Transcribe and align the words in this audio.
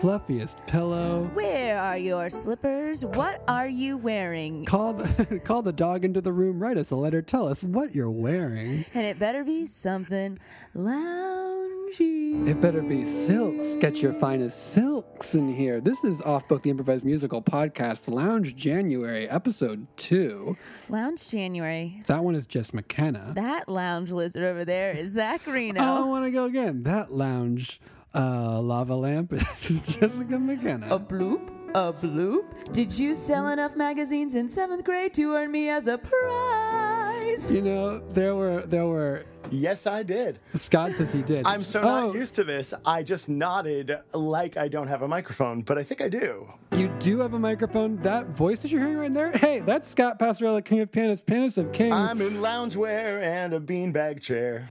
Fluffiest 0.00 0.64
pillow. 0.68 1.28
Where 1.34 1.76
are 1.76 1.98
your 1.98 2.30
slippers? 2.30 3.04
What 3.04 3.42
are 3.48 3.66
you 3.66 3.96
wearing? 3.96 4.64
Call 4.64 4.94
the, 4.94 5.40
call 5.44 5.60
the 5.62 5.72
dog 5.72 6.04
into 6.04 6.20
the 6.20 6.32
room, 6.32 6.60
write 6.60 6.78
us 6.78 6.92
a 6.92 6.96
letter, 6.96 7.20
tell 7.20 7.48
us 7.48 7.64
what 7.64 7.96
you're 7.96 8.08
wearing. 8.08 8.84
And 8.94 9.04
it 9.04 9.18
better 9.18 9.42
be 9.42 9.66
something 9.66 10.38
loungy. 10.76 12.46
It 12.46 12.60
better 12.60 12.80
be 12.80 13.04
silks. 13.04 13.74
Get 13.74 14.00
your 14.00 14.12
finest 14.12 14.72
silks 14.72 15.34
in 15.34 15.52
here. 15.52 15.80
This 15.80 16.04
is 16.04 16.22
Off 16.22 16.46
Book, 16.46 16.62
the 16.62 16.70
improvised 16.70 17.04
musical 17.04 17.42
podcast, 17.42 18.08
Lounge 18.08 18.54
January, 18.54 19.28
episode 19.28 19.84
two. 19.96 20.56
Lounge 20.88 21.28
January. 21.28 22.04
That 22.06 22.22
one 22.22 22.36
is 22.36 22.46
Jess 22.46 22.72
McKenna. 22.72 23.32
That 23.34 23.68
lounge 23.68 24.12
lizard 24.12 24.44
over 24.44 24.64
there 24.64 24.92
is 24.92 25.10
Zach 25.10 25.44
Reino. 25.44 25.80
Oh, 25.80 26.02
I 26.04 26.06
want 26.06 26.24
to 26.24 26.30
go 26.30 26.44
again. 26.44 26.84
That 26.84 27.12
lounge 27.12 27.80
uh, 28.14 28.60
lava 28.60 28.94
lamp 28.96 29.32
is 29.62 29.86
Jessica 29.86 30.38
McKenna. 30.38 30.94
A 30.94 30.98
bloop? 30.98 31.50
A 31.74 31.92
bloop? 31.92 32.72
Did 32.72 32.92
you 32.98 33.14
sell 33.14 33.48
enough 33.48 33.76
magazines 33.76 34.34
in 34.34 34.48
seventh 34.48 34.84
grade 34.84 35.12
to 35.14 35.34
earn 35.34 35.52
me 35.52 35.68
as 35.68 35.86
a 35.86 35.98
prize? 35.98 37.52
You 37.52 37.62
know, 37.62 37.98
there 38.10 38.34
were 38.34 38.62
there 38.62 38.86
were 38.86 39.24
Yes, 39.50 39.86
I 39.86 40.02
did. 40.02 40.40
Scott 40.54 40.92
says 40.92 41.12
he 41.12 41.22
did. 41.22 41.46
I'm 41.46 41.62
so 41.62 41.80
Oh, 41.80 42.06
not 42.08 42.14
used 42.14 42.34
to 42.34 42.44
this. 42.44 42.74
I 42.84 43.02
just 43.02 43.28
nodded 43.28 43.98
like 44.12 44.56
I 44.56 44.68
don't 44.68 44.88
have 44.88 45.02
a 45.02 45.08
microphone, 45.08 45.62
but 45.62 45.78
I 45.78 45.82
think 45.82 46.00
I 46.00 46.08
do. 46.08 46.48
You 46.72 46.88
do 46.98 47.18
have 47.20 47.34
a 47.34 47.38
microphone. 47.38 47.96
That 48.02 48.28
voice 48.28 48.60
that 48.60 48.70
you're 48.70 48.80
hearing 48.80 48.98
right 48.98 49.14
there, 49.14 49.32
hey, 49.32 49.60
that's 49.60 49.88
Scott 49.88 50.18
Passarella, 50.18 50.64
King 50.64 50.80
of 50.80 50.92
Pianists, 50.92 51.24
Pianist 51.24 51.58
of 51.58 51.72
Kings, 51.72 51.92
I'm 51.92 52.20
in 52.20 52.34
loungewear 52.34 53.22
and 53.22 53.54
a 53.54 53.60
beanbag 53.60 54.20
chair. 54.20 54.68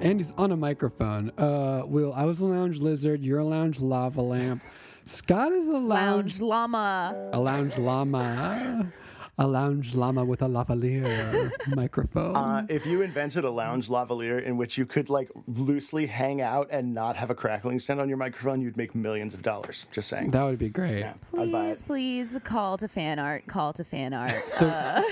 And 0.00 0.20
he's 0.20 0.32
on 0.32 0.52
a 0.52 0.56
microphone. 0.56 1.30
Uh, 1.38 1.82
Will, 1.86 2.12
I 2.14 2.24
was 2.24 2.40
a 2.40 2.46
lounge 2.46 2.78
lizard. 2.80 3.22
You're 3.22 3.40
a 3.40 3.44
lounge 3.44 3.80
lava 3.80 4.20
lamp. 4.22 4.62
Scott 5.08 5.52
is 5.52 5.68
a 5.68 5.72
Lounge 5.72 6.40
lounge, 6.40 6.40
llama. 6.40 7.30
a 7.32 7.38
lounge 7.38 7.78
llama, 7.78 8.90
a 9.38 9.46
lounge 9.46 9.94
llama 9.94 10.24
with 10.24 10.42
a 10.42 10.46
lavalier 10.48 11.48
microphone. 11.76 12.34
Uh, 12.34 12.66
if 12.68 12.84
you 12.86 13.02
invented 13.02 13.44
a 13.44 13.50
lounge 13.50 13.86
lavalier 13.88 14.42
in 14.42 14.56
which 14.56 14.76
you 14.76 14.84
could 14.84 15.08
like 15.08 15.30
loosely 15.46 16.06
hang 16.06 16.40
out 16.40 16.66
and 16.72 16.92
not 16.92 17.14
have 17.14 17.30
a 17.30 17.36
crackling 17.36 17.78
stand 17.78 18.00
on 18.00 18.08
your 18.08 18.18
microphone, 18.18 18.60
you'd 18.60 18.76
make 18.76 18.96
millions 18.96 19.32
of 19.32 19.42
dollars. 19.42 19.86
Just 19.92 20.08
saying. 20.08 20.32
that 20.32 20.42
would 20.42 20.58
be 20.58 20.70
great. 20.70 21.00
Yeah, 21.00 21.14
Please, 21.30 21.82
please 21.82 22.36
call 22.42 22.76
to 22.78 22.88
fan 22.88 23.20
art. 23.20 23.46
Call 23.46 23.72
to 23.74 23.84
fan 23.84 24.12
art. 24.12 24.42
So 24.50 24.66
Uh, 24.66 25.02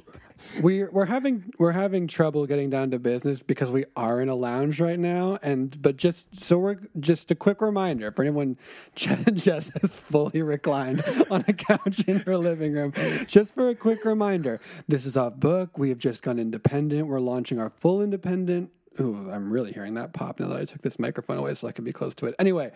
we're 0.60 0.90
we're 0.90 1.04
having 1.06 1.52
we're 1.58 1.72
having 1.72 2.06
trouble 2.06 2.46
getting 2.46 2.70
down 2.70 2.90
to 2.92 2.98
business 2.98 3.42
because 3.42 3.70
we 3.70 3.84
are 3.96 4.20
in 4.20 4.28
a 4.28 4.34
lounge 4.34 4.80
right 4.80 4.98
now, 4.98 5.38
and 5.42 5.80
but 5.80 5.96
just 5.96 6.42
so 6.42 6.58
we're 6.58 6.78
just 7.00 7.30
a 7.30 7.34
quick 7.34 7.60
reminder 7.60 8.10
for 8.12 8.22
anyone, 8.22 8.56
Jess 8.94 9.70
is 9.82 9.96
fully 9.96 10.42
reclined 10.42 11.02
on 11.30 11.44
a 11.48 11.52
couch 11.52 12.04
in 12.06 12.20
her 12.20 12.36
living 12.36 12.72
room. 12.72 12.92
Just 13.26 13.54
for 13.54 13.68
a 13.68 13.74
quick 13.74 14.04
reminder, 14.04 14.60
this 14.88 15.06
is 15.06 15.16
off 15.16 15.36
book. 15.36 15.78
We 15.78 15.88
have 15.88 15.98
just 15.98 16.22
gone 16.22 16.38
independent. 16.38 17.08
We're 17.08 17.20
launching 17.20 17.58
our 17.58 17.70
full 17.70 18.02
independent. 18.02 18.70
Ooh, 19.00 19.28
I'm 19.30 19.50
really 19.50 19.72
hearing 19.72 19.94
that 19.94 20.12
pop 20.12 20.38
now 20.38 20.46
that 20.48 20.56
I 20.56 20.64
took 20.64 20.82
this 20.82 21.00
microphone 21.00 21.36
away 21.36 21.54
so 21.54 21.66
I 21.66 21.72
can 21.72 21.84
be 21.84 21.92
close 21.92 22.14
to 22.16 22.26
it. 22.26 22.36
Anyway, 22.38 22.70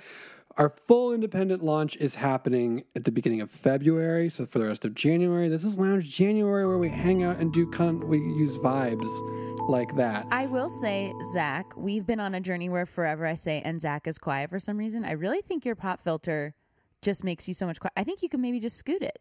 our 0.58 0.70
full 0.86 1.12
independent 1.12 1.62
launch 1.62 1.96
is 1.96 2.16
happening 2.16 2.82
at 2.96 3.04
the 3.04 3.12
beginning 3.12 3.40
of 3.40 3.50
February. 3.50 4.28
So 4.28 4.44
for 4.44 4.58
the 4.58 4.66
rest 4.66 4.84
of 4.84 4.94
January, 4.94 5.48
this 5.48 5.64
is 5.64 5.78
Lounge 5.78 6.10
January 6.14 6.66
where 6.66 6.78
we 6.78 6.88
hang 6.88 7.22
out 7.22 7.36
and 7.38 7.52
do 7.52 7.70
con- 7.70 8.06
we 8.08 8.18
use 8.18 8.56
vibes 8.58 9.08
like 9.68 9.94
that. 9.96 10.26
I 10.30 10.46
will 10.46 10.68
say, 10.68 11.12
Zach, 11.32 11.64
we've 11.76 12.04
been 12.06 12.20
on 12.20 12.34
a 12.34 12.40
journey 12.40 12.68
where 12.68 12.86
forever 12.86 13.24
I 13.24 13.34
say, 13.34 13.62
and 13.64 13.80
Zach 13.80 14.06
is 14.08 14.18
quiet 14.18 14.50
for 14.50 14.58
some 14.58 14.76
reason. 14.76 15.04
I 15.04 15.12
really 15.12 15.40
think 15.42 15.64
your 15.64 15.76
pop 15.76 16.02
filter 16.02 16.54
just 17.02 17.22
makes 17.22 17.46
you 17.46 17.54
so 17.54 17.64
much 17.66 17.78
quiet. 17.78 17.92
I 17.96 18.02
think 18.04 18.22
you 18.22 18.28
can 18.28 18.40
maybe 18.40 18.58
just 18.60 18.76
scoot 18.76 19.02
it. 19.02 19.18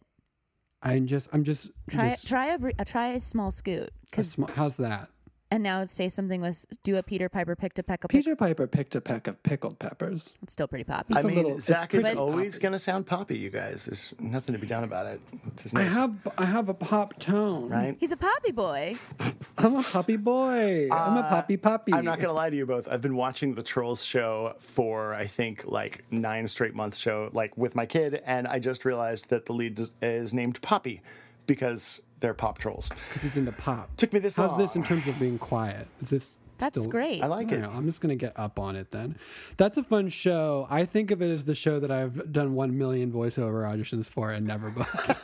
I'm 0.82 1.08
just 1.08 1.30
I'm 1.34 1.44
just 1.44 1.72
Try 1.90 2.10
just 2.12 2.28
try 2.28 2.48
a 2.48 2.56
uh, 2.80 2.84
try 2.86 3.08
a 3.10 3.20
small 3.20 3.50
scoot. 3.52 3.90
a 3.90 4.16
'Cause- 4.16 4.32
sm- 4.32 4.46
how's 4.56 4.76
that? 4.78 5.10
And 5.50 5.64
now 5.64 5.86
say 5.86 6.10
something 6.10 6.42
with 6.42 6.66
do 6.84 6.98
a 6.98 7.04
Peter 7.04 7.30
Piper 7.30 7.56
picked 7.56 7.80
a 7.80 7.84
peck 7.84 8.04
of 8.04 8.10
pick. 8.10 8.20
Peter 8.20 8.36
Piper 8.36 8.68
picked 8.68 8.96
a 8.96 9.02
peck 9.02 9.28
of 9.28 9.42
pickled 9.44 9.80
peppers. 9.80 10.34
It's 10.44 10.54
still 10.54 10.68
pretty 10.68 10.84
poppy. 10.84 11.16
I 11.16 11.22
mean, 11.22 11.36
little- 11.36 11.60
Zach 11.60 11.94
is 11.94 12.06
always 12.18 12.60
going 12.60 12.74
to 12.74 12.80
sound 12.80 13.08
poppy, 13.08 13.38
you 13.38 13.50
guys. 13.50 13.86
There's 13.86 14.14
nothing 14.20 14.54
to 14.54 14.60
be 14.60 14.68
done 14.68 14.84
about 14.84 15.06
it. 15.06 15.22
It's 15.48 15.64
his 15.64 15.74
I 15.76 15.84
have 15.84 16.14
I 16.38 16.46
have 16.46 16.70
a 16.70 16.74
pop 16.74 17.18
tone. 17.20 17.70
right? 17.70 17.96
He's 18.00 18.12
a 18.12 18.18
poppy 18.18 18.52
boy. 18.52 18.96
I'm 19.58 19.76
a 19.76 19.84
poppy 19.84 20.18
boy. 20.18 20.90
I'm 20.92 21.18
a 21.18 21.24
poppy 21.30 21.56
uh, 21.56 21.58
poppy. 21.58 21.94
I'm 21.94 22.06
not 22.06 22.20
gonna 22.20 22.34
lie 22.34 22.50
to 22.50 22.56
you 22.56 22.66
both. 22.66 22.88
I've 22.88 23.02
been 23.02 23.16
watching 23.16 23.56
the 23.56 23.64
Trolls 23.64 24.04
show 24.04 24.56
for 24.60 25.14
I 25.14 25.26
think 25.26 25.66
like 25.66 26.04
nine 26.12 26.48
straight 26.48 26.76
months 26.76 26.98
show, 26.98 27.30
like 27.34 27.58
with 27.58 27.76
my 27.76 27.86
kid, 27.86 28.22
and 28.26 28.48
I 28.48 28.60
just 28.60 28.86
realized 28.86 29.30
that 29.30 29.46
the 29.46 29.54
lead 29.54 29.80
is, 29.80 29.92
is 30.02 30.34
named 30.34 30.62
Poppy 30.62 31.02
because 31.46 32.02
they're 32.20 32.34
pop 32.34 32.58
trolls. 32.58 32.90
because 32.90 33.22
he's 33.22 33.38
into 33.38 33.52
pop. 33.52 33.96
Took 33.98 34.14
me 34.14 34.20
this 34.20 34.36
How's 34.36 34.58
this 34.58 34.76
in 34.76 34.84
terms 34.84 35.08
of 35.08 35.18
being 35.20 35.38
quiet? 35.38 35.88
Is 36.02 36.10
this 36.10 36.38
That's 36.58 36.80
still- 36.80 36.92
great. 36.92 37.24
I 37.24 37.28
like 37.28 37.52
it. 37.52 37.64
Alright, 37.64 37.76
I'm 37.76 37.86
just 37.86 38.02
gonna 38.02 38.16
get 38.16 38.34
up 38.36 38.58
on 38.60 38.76
it 38.76 38.92
then. 38.92 39.18
That's 39.58 39.78
a 39.78 39.84
fun 39.84 40.10
show. 40.10 40.66
I 40.70 40.86
think 40.86 41.12
of 41.12 41.22
it 41.22 41.30
as 41.32 41.46
the 41.46 41.56
show 41.56 41.80
that 41.80 41.92
I've 41.92 42.32
done 42.32 42.54
one 42.56 42.78
million 42.78 43.12
voiceover 43.12 43.64
auditions 43.72 44.06
for 44.08 44.32
and 44.32 44.46
never 44.48 44.70
booked. 44.72 45.22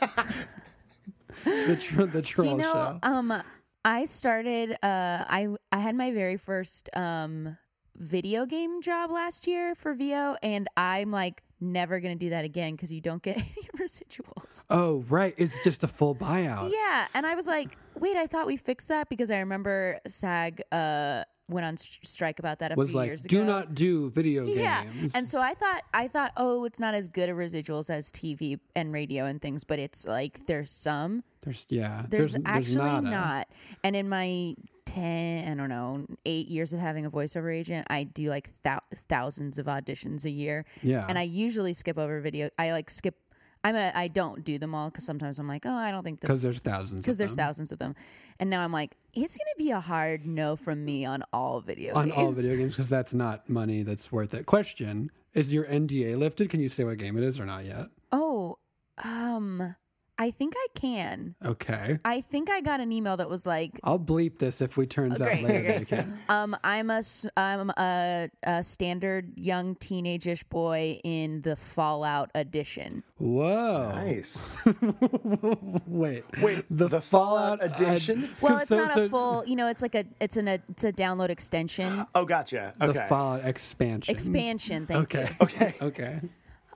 the 1.44 1.76
tr- 1.80 2.02
the 2.04 2.22
Do 2.22 2.22
troll 2.22 2.46
you 2.52 2.56
know? 2.58 2.72
show. 2.72 2.98
Um, 3.02 3.42
I 3.84 4.04
started. 4.04 4.72
Uh, 4.82 5.24
I 5.28 5.48
I 5.72 5.78
had 5.78 5.94
my 5.96 6.12
very 6.12 6.36
first 6.36 6.88
um 6.94 7.56
video 7.96 8.46
game 8.46 8.80
job 8.82 9.10
last 9.10 9.46
year 9.46 9.74
for 9.74 9.94
VO, 9.94 10.36
and 10.42 10.68
I'm 10.76 11.10
like 11.10 11.42
never 11.64 12.00
gonna 12.00 12.14
do 12.16 12.30
that 12.30 12.44
again 12.44 12.72
because 12.74 12.92
you 12.92 13.00
don't 13.00 13.22
get 13.22 13.36
any 13.38 13.68
residuals. 13.78 14.64
Oh 14.70 15.04
right, 15.08 15.34
it's 15.36 15.62
just 15.64 15.82
a 15.84 15.88
full 15.88 16.14
buyout. 16.14 16.70
Yeah, 16.72 17.06
and 17.14 17.26
I 17.26 17.34
was 17.34 17.46
like, 17.46 17.76
wait, 17.98 18.16
I 18.16 18.26
thought 18.26 18.46
we 18.46 18.56
fixed 18.56 18.88
that 18.88 19.08
because 19.08 19.30
I 19.30 19.38
remember 19.38 19.98
SAG 20.06 20.62
uh 20.72 21.24
went 21.46 21.66
on 21.66 21.76
st- 21.76 22.06
strike 22.06 22.38
about 22.38 22.60
that 22.60 22.72
a 22.72 22.74
Was 22.74 22.88
few 22.88 22.98
like, 22.98 23.06
years 23.08 23.24
ago. 23.26 23.36
do 23.36 23.44
not 23.44 23.74
do 23.74 24.08
video 24.10 24.46
games. 24.46 24.58
Yeah, 24.60 24.84
and 25.14 25.28
so 25.28 25.40
I 25.40 25.52
thought 25.54 25.82
I 25.92 26.08
thought 26.08 26.32
oh 26.36 26.64
it's 26.64 26.80
not 26.80 26.94
as 26.94 27.08
good 27.08 27.28
of 27.28 27.36
residuals 27.36 27.90
as 27.90 28.10
TV 28.12 28.58
and 28.74 28.92
radio 28.92 29.26
and 29.26 29.42
things, 29.42 29.64
but 29.64 29.78
it's 29.78 30.06
like 30.06 30.46
there's 30.46 30.70
some 30.70 31.22
There's 31.42 31.66
yeah. 31.68 32.06
There's, 32.08 32.34
actually 32.46 32.76
nada. 32.76 33.10
not. 33.10 33.48
And 33.82 33.94
in 33.94 34.08
my 34.08 34.54
10, 34.94 35.50
I 35.50 35.54
don't 35.54 35.68
know, 35.68 36.06
eight 36.24 36.48
years 36.48 36.72
of 36.72 36.80
having 36.80 37.04
a 37.04 37.10
voiceover 37.10 37.54
agent, 37.54 37.86
I 37.90 38.04
do 38.04 38.28
like 38.28 38.50
thou- 38.62 38.82
thousands 39.08 39.58
of 39.58 39.66
auditions 39.66 40.24
a 40.24 40.30
year. 40.30 40.64
Yeah. 40.82 41.04
And 41.08 41.18
I 41.18 41.22
usually 41.22 41.72
skip 41.72 41.98
over 41.98 42.20
video. 42.20 42.50
I 42.58 42.70
like 42.72 42.90
skip. 42.90 43.16
I'm 43.64 43.76
a, 43.76 43.92
I 43.94 44.08
don't 44.08 44.44
do 44.44 44.58
them 44.58 44.74
all 44.74 44.90
because 44.90 45.04
sometimes 45.04 45.38
I'm 45.38 45.48
like, 45.48 45.64
oh, 45.64 45.72
I 45.74 45.90
don't 45.90 46.04
think 46.04 46.20
because 46.20 46.42
there's 46.42 46.60
thousands. 46.60 47.00
because 47.00 47.16
there's 47.16 47.34
them. 47.34 47.46
thousands 47.46 47.72
of 47.72 47.78
them. 47.78 47.94
And 48.38 48.50
now 48.50 48.62
I'm 48.62 48.72
like, 48.72 48.94
it's 49.14 49.38
gonna 49.38 49.56
be 49.56 49.70
a 49.70 49.80
hard 49.80 50.26
no 50.26 50.54
from 50.54 50.84
me 50.84 51.06
on 51.06 51.24
all 51.32 51.60
video 51.60 51.94
on 51.94 52.10
games. 52.10 52.18
all 52.18 52.32
video 52.32 52.56
games 52.56 52.72
because 52.74 52.90
that's 52.90 53.14
not 53.14 53.48
money 53.48 53.82
that's 53.82 54.12
worth 54.12 54.34
it. 54.34 54.44
Question: 54.44 55.10
Is 55.32 55.50
your 55.50 55.64
NDA 55.64 56.18
lifted? 56.18 56.50
Can 56.50 56.60
you 56.60 56.68
say 56.68 56.84
what 56.84 56.98
game 56.98 57.16
it 57.16 57.24
is 57.24 57.40
or 57.40 57.46
not 57.46 57.64
yet? 57.64 57.86
Oh, 58.12 58.58
um, 59.02 59.74
I 60.16 60.30
think 60.30 60.54
I 60.56 60.66
can. 60.76 61.34
Okay. 61.44 61.98
I 62.04 62.20
think 62.20 62.48
I 62.48 62.60
got 62.60 62.78
an 62.78 62.92
email 62.92 63.16
that 63.16 63.28
was 63.28 63.46
like, 63.46 63.72
I'll 63.82 63.98
bleep 63.98 64.38
this 64.38 64.60
if 64.60 64.76
we 64.76 64.86
turns 64.86 65.20
out 65.20 65.26
great, 65.28 65.42
later 65.42 65.60
great, 65.60 65.66
that 65.66 65.80
you 65.80 65.86
great. 65.86 65.98
can. 66.04 66.18
um, 66.28 66.56
I'm 66.62 66.88
a 66.90 66.98
s- 66.98 67.26
I'm 67.36 67.70
a, 67.70 68.28
a 68.44 68.62
standard 68.62 69.32
young 69.36 69.74
teenage-ish 69.74 70.44
boy 70.44 71.00
in 71.02 71.42
the 71.42 71.56
Fallout 71.56 72.30
edition. 72.36 73.02
Whoa. 73.18 73.90
Nice. 73.94 74.52
Wait. 75.86 76.24
Wait, 76.42 76.64
The, 76.70 76.88
the 76.88 77.00
Fallout, 77.00 77.60
Fallout 77.60 77.80
edition? 77.80 78.28
Well, 78.40 78.58
it's 78.58 78.68
so- 78.68 78.76
not 78.76 78.94
so 78.94 79.04
a 79.04 79.08
full. 79.08 79.44
You 79.46 79.56
know, 79.56 79.66
it's 79.68 79.82
like 79.82 79.94
a 79.94 80.04
it's 80.20 80.36
an 80.36 80.48
a, 80.48 80.58
it's 80.68 80.84
a 80.84 80.92
download 80.92 81.30
extension 81.30 82.06
Oh, 82.14 82.24
gotcha. 82.24 82.74
The 82.78 82.86
Okay. 82.90 83.06
Fallout 83.08 83.44
expansion. 83.44 84.12
expansion. 84.14 84.86
Thank 84.86 85.14
Okay. 85.14 85.28
you. 85.28 85.36
Okay. 85.40 85.74
Okay. 85.82 86.20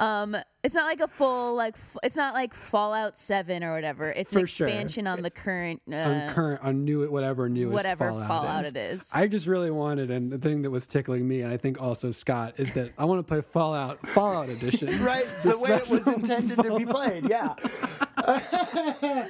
Um, 0.00 0.36
it's 0.68 0.74
not 0.74 0.84
like 0.84 1.00
a 1.00 1.08
full 1.08 1.54
like 1.54 1.74
f- 1.76 1.96
it's 2.02 2.14
not 2.14 2.34
like 2.34 2.52
Fallout 2.52 3.16
Seven 3.16 3.64
or 3.64 3.72
whatever. 3.74 4.10
It's 4.10 4.30
an 4.34 4.42
For 4.42 4.46
sure. 4.46 4.66
expansion 4.68 5.06
on 5.06 5.22
the 5.22 5.30
current. 5.30 5.80
Uh, 5.90 5.96
on 5.96 6.28
current, 6.34 6.62
on 6.62 6.84
new, 6.84 7.10
whatever 7.10 7.48
newest 7.48 7.72
whatever 7.72 8.08
Fallout, 8.10 8.28
Fallout 8.28 8.64
is. 8.66 8.70
it 8.72 8.76
is. 8.76 9.10
I 9.14 9.28
just 9.28 9.46
really 9.46 9.70
wanted, 9.70 10.10
and 10.10 10.30
the 10.30 10.36
thing 10.36 10.60
that 10.62 10.70
was 10.70 10.86
tickling 10.86 11.26
me, 11.26 11.40
and 11.40 11.50
I 11.50 11.56
think 11.56 11.80
also 11.80 12.12
Scott, 12.12 12.60
is 12.60 12.70
that 12.74 12.92
I 12.98 13.06
want 13.06 13.20
to 13.20 13.22
play 13.22 13.40
Fallout, 13.40 14.06
Fallout 14.08 14.50
Edition. 14.50 14.88
Right, 15.08 15.24
the 15.42 15.56
way 15.58 15.70
it 15.72 15.88
was 15.88 16.06
intended 16.06 16.58
to 16.58 16.76
be 16.76 16.84
played. 16.84 17.26
Yeah. 17.30 17.54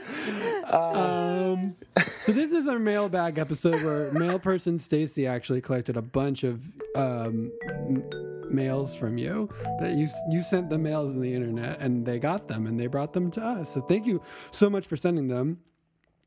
Um, 0.68 1.76
so 2.22 2.32
this 2.32 2.52
is 2.52 2.66
our 2.66 2.78
mailbag 2.78 3.38
episode 3.38 3.82
where 3.82 4.10
mail 4.12 4.38
person 4.38 4.78
Stacy 4.78 5.26
actually 5.26 5.60
collected 5.60 5.96
a 5.96 6.02
bunch 6.02 6.42
of 6.44 6.60
um, 6.96 7.50
m- 7.68 8.04
mails 8.52 8.94
from 8.94 9.18
you 9.18 9.48
that 9.80 9.92
you 9.96 10.08
you 10.30 10.42
sent 10.42 10.70
the 10.70 10.78
mails 10.78 11.14
in 11.14 11.20
the 11.20 11.32
internet 11.34 11.80
and 11.80 12.04
they 12.06 12.18
got 12.18 12.48
them 12.48 12.66
and 12.66 12.78
they 12.78 12.86
brought 12.86 13.12
them 13.12 13.30
to 13.32 13.40
us. 13.42 13.72
So 13.74 13.80
thank 13.80 14.06
you 14.06 14.22
so 14.50 14.68
much 14.70 14.86
for 14.86 14.96
sending 14.96 15.28
them. 15.28 15.58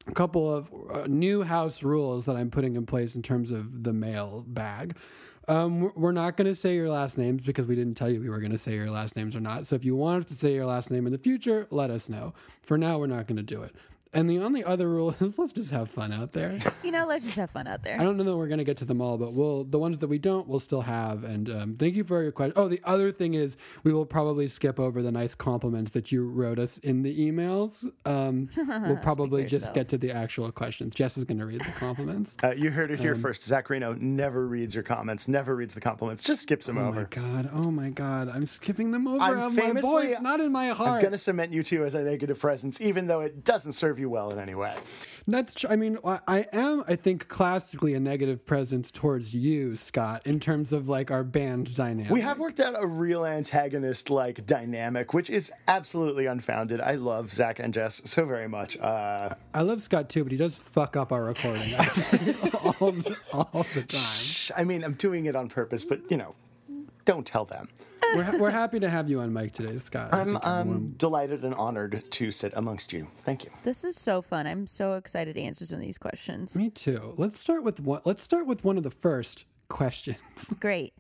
A 0.08 0.14
couple 0.14 0.52
of 0.54 0.72
uh, 0.92 1.06
new 1.08 1.44
house 1.44 1.84
rules 1.84 2.26
that 2.26 2.36
I'm 2.36 2.50
putting 2.50 2.76
in 2.76 2.86
place 2.88 3.14
in 3.16 3.22
terms 3.22 3.52
of 3.52 3.84
the 3.84 3.94
mail 3.94 4.44
bag. 4.48 4.96
Um, 5.48 5.82
we're- 5.82 5.94
we're 5.96 6.12
not 6.12 6.38
going 6.38 6.48
to 6.48 6.56
say 6.56 6.76
your 6.76 6.90
last 6.90 7.18
names 7.18 7.44
because 7.44 7.68
we 7.68 7.76
didn't 7.76 7.96
tell 7.96 8.10
you 8.10 8.20
we 8.20 8.30
were 8.30 8.40
going 8.40 8.52
to 8.52 8.58
say 8.58 8.74
your 8.74 8.90
last 8.90 9.16
names 9.16 9.36
or 9.36 9.40
not. 9.42 9.68
So 9.68 9.76
if 9.76 9.84
you 9.86 9.96
want 9.96 10.24
us 10.24 10.26
to 10.32 10.36
say 10.36 10.54
your 10.54 10.66
last 10.66 10.90
name 10.92 11.06
in 11.06 11.12
the 11.12 11.18
future, 11.20 11.68
let 11.72 11.90
us 11.92 12.10
know. 12.10 12.34
For 12.62 12.78
now, 12.78 12.98
we're 13.00 13.08
not 13.08 13.28
going 13.28 13.38
to 13.38 13.44
do 13.44 13.62
it. 13.62 13.76
And 14.14 14.30
the 14.30 14.40
only 14.40 14.62
other 14.64 14.90
rule 14.90 15.16
is 15.22 15.38
let's 15.40 15.54
just 15.54 15.72
have 15.72 15.90
fun 15.90 16.12
out 16.12 16.34
there. 16.34 16.60
you 16.84 16.92
know, 16.92 17.06
let's 17.06 17.24
just 17.24 17.38
have 17.38 17.50
fun 17.52 17.66
out 17.68 17.82
there. 17.84 18.00
I 18.00 18.04
don't 18.04 18.18
know 18.18 18.26
that 18.26 18.36
we're 18.36 18.48
going 18.48 18.58
to 18.58 18.66
get 18.66 18.78
to 18.78 18.86
them 18.86 19.00
all, 19.02 19.18
but 19.18 19.34
we'll 19.34 19.64
the 19.64 19.80
ones 19.80 20.00
that 20.00 20.08
we 20.10 20.18
don't, 20.20 20.48
we'll 20.48 20.60
still 20.60 20.82
have. 20.82 21.24
And 21.24 21.50
um, 21.50 21.76
thank 21.76 21.96
you 21.96 22.04
for 22.04 22.22
your 22.22 22.34
question. 22.34 22.54
Oh, 22.58 22.68
the 22.68 22.82
other 22.84 23.12
thing 23.14 23.36
is 23.36 23.56
we 23.84 23.94
will 23.94 24.06
probably 24.06 24.50
skip 24.50 24.80
over 24.82 25.02
the 25.02 25.12
nice 25.14 25.34
compliments 25.34 25.92
that 25.92 26.12
you 26.12 26.28
wrote 26.28 26.60
us 26.60 26.78
in 26.80 27.04
the 27.04 27.32
emails. 27.32 27.90
Um, 28.06 28.50
we'll 28.86 28.98
probably 28.98 29.44
just 29.44 29.54
yourself. 29.54 29.74
get 29.76 29.88
to 29.90 29.98
the 29.98 30.12
actual 30.12 30.52
questions. 30.52 30.94
Jess 30.94 31.18
is 31.18 31.24
going 31.24 31.40
to 31.40 31.46
read 31.46 31.62
the 31.62 31.72
compliments. 31.72 32.36
Uh, 32.44 32.52
you 32.52 32.70
heard 32.72 32.92
it 32.92 33.00
here 33.00 33.14
Um, 33.14 33.22
first. 33.22 33.44
Zach 33.46 33.70
Reino 33.70 33.94
never 33.94 34.46
reads 34.46 34.76
your 34.76 34.84
comments, 34.84 35.30
never 35.30 35.56
reads 35.56 35.74
the 35.74 35.82
compliments, 35.82 36.24
just 36.24 36.42
skips 36.42 36.66
them 36.66 36.78
over. 36.78 37.00
Oh 37.16 37.22
my 37.22 37.32
god! 37.44 37.50
Oh 37.54 37.72
my 37.72 37.90
god! 37.90 38.28
I'm 38.28 38.46
skipping 38.46 38.92
them 38.92 39.08
over 39.08 39.24
I'm 39.24 39.40
on 39.40 39.56
my 39.56 39.62
famously- 39.62 39.82
voice, 40.08 40.18
not 40.22 40.42
in 40.42 40.52
my 40.52 40.68
heart. 40.70 40.90
I'm 40.96 41.02
going 41.02 41.12
to 41.14 41.18
cement 41.18 41.52
you 41.54 41.64
two 41.64 41.86
as 41.86 41.96
a 41.96 42.04
negative 42.04 42.40
presence, 42.40 42.82
even 42.82 43.08
though 43.08 43.22
it 43.22 43.46
doesn't 43.46 43.72
serve 43.72 44.00
you 44.00 44.01
well 44.06 44.32
in 44.32 44.40
any 44.40 44.56
way. 44.56 44.76
That's 45.28 45.54
tr- 45.54 45.68
I 45.70 45.76
mean, 45.76 45.98
I 46.04 46.20
I 46.28 46.46
am, 46.54 46.84
I 46.88 46.96
think, 46.96 47.28
classically 47.28 47.94
a 47.94 48.00
negative 48.00 48.46
presence 48.46 48.92
towards 48.92 49.34
you, 49.34 49.76
Scott, 49.76 50.26
in 50.26 50.40
terms 50.40 50.72
of 50.74 50.90
like 50.90 51.12
our 51.12 51.24
band 51.24 51.76
dynamic. 51.76 52.12
We 52.12 52.22
have 52.22 52.40
worked 52.40 52.60
out 52.60 52.76
a 52.82 52.86
real 52.86 53.26
antagonist 53.26 54.10
like 54.10 54.46
dynamic, 54.46 55.14
which 55.14 55.30
is 55.30 55.52
absolutely 55.68 56.26
unfounded. 56.26 56.82
I 56.82 56.96
love 56.96 57.34
Zach 57.34 57.60
and 57.60 57.74
Jess 57.74 58.02
so 58.06 58.26
very 58.26 58.48
much. 58.48 58.78
Uh, 58.80 59.36
I 59.54 59.62
love 59.62 59.82
Scott 59.82 60.10
too, 60.10 60.24
but 60.24 60.32
he 60.32 60.38
does 60.38 60.56
fuck 60.56 60.96
up 60.96 61.12
our 61.12 61.24
recording 61.24 61.74
all, 61.76 62.92
the, 62.92 63.18
all 63.34 63.66
the 63.74 63.84
time. 63.84 64.58
I 64.58 64.64
mean, 64.64 64.84
I'm 64.84 64.94
doing 64.94 65.26
it 65.26 65.36
on 65.36 65.50
purpose, 65.50 65.84
but 65.84 66.00
you 66.10 66.18
know, 66.18 66.34
don't 67.06 67.26
tell 67.26 67.46
them. 67.46 67.70
We're, 68.16 68.24
ha- 68.24 68.38
we're 68.38 68.50
happy 68.50 68.80
to 68.80 68.90
have 68.90 69.10
you 69.10 69.22
on 69.22 69.32
mic 69.32 69.54
today, 69.54 69.78
Scott. 69.78 70.14
I 70.14 70.22
I'm 70.22 70.38
um, 70.44 70.94
delighted 70.98 71.44
and 71.44 71.54
honored 71.56 72.04
to 72.10 72.32
sit 72.32 72.52
amongst 72.56 72.92
you. 72.92 73.08
Thank 73.22 73.46
you. 73.46 73.52
This 73.64 73.84
is 73.84 73.96
so 73.96 74.22
fun. 74.22 74.48
I'm 74.48 74.68
so 74.68 74.94
excited 74.96 75.36
to 75.36 75.42
answer 75.42 75.66
some 75.66 75.78
of 75.78 75.82
these 75.82 75.98
questions. 75.98 76.56
me 76.58 76.70
too. 76.70 77.14
Let's 77.18 77.40
start 77.40 77.64
with 77.64 77.80
one. 77.80 78.02
Let's 78.04 78.22
start 78.24 78.48
with 78.48 78.64
one 78.64 78.78
of 78.78 78.84
the 78.84 78.92
first 78.92 79.46
questions. 79.70 80.18
Great. 80.60 80.94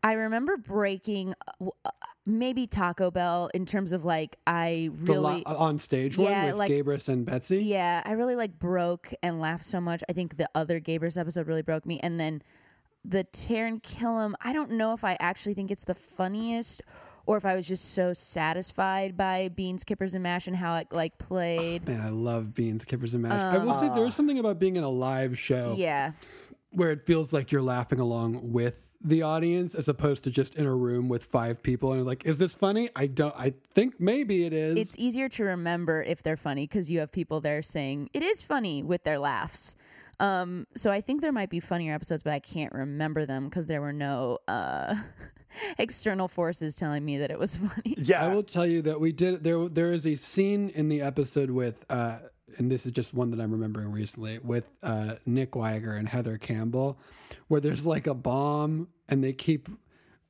I 0.02 0.12
remember 0.12 0.58
breaking 0.58 1.32
uh, 1.62 1.70
uh, 1.84 1.90
maybe 2.26 2.66
Taco 2.66 3.10
Bell 3.10 3.50
in 3.54 3.66
terms 3.66 3.92
of 3.92 4.04
like 4.04 4.36
I 4.46 4.90
really 4.94 5.42
lo- 5.46 5.56
on 5.56 5.78
stage 5.78 6.16
Yeah, 6.16 6.44
one 6.44 6.46
with 6.46 6.56
like- 6.56 6.70
Gabrus 6.70 7.08
and 7.08 7.24
Betsy. 7.26 7.64
Yeah, 7.64 8.02
I 8.04 8.12
really 8.12 8.36
like 8.36 8.58
broke 8.58 9.12
and 9.22 9.40
laughed 9.40 9.64
so 9.64 9.80
much. 9.80 10.02
I 10.08 10.12
think 10.12 10.36
the 10.36 10.48
other 10.54 10.80
Gabrus 10.80 11.18
episode 11.18 11.46
really 11.46 11.62
broke 11.62 11.86
me. 11.86 12.00
And 12.00 12.18
then 12.18 12.42
the 13.04 13.24
Taran 13.24 13.82
Killam, 13.82 14.34
I 14.40 14.52
don't 14.52 14.72
know 14.72 14.92
if 14.94 15.04
I 15.04 15.16
actually 15.20 15.54
think 15.54 15.70
it's 15.70 15.84
the 15.84 15.94
funniest 15.94 16.82
or 17.26 17.36
if 17.36 17.44
I 17.44 17.54
was 17.54 17.66
just 17.66 17.94
so 17.94 18.12
satisfied 18.12 19.16
by 19.16 19.48
Beans, 19.48 19.84
Kippers, 19.84 20.14
and 20.14 20.22
Mash 20.22 20.46
and 20.46 20.56
how 20.56 20.76
it 20.76 20.88
like 20.90 21.16
played. 21.18 21.82
Oh, 21.86 21.90
man, 21.90 22.00
I 22.00 22.10
love 22.10 22.54
beans, 22.54 22.84
kippers, 22.84 23.14
and 23.14 23.22
mash. 23.22 23.40
I 23.40 23.58
will 23.58 23.74
say 23.74 23.88
there 23.88 24.04
is 24.04 24.14
uh. 24.14 24.16
something 24.16 24.38
about 24.38 24.58
being 24.58 24.76
in 24.76 24.84
a 24.84 24.90
live 24.90 25.38
show 25.38 25.74
yeah. 25.76 26.12
where 26.70 26.90
it 26.90 27.06
feels 27.06 27.32
like 27.32 27.50
you're 27.50 27.62
laughing 27.62 27.98
along 27.98 28.52
with 28.52 28.83
the 29.04 29.22
audience 29.22 29.74
as 29.74 29.86
opposed 29.86 30.24
to 30.24 30.30
just 30.30 30.56
in 30.56 30.64
a 30.64 30.74
room 30.74 31.08
with 31.08 31.24
five 31.24 31.62
people 31.62 31.92
and 31.92 32.06
like, 32.06 32.24
is 32.24 32.38
this 32.38 32.52
funny? 32.52 32.88
I 32.96 33.06
don't. 33.06 33.34
I 33.36 33.52
think 33.70 34.00
maybe 34.00 34.46
it 34.46 34.52
is. 34.52 34.78
It's 34.78 34.98
easier 34.98 35.28
to 35.30 35.44
remember 35.44 36.02
if 36.02 36.22
they're 36.22 36.38
funny 36.38 36.66
because 36.66 36.90
you 36.90 37.00
have 37.00 37.12
people 37.12 37.40
there 37.40 37.62
saying 37.62 38.08
it 38.14 38.22
is 38.22 38.42
funny 38.42 38.82
with 38.82 39.04
their 39.04 39.18
laughs. 39.18 39.76
Um, 40.20 40.66
so 40.74 40.90
I 40.90 41.00
think 41.00 41.20
there 41.20 41.32
might 41.32 41.50
be 41.50 41.60
funnier 41.60 41.94
episodes, 41.94 42.22
but 42.22 42.32
I 42.32 42.38
can't 42.38 42.72
remember 42.72 43.26
them 43.26 43.44
because 43.44 43.66
there 43.66 43.80
were 43.80 43.92
no 43.92 44.38
uh, 44.48 44.94
external 45.78 46.28
forces 46.28 46.76
telling 46.76 47.04
me 47.04 47.18
that 47.18 47.30
it 47.30 47.38
was 47.38 47.56
funny. 47.56 47.94
Yeah, 47.98 48.24
I 48.24 48.28
will 48.28 48.42
tell 48.42 48.66
you 48.66 48.82
that 48.82 49.00
we 49.00 49.12
did. 49.12 49.44
There, 49.44 49.68
there 49.68 49.92
is 49.92 50.06
a 50.06 50.14
scene 50.14 50.70
in 50.70 50.88
the 50.88 51.02
episode 51.02 51.50
with, 51.50 51.84
uh, 51.90 52.18
and 52.58 52.70
this 52.70 52.86
is 52.86 52.92
just 52.92 53.14
one 53.14 53.30
that 53.30 53.40
I'm 53.40 53.52
remembering 53.52 53.90
recently 53.92 54.38
with 54.38 54.64
uh, 54.82 55.16
Nick 55.26 55.54
Wiger 55.54 55.94
and 55.94 56.08
Heather 56.08 56.38
Campbell, 56.38 56.98
where 57.48 57.60
there's 57.60 57.86
like 57.86 58.06
a 58.06 58.14
bomb, 58.14 58.88
and 59.08 59.22
they 59.22 59.32
keep. 59.32 59.68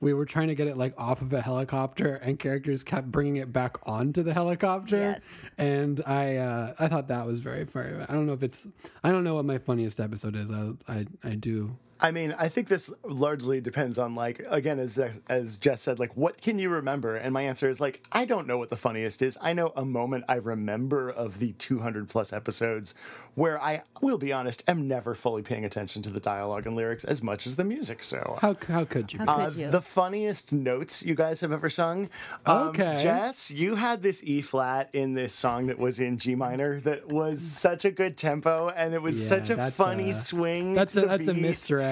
We 0.00 0.12
were 0.12 0.26
trying 0.26 0.48
to 0.48 0.54
get 0.54 0.66
it 0.66 0.76
like 0.76 0.92
off 0.98 1.22
of 1.22 1.32
a 1.32 1.40
helicopter, 1.40 2.16
and 2.16 2.38
characters 2.38 2.82
kept 2.82 3.10
bringing 3.10 3.36
it 3.36 3.52
back 3.52 3.76
onto 3.84 4.22
the 4.22 4.34
helicopter. 4.34 4.96
Yes. 4.96 5.50
and 5.56 6.02
I, 6.04 6.36
uh, 6.36 6.74
I 6.78 6.88
thought 6.88 7.08
that 7.08 7.24
was 7.24 7.40
very 7.40 7.64
funny. 7.64 8.04
I 8.06 8.12
don't 8.12 8.26
know 8.26 8.34
if 8.34 8.42
it's. 8.42 8.66
I 9.02 9.10
don't 9.10 9.24
know 9.24 9.36
what 9.36 9.46
my 9.46 9.58
funniest 9.58 10.00
episode 10.00 10.36
is. 10.36 10.50
I, 10.50 10.72
I, 10.88 11.06
I 11.22 11.34
do. 11.36 11.76
I 12.04 12.10
mean, 12.10 12.34
I 12.38 12.48
think 12.50 12.68
this 12.68 12.90
largely 13.02 13.62
depends 13.62 13.98
on 13.98 14.14
like 14.14 14.44
again, 14.50 14.78
as 14.78 14.98
as 15.28 15.56
Jess 15.56 15.80
said, 15.80 15.98
like 15.98 16.14
what 16.18 16.40
can 16.42 16.58
you 16.58 16.68
remember? 16.68 17.16
And 17.16 17.32
my 17.32 17.40
answer 17.42 17.68
is 17.70 17.80
like 17.80 18.02
I 18.12 18.26
don't 18.26 18.46
know 18.46 18.58
what 18.58 18.68
the 18.68 18.76
funniest 18.76 19.22
is. 19.22 19.38
I 19.40 19.54
know 19.54 19.72
a 19.74 19.86
moment 19.86 20.24
I 20.28 20.34
remember 20.34 21.08
of 21.08 21.38
the 21.38 21.52
200 21.52 22.06
plus 22.10 22.30
episodes 22.32 22.94
where 23.36 23.60
I 23.60 23.82
will 24.02 24.18
be 24.18 24.32
honest, 24.34 24.62
am 24.68 24.86
never 24.86 25.14
fully 25.14 25.42
paying 25.42 25.64
attention 25.64 26.02
to 26.02 26.10
the 26.10 26.20
dialogue 26.20 26.66
and 26.66 26.76
lyrics 26.76 27.04
as 27.04 27.22
much 27.22 27.46
as 27.46 27.56
the 27.56 27.64
music. 27.64 28.04
So 28.04 28.38
How 28.42 28.54
how 28.68 28.84
could 28.84 29.12
you? 29.12 29.20
How 29.20 29.24
uh, 29.26 29.48
could 29.50 29.56
you? 29.56 29.70
the 29.70 29.80
funniest 29.82 30.52
notes 30.52 31.02
you 31.02 31.14
guys 31.14 31.40
have 31.40 31.52
ever 31.52 31.70
sung. 31.70 32.10
Um, 32.44 32.68
Okay. 32.74 32.98
Jess, 33.02 33.50
you 33.50 33.76
had 33.76 34.02
this 34.02 34.22
E 34.24 34.42
flat 34.42 34.90
in 34.94 35.14
this 35.14 35.32
song 35.32 35.66
that 35.68 35.78
was 35.78 36.00
in 36.00 36.18
G 36.18 36.34
minor 36.34 36.80
that 36.80 37.08
was 37.08 37.40
such 37.40 37.84
a 37.86 37.90
good 37.90 38.18
tempo 38.18 38.68
and 38.76 38.92
it 38.92 39.00
was 39.00 39.18
Yeah, 39.20 39.28
such 39.28 39.50
a 39.50 39.70
funny 39.70 40.10
a- 40.10 40.14
swing. 40.14 40.74
That's 40.74 40.92
to 40.92 40.98
a 40.98 41.02
the 41.02 41.08
that's 41.08 41.28
a 41.28 41.34
beat. 41.34 41.42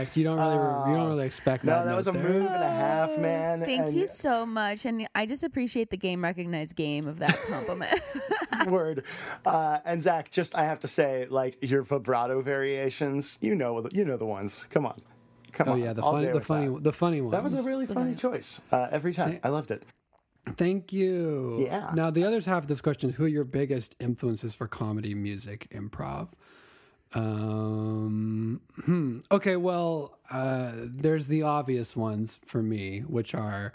Misdirect. 0.03 0.17
You 0.17 0.25
don't 0.25 0.39
really 0.39 0.91
you 0.91 0.97
don't 0.97 1.09
really 1.09 1.27
expect 1.27 1.65
No, 1.65 1.73
that. 1.75 1.85
that 1.87 1.97
was 1.97 2.07
a 2.07 2.13
there. 2.13 2.23
move 2.23 2.47
and 2.47 2.63
a 2.63 2.71
half, 2.71 3.17
man. 3.19 3.61
Thank 3.65 3.87
and 3.87 3.95
you 3.95 4.07
so 4.07 4.45
much, 4.47 4.85
and 4.85 5.07
I 5.15 5.27
just 5.27 5.43
appreciate 5.45 5.91
the 5.91 5.97
game 5.97 6.23
recognized 6.23 6.77
game 6.77 7.07
of 7.07 7.19
that 7.19 7.37
compliment. 7.49 8.01
Word. 8.67 9.05
Uh, 9.47 9.79
and 9.85 10.03
Zach, 10.03 10.31
just 10.31 10.55
I 10.55 10.65
have 10.65 10.81
to 10.81 10.89
say, 10.89 11.27
like 11.31 11.57
your 11.63 11.83
vibrato 11.83 12.43
variations, 12.43 13.39
you 13.41 13.55
know, 13.55 13.81
the- 13.81 13.91
you 13.97 14.05
know 14.05 14.17
the 14.17 14.27
ones. 14.27 14.67
Come 14.71 14.87
on, 14.87 15.01
come 15.53 15.69
on. 15.69 15.73
Oh 15.73 15.75
on. 15.75 15.83
yeah, 15.83 15.93
the 15.93 16.03
I'll 16.03 16.13
funny 16.13 16.25
dare 16.27 16.35
the 16.35 16.41
funny 16.41 16.69
That. 16.69 16.85
the 16.85 16.93
funny 16.93 17.21
one. 17.21 17.31
That 17.33 17.43
was 17.45 17.55
a 17.55 17.63
really 17.63 17.87
funny 17.87 18.15
choice 18.15 18.61
uh, 18.71 18.89
every 18.91 19.13
time. 19.15 19.41
I 19.43 19.49
loved 19.49 19.71
it. 19.71 19.83
Thank 20.57 20.93
you. 20.93 21.65
Yeah. 21.67 21.93
Now 21.95 22.11
the 22.11 22.25
others 22.25 22.47
half 22.47 22.65
of 22.65 22.69
this 22.69 22.81
question: 22.81 23.11
Who 23.11 23.25
are 23.25 23.29
your 23.29 23.45
biggest 23.45 23.95
influences 24.01 24.55
for 24.55 24.67
comedy, 24.67 25.15
music, 25.15 25.69
improv? 25.73 26.31
Um. 27.15 28.61
Hmm. 28.85 29.19
Okay. 29.31 29.57
Well, 29.57 30.19
uh, 30.31 30.73
there's 30.77 31.27
the 31.27 31.43
obvious 31.43 31.97
ones 31.97 32.39
for 32.45 32.63
me, 32.63 33.01
which 33.01 33.35
are 33.35 33.73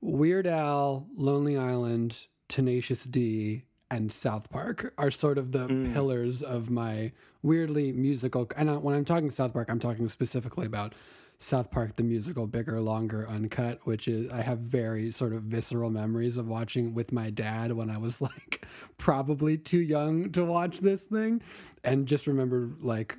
Weird 0.00 0.46
Al, 0.46 1.06
Lonely 1.16 1.56
Island, 1.56 2.26
Tenacious 2.48 3.04
D, 3.04 3.64
and 3.90 4.12
South 4.12 4.50
Park 4.50 4.92
are 4.98 5.10
sort 5.10 5.38
of 5.38 5.52
the 5.52 5.66
pillars 5.94 6.42
of 6.42 6.70
my 6.70 7.12
weirdly 7.42 7.92
musical. 7.92 8.48
And 8.56 8.70
I- 8.70 8.76
when 8.76 8.94
I'm 8.94 9.04
talking 9.04 9.30
South 9.30 9.52
Park, 9.52 9.68
I'm 9.70 9.78
talking 9.80 10.08
specifically 10.08 10.66
about 10.66 10.94
South 11.40 11.70
Park 11.70 11.94
the 11.96 12.02
musical, 12.02 12.46
bigger, 12.46 12.80
longer, 12.80 13.28
uncut, 13.28 13.78
which 13.84 14.08
is 14.08 14.30
I 14.30 14.42
have 14.42 14.58
very 14.58 15.10
sort 15.12 15.32
of 15.32 15.44
visceral 15.44 15.88
memories 15.90 16.36
of 16.36 16.48
watching 16.48 16.94
with 16.94 17.12
my 17.12 17.30
dad 17.30 17.72
when 17.72 17.90
I 17.90 17.98
was 17.98 18.20
like 18.22 18.66
probably 18.98 19.56
too 19.56 19.80
young 19.80 20.32
to 20.32 20.44
watch 20.44 20.78
this 20.78 21.02
thing, 21.02 21.42
and 21.84 22.06
just 22.06 22.26
remember 22.26 22.70
like 22.80 23.16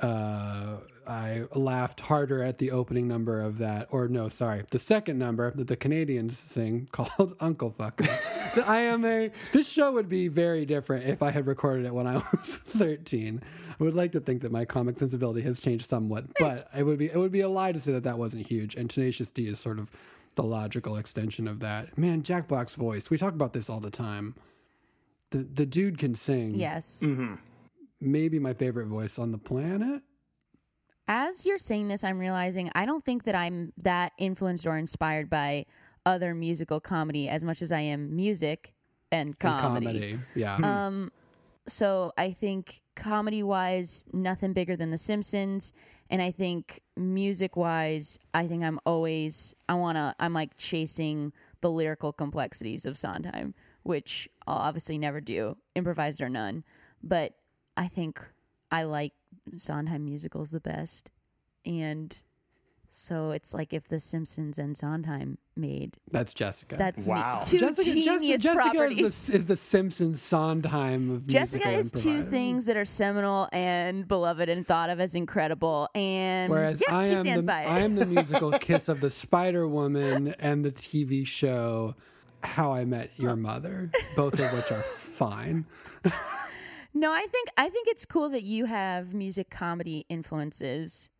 uh, 0.00 0.78
I 1.06 1.44
laughed 1.54 2.00
harder 2.00 2.42
at 2.42 2.58
the 2.58 2.70
opening 2.70 3.06
number 3.08 3.40
of 3.40 3.58
that, 3.58 3.88
or 3.90 4.08
no, 4.08 4.28
sorry, 4.28 4.64
the 4.70 4.78
second 4.78 5.18
number 5.18 5.50
that 5.52 5.66
the 5.66 5.76
Canadians 5.76 6.38
sing 6.38 6.88
called 6.92 7.36
Uncle 7.40 7.72
Fucker. 7.72 8.08
I 8.66 8.80
am 8.80 9.04
a. 9.04 9.30
This 9.52 9.68
show 9.68 9.92
would 9.92 10.08
be 10.08 10.28
very 10.28 10.64
different 10.64 11.06
if 11.06 11.22
I 11.22 11.30
had 11.30 11.46
recorded 11.46 11.86
it 11.86 11.94
when 11.94 12.06
I 12.06 12.14
was 12.32 12.58
13. 12.76 13.42
I 13.78 13.82
would 13.82 13.94
like 13.94 14.12
to 14.12 14.20
think 14.20 14.42
that 14.42 14.52
my 14.52 14.64
comic 14.64 14.98
sensibility 14.98 15.42
has 15.42 15.58
changed 15.60 15.88
somewhat, 15.88 16.24
eh. 16.24 16.32
but 16.38 16.68
it 16.76 16.84
would 16.84 16.98
be 16.98 17.06
it 17.06 17.16
would 17.16 17.32
be 17.32 17.40
a 17.40 17.48
lie 17.48 17.72
to 17.72 17.80
say 17.80 17.92
that 17.92 18.04
that 18.04 18.18
wasn't 18.18 18.46
huge. 18.46 18.74
And 18.74 18.88
Tenacious 18.88 19.30
D 19.30 19.48
is 19.48 19.58
sort 19.58 19.78
of 19.78 19.90
the 20.36 20.42
logical 20.42 20.96
extension 20.96 21.46
of 21.46 21.60
that. 21.60 21.96
Man, 21.96 22.22
Jack 22.22 22.48
Black's 22.48 22.74
voice. 22.74 23.10
We 23.10 23.18
talk 23.18 23.34
about 23.34 23.52
this 23.52 23.68
all 23.70 23.80
the 23.80 23.90
time. 23.90 24.34
The 25.30 25.38
the 25.38 25.66
dude 25.66 25.98
can 25.98 26.14
sing. 26.14 26.54
yes. 26.54 27.00
Mm-hmm. 27.04 27.34
Maybe 28.00 28.38
my 28.38 28.52
favorite 28.52 28.86
voice 28.86 29.18
on 29.18 29.32
the 29.32 29.38
planet. 29.38 30.02
As 31.06 31.44
you're 31.44 31.58
saying 31.58 31.88
this, 31.88 32.02
I'm 32.02 32.18
realizing 32.18 32.70
I 32.74 32.86
don't 32.86 33.04
think 33.04 33.24
that 33.24 33.34
I'm 33.34 33.72
that 33.78 34.12
influenced 34.18 34.66
or 34.66 34.76
inspired 34.78 35.28
by 35.28 35.66
other 36.06 36.34
musical 36.34 36.80
comedy 36.80 37.28
as 37.28 37.44
much 37.44 37.62
as 37.62 37.72
I 37.72 37.80
am 37.80 38.14
music 38.14 38.72
and 39.12 39.28
And 39.28 39.38
comedy. 39.38 40.18
Yeah. 40.34 40.56
Um, 40.56 41.10
so 41.66 42.12
I 42.16 42.32
think 42.32 42.82
comedy 42.94 43.42
wise, 43.42 44.04
nothing 44.12 44.52
bigger 44.52 44.76
than 44.76 44.90
The 44.90 44.98
Simpsons, 44.98 45.72
and 46.10 46.20
I 46.20 46.30
think 46.30 46.80
music 46.96 47.56
wise, 47.56 48.18
I 48.34 48.46
think 48.46 48.62
I'm 48.62 48.78
always 48.84 49.54
I 49.68 49.74
wanna 49.74 50.14
I'm 50.18 50.32
like 50.32 50.56
chasing 50.56 51.32
the 51.60 51.70
lyrical 51.70 52.12
complexities 52.12 52.84
of 52.84 52.98
Sondheim, 52.98 53.54
which 53.82 54.28
I'll 54.46 54.58
obviously 54.58 54.98
never 54.98 55.20
do, 55.20 55.56
improvised 55.74 56.20
or 56.20 56.28
none. 56.28 56.64
But 57.02 57.34
I 57.76 57.88
think 57.88 58.20
I 58.70 58.82
like 58.84 59.12
Sondheim 59.56 60.04
musicals 60.04 60.50
the 60.50 60.60
best, 60.60 61.10
and 61.64 62.20
so 62.88 63.32
it's 63.32 63.52
like 63.52 63.72
if 63.72 63.88
The 63.88 63.98
Simpsons 63.98 64.56
and 64.56 64.76
Sondheim 64.76 65.38
made 65.56 65.96
That's 66.12 66.32
Jessica. 66.32 66.76
that's 66.76 67.06
Wow. 67.08 67.40
me. 67.40 67.46
two 67.46 67.58
Jessica, 67.58 67.90
genius 67.92 68.40
Jessica 68.42 68.54
properties. 68.54 68.98
is 69.04 69.26
the, 69.26 69.36
is 69.36 69.46
the 69.46 69.56
Simpsons 69.56 70.22
Sondheim 70.22 71.10
of 71.10 71.26
Jessica 71.26 71.66
musical 71.68 71.80
is 71.98 72.02
two 72.04 72.22
things 72.22 72.66
that 72.66 72.76
are 72.76 72.84
seminal 72.84 73.48
and 73.52 74.06
beloved 74.06 74.48
and 74.48 74.64
thought 74.64 74.90
of 74.90 75.00
as 75.00 75.16
incredible. 75.16 75.88
And 75.96 76.52
Whereas 76.52 76.80
yeah, 76.86 76.96
I 76.96 77.08
she 77.08 77.16
stands 77.16 77.44
the, 77.44 77.46
by 77.48 77.62
it. 77.62 77.66
I 77.68 77.80
am 77.80 77.96
the 77.96 78.06
musical 78.18 78.52
kiss 78.52 78.88
of 78.88 79.00
the 79.00 79.10
Spider 79.10 79.66
Woman 79.66 80.34
and 80.38 80.64
the 80.64 80.70
TV 80.72 81.26
show 81.26 81.96
How 82.44 82.72
I 82.72 82.84
Met 82.84 83.10
Your 83.16 83.34
Mother, 83.34 83.90
both 84.14 84.38
of 84.38 84.52
which 84.52 84.70
are 84.70 84.82
fine. 84.82 85.66
no, 86.94 87.10
I 87.12 87.26
think 87.30 87.48
I 87.56 87.68
think 87.68 87.88
it's 87.88 88.04
cool 88.04 88.28
that 88.30 88.42
you 88.42 88.64
have 88.66 89.12
music 89.14 89.50
comedy 89.50 90.06
influences. 90.08 91.10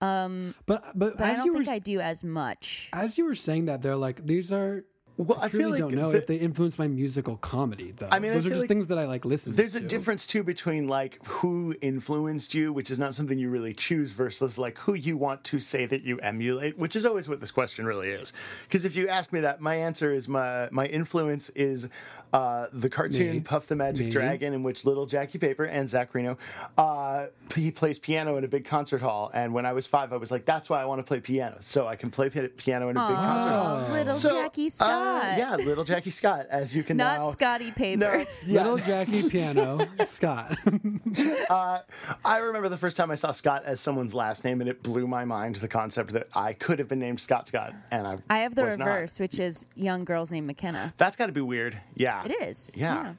Um, 0.00 0.54
But 0.66 0.82
but, 0.94 1.16
but 1.16 1.26
I 1.26 1.34
don't 1.36 1.52
think 1.54 1.68
I 1.68 1.78
do 1.78 2.00
as 2.00 2.22
much. 2.22 2.90
as 2.92 3.16
you 3.16 3.24
were 3.24 3.34
saying 3.34 3.64
that, 3.66 3.82
they're 3.82 3.96
like 3.96 4.26
these 4.26 4.52
are. 4.52 4.84
Well, 5.16 5.38
I 5.40 5.44
I 5.44 5.48
feel 5.48 5.70
like 5.70 5.78
don't 5.78 5.94
know 5.94 6.10
the- 6.10 6.18
if 6.18 6.26
they 6.26 6.36
influence 6.36 6.76
my 6.78 6.88
musical 6.88 7.36
comedy 7.36 7.92
though. 7.96 8.08
I 8.10 8.18
mean, 8.18 8.32
I 8.32 8.34
those 8.34 8.46
are 8.46 8.50
just 8.50 8.62
like 8.62 8.68
things 8.68 8.88
that 8.88 8.98
I 8.98 9.04
like 9.04 9.24
listen 9.24 9.52
to. 9.52 9.56
There's 9.56 9.74
to. 9.74 9.78
a 9.78 9.82
difference 9.82 10.26
too 10.26 10.42
between 10.42 10.88
like 10.88 11.24
who 11.24 11.74
influenced 11.80 12.52
you, 12.52 12.72
which 12.72 12.90
is 12.90 12.98
not 12.98 13.14
something 13.14 13.38
you 13.38 13.48
really 13.48 13.74
choose, 13.74 14.10
versus 14.10 14.58
like 14.58 14.76
who 14.78 14.94
you 14.94 15.16
want 15.16 15.44
to 15.44 15.60
say 15.60 15.86
that 15.86 16.02
you 16.02 16.18
emulate, 16.18 16.76
which 16.78 16.96
is 16.96 17.06
always 17.06 17.28
what 17.28 17.40
this 17.40 17.52
question 17.52 17.86
really 17.86 18.08
is. 18.10 18.32
Because 18.64 18.84
if 18.84 18.96
you 18.96 19.08
ask 19.08 19.32
me 19.32 19.40
that, 19.40 19.60
my 19.60 19.76
answer 19.76 20.12
is 20.12 20.26
my 20.26 20.68
my 20.72 20.86
influence 20.86 21.48
is 21.50 21.88
uh, 22.32 22.66
the 22.72 22.90
cartoon 22.90 23.34
Me. 23.34 23.40
Puff 23.40 23.68
the 23.68 23.76
Magic 23.76 24.06
Me. 24.06 24.10
Dragon, 24.12 24.52
in 24.52 24.64
which 24.64 24.84
little 24.84 25.06
Jackie 25.06 25.38
Paper 25.38 25.62
and 25.64 25.88
Zach 25.88 26.12
Reino, 26.12 26.36
uh, 26.76 27.26
he 27.54 27.70
plays 27.70 28.00
piano 28.00 28.36
in 28.36 28.42
a 28.42 28.48
big 28.48 28.64
concert 28.64 29.00
hall. 29.00 29.30
And 29.32 29.54
when 29.54 29.64
I 29.64 29.72
was 29.72 29.86
five, 29.86 30.12
I 30.12 30.16
was 30.16 30.32
like, 30.32 30.44
that's 30.44 30.68
why 30.68 30.82
I 30.82 30.84
want 30.86 30.98
to 30.98 31.04
play 31.04 31.20
piano, 31.20 31.58
so 31.60 31.86
I 31.86 31.94
can 31.94 32.10
play 32.10 32.30
piano 32.30 32.88
in 32.88 32.96
a 32.96 33.06
big 33.08 33.16
concert 33.16 33.48
hall. 33.50 33.86
Oh, 33.88 33.92
little 33.92 34.12
So, 34.12 34.42
Jackie 34.42 34.66
uh, 34.80 35.03
Scott. 35.04 35.38
yeah, 35.38 35.56
little 35.56 35.84
Jackie 35.84 36.10
Scott, 36.10 36.46
as 36.50 36.74
you 36.74 36.82
can 36.82 36.96
Not 36.96 37.20
now. 37.20 37.30
Scotty 37.30 37.70
Paper. 37.70 37.98
No, 38.00 38.12
yeah. 38.46 38.62
Little 38.62 38.78
Jackie 38.78 39.28
Piano, 39.28 39.86
Scott. 40.04 40.56
Uh, 41.48 41.80
I 42.24 42.38
remember 42.38 42.68
the 42.68 42.76
first 42.76 42.96
time 42.96 43.10
I 43.10 43.14
saw 43.14 43.30
Scott 43.30 43.64
as 43.64 43.78
someone's 43.80 44.14
last 44.14 44.44
name, 44.44 44.60
and 44.60 44.68
it 44.68 44.82
blew 44.82 45.06
my 45.06 45.24
mind 45.24 45.56
the 45.56 45.68
concept 45.68 46.12
that 46.12 46.28
I 46.34 46.52
could 46.54 46.78
have 46.78 46.88
been 46.88 46.98
named 46.98 47.20
Scott 47.20 47.46
Scott, 47.48 47.74
and 47.90 48.06
I 48.06 48.18
I 48.30 48.38
have 48.38 48.54
the 48.54 48.64
was 48.64 48.78
not. 48.78 48.86
reverse, 48.86 49.20
which 49.20 49.38
is 49.38 49.66
young 49.74 50.04
girls 50.04 50.30
named 50.30 50.46
McKenna. 50.46 50.92
That's 50.96 51.16
got 51.16 51.26
to 51.26 51.32
be 51.32 51.40
weird. 51.42 51.78
Yeah, 51.94 52.24
It 52.24 52.32
is. 52.42 52.72
Yeah. 52.76 53.14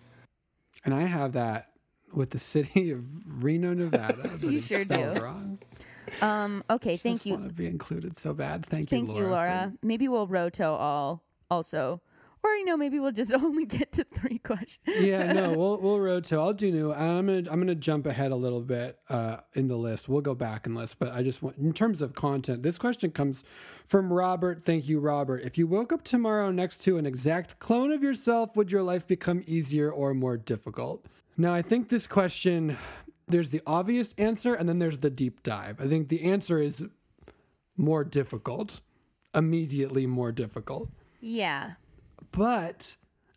and 0.84 0.94
I 0.94 1.01
have 1.04 1.34
that 1.34 1.70
with 2.13 2.32
the 2.32 2.39
city 2.39 2.92
of 2.92 3.04
Reno, 3.27 3.74
Nevada. 3.74 4.32
You 4.42 4.60
sure 4.62 4.84
do. 4.86 5.13
wrong. 5.22 5.60
Um. 6.22 6.63
Okay. 6.70 6.98
Thank 6.98 7.18
Just 7.18 7.25
you. 7.27 7.34
want 7.36 7.48
to 7.50 7.54
be 7.54 7.68
included 7.68 8.18
so 8.18 8.34
bad. 8.34 8.65
Thank, 8.68 8.89
Thank 8.89 9.10
you, 9.10 9.15
you, 9.15 9.22
Laura. 9.22 9.30
for- 9.30 9.36
Laura. 9.36 9.74
Maybe 9.82 10.08
we'll 10.08 10.27
roto 10.27 10.74
all 10.75 11.22
also, 11.50 12.02
or 12.46 12.56
you 12.56 12.66
know, 12.66 12.78
maybe 12.78 13.00
we'll 13.00 13.12
just 13.12 13.34
only 13.44 13.66
get 13.66 13.92
to 13.94 14.04
three 14.04 14.38
questions. 14.38 14.98
yeah, 15.00 15.34
no, 15.34 15.54
we'll 15.58 15.80
we'll 15.80 16.00
roto. 16.00 16.42
I'll 16.42 16.54
do 16.54 16.72
new. 16.72 16.94
I'm 16.94 17.25
gonna 17.25 17.50
I'm 17.50 17.60
gonna 17.60 17.75
jump 17.75 18.06
ahead 18.06 18.32
a 18.32 18.36
little 18.36 18.62
bit 18.62 19.00
uh, 19.10 19.38
in 19.54 19.68
the 19.68 19.78
list. 19.78 20.08
We'll 20.08 20.22
go 20.22 20.36
back 20.36 20.68
and 20.68 20.75
list, 20.75 21.00
but 21.00 21.12
I 21.12 21.24
just 21.24 21.42
want 21.42 21.58
in 21.58 21.74
terms 21.74 22.02
of 22.02 22.14
content. 22.14 22.64
This 22.64 22.78
question 22.78 23.12
comes 23.12 23.44
from 23.88 24.14
Robert. 24.14 24.64
Thank 24.64 24.88
you, 24.88 25.00
Robert. 25.00 25.42
If 25.44 25.58
you 25.58 25.68
woke 25.68 25.92
up 25.92 26.04
tomorrow 26.04 26.52
next 26.52 26.84
to 26.84 26.98
an 26.98 27.06
exact 27.06 27.60
clone 27.60 27.92
of 27.92 28.04
yourself, 28.04 28.56
would 28.56 28.72
your 28.72 28.84
life 28.84 29.08
become 29.08 29.44
easier 29.48 29.92
or 29.92 30.14
more 30.14 30.38
difficult? 30.38 31.06
Now, 31.38 31.54
I 31.54 31.62
think 31.62 31.90
this 31.90 32.08
question. 32.08 32.78
There's 33.28 33.50
the 33.50 33.64
obvious 33.66 34.14
answer, 34.20 34.54
and 34.54 34.70
then 34.70 34.78
there's 34.78 35.00
the 35.00 35.10
deep 35.10 35.42
dive. 35.42 35.82
I 35.82 35.88
think 35.88 36.10
the 36.10 36.25
answer 36.25 36.60
is 36.60 36.84
more 37.75 38.04
difficult, 38.04 38.82
immediately 39.34 40.06
more 40.06 40.32
difficult 40.32 40.92
Yeah. 41.25 41.72
but 42.32 42.96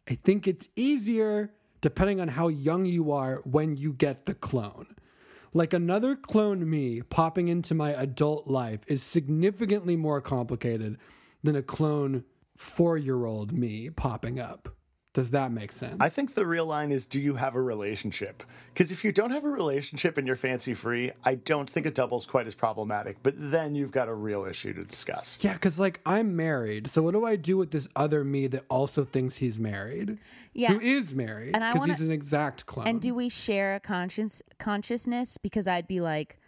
I 0.08 0.14
think 0.14 0.46
it's 0.46 0.68
easier 0.76 1.54
depending 1.80 2.20
on 2.20 2.28
how 2.28 2.48
young 2.48 2.84
you 2.84 3.12
are 3.12 3.40
when 3.44 3.76
you 3.76 3.92
get 3.94 4.26
the 4.26 4.34
clone. 4.34 4.94
Like 5.54 5.72
another 5.72 6.14
clone 6.14 6.68
me 6.68 7.00
popping 7.00 7.48
into 7.48 7.74
my 7.74 7.90
adult 7.92 8.46
life 8.46 8.80
is 8.88 9.02
significantly 9.02 9.96
more 9.96 10.20
complicated 10.20 10.98
than 11.42 11.56
a 11.56 11.62
clone 11.62 12.24
four 12.56 12.98
year 12.98 13.24
old 13.24 13.52
me 13.52 13.88
popping 13.88 14.38
up. 14.38 14.68
Does 15.18 15.30
that 15.30 15.50
make 15.50 15.72
sense? 15.72 15.96
I 15.98 16.10
think 16.10 16.34
the 16.34 16.46
real 16.46 16.64
line 16.64 16.92
is 16.92 17.04
do 17.04 17.18
you 17.18 17.34
have 17.34 17.56
a 17.56 17.60
relationship? 17.60 18.44
Because 18.72 18.92
if 18.92 19.02
you 19.02 19.10
don't 19.10 19.32
have 19.32 19.44
a 19.44 19.48
relationship 19.48 20.16
and 20.16 20.24
you're 20.28 20.36
fancy 20.36 20.74
free, 20.74 21.10
I 21.24 21.34
don't 21.34 21.68
think 21.68 21.86
a 21.86 21.90
double's 21.90 22.24
quite 22.24 22.46
as 22.46 22.54
problematic. 22.54 23.16
But 23.24 23.34
then 23.36 23.74
you've 23.74 23.90
got 23.90 24.06
a 24.06 24.14
real 24.14 24.44
issue 24.44 24.72
to 24.74 24.84
discuss. 24.84 25.36
yeah, 25.40 25.54
because 25.54 25.76
like 25.76 25.98
I'm 26.06 26.36
married, 26.36 26.88
so 26.88 27.02
what 27.02 27.14
do 27.14 27.24
I 27.26 27.34
do 27.34 27.56
with 27.56 27.72
this 27.72 27.88
other 27.96 28.22
me 28.22 28.46
that 28.46 28.64
also 28.70 29.02
thinks 29.04 29.38
he's 29.38 29.58
married? 29.58 30.18
Yeah. 30.52 30.74
who 30.74 30.78
is 30.78 31.12
married? 31.12 31.52
And 31.52 31.64
I 31.64 31.72
because 31.72 31.80
wanna- 31.80 31.94
he's 31.94 32.06
an 32.06 32.12
exact 32.12 32.66
clone. 32.66 32.86
And 32.86 33.00
do 33.00 33.12
we 33.12 33.28
share 33.28 33.74
a 33.74 33.80
conscious 33.80 34.40
consciousness? 34.58 35.36
Because 35.36 35.66
I'd 35.66 35.88
be 35.88 36.00
like, 36.00 36.38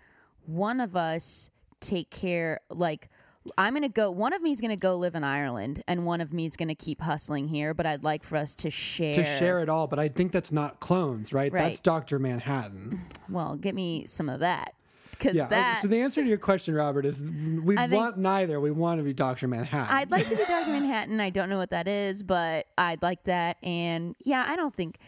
one 0.46 0.78
of 0.78 0.94
us 0.94 1.50
take 1.80 2.10
care. 2.10 2.60
Like, 2.70 3.08
I'm 3.56 3.72
gonna 3.74 3.88
go. 3.88 4.10
One 4.10 4.32
of 4.32 4.42
me 4.42 4.50
is 4.50 4.60
gonna 4.60 4.76
go 4.76 4.96
live 4.96 5.14
in 5.14 5.24
Ireland, 5.24 5.82
and 5.88 6.04
one 6.04 6.20
of 6.20 6.32
me 6.32 6.44
is 6.44 6.56
gonna 6.56 6.74
keep 6.74 7.00
hustling 7.00 7.48
here. 7.48 7.72
But 7.72 7.86
I'd 7.86 8.04
like 8.04 8.22
for 8.22 8.36
us 8.36 8.54
to 8.56 8.70
share. 8.70 9.14
to 9.14 9.24
share 9.24 9.62
it 9.62 9.68
all, 9.68 9.86
but 9.86 9.98
I 9.98 10.08
think 10.08 10.32
that's 10.32 10.52
not 10.52 10.80
clones, 10.80 11.32
right? 11.32 11.50
Right. 11.52 11.68
That's 11.70 11.80
Doctor 11.80 12.18
Manhattan. 12.18 13.00
Well, 13.28 13.56
get 13.56 13.74
me 13.74 14.04
some 14.06 14.28
of 14.28 14.40
that. 14.40 14.74
Because 15.12 15.36
Yeah. 15.36 15.46
that. 15.48 15.82
So 15.82 15.88
the 15.88 16.00
answer 16.00 16.22
to 16.22 16.28
your 16.28 16.38
question, 16.38 16.74
Robert, 16.74 17.04
is 17.06 17.18
we 17.20 17.76
I 17.76 17.86
want 17.86 18.18
neither. 18.18 18.60
We 18.60 18.70
want 18.70 18.98
to 19.00 19.04
be 19.04 19.12
Doctor 19.14 19.48
Manhattan. 19.48 19.94
I'd 19.94 20.10
like 20.10 20.28
to 20.28 20.36
be 20.36 20.44
Doctor 20.44 20.70
Manhattan. 20.72 21.20
I 21.20 21.30
don't 21.30 21.48
know 21.48 21.58
what 21.58 21.70
that 21.70 21.88
is, 21.88 22.22
but 22.22 22.66
I'd 22.76 23.02
like 23.02 23.24
that. 23.24 23.56
And 23.62 24.16
yeah, 24.22 24.44
I 24.46 24.56
don't 24.56 24.74
think. 24.74 24.98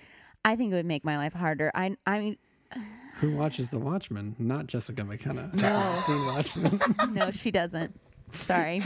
I 0.45 0.57
think 0.57 0.73
it 0.73 0.75
would 0.75 0.87
make 0.87 1.05
my 1.05 1.17
life 1.19 1.35
harder. 1.35 1.71
I. 1.75 1.97
I 2.07 2.19
mean, 2.19 2.37
Who 3.21 3.37
watches 3.37 3.71
The 3.71 3.79
Watchmen? 3.79 4.37
Not 4.39 4.67
Jessica 4.67 5.05
McKenna. 5.05 5.51
No. 5.55 6.03
Seen 6.07 6.27
Watchmen. 6.27 6.81
no, 7.15 7.31
she 7.31 7.51
doesn't. 7.51 7.99
Sorry. 8.33 8.81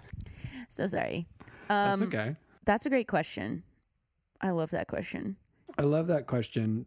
so 0.68 0.86
sorry. 0.86 1.26
Um, 1.68 2.00
that's 2.00 2.02
okay. 2.02 2.36
That's 2.64 2.86
a 2.86 2.90
great 2.90 3.08
question. 3.08 3.62
I 4.40 4.50
love 4.50 4.70
that 4.70 4.88
question. 4.88 5.36
I 5.78 5.82
love 5.82 6.08
that 6.08 6.26
question, 6.26 6.86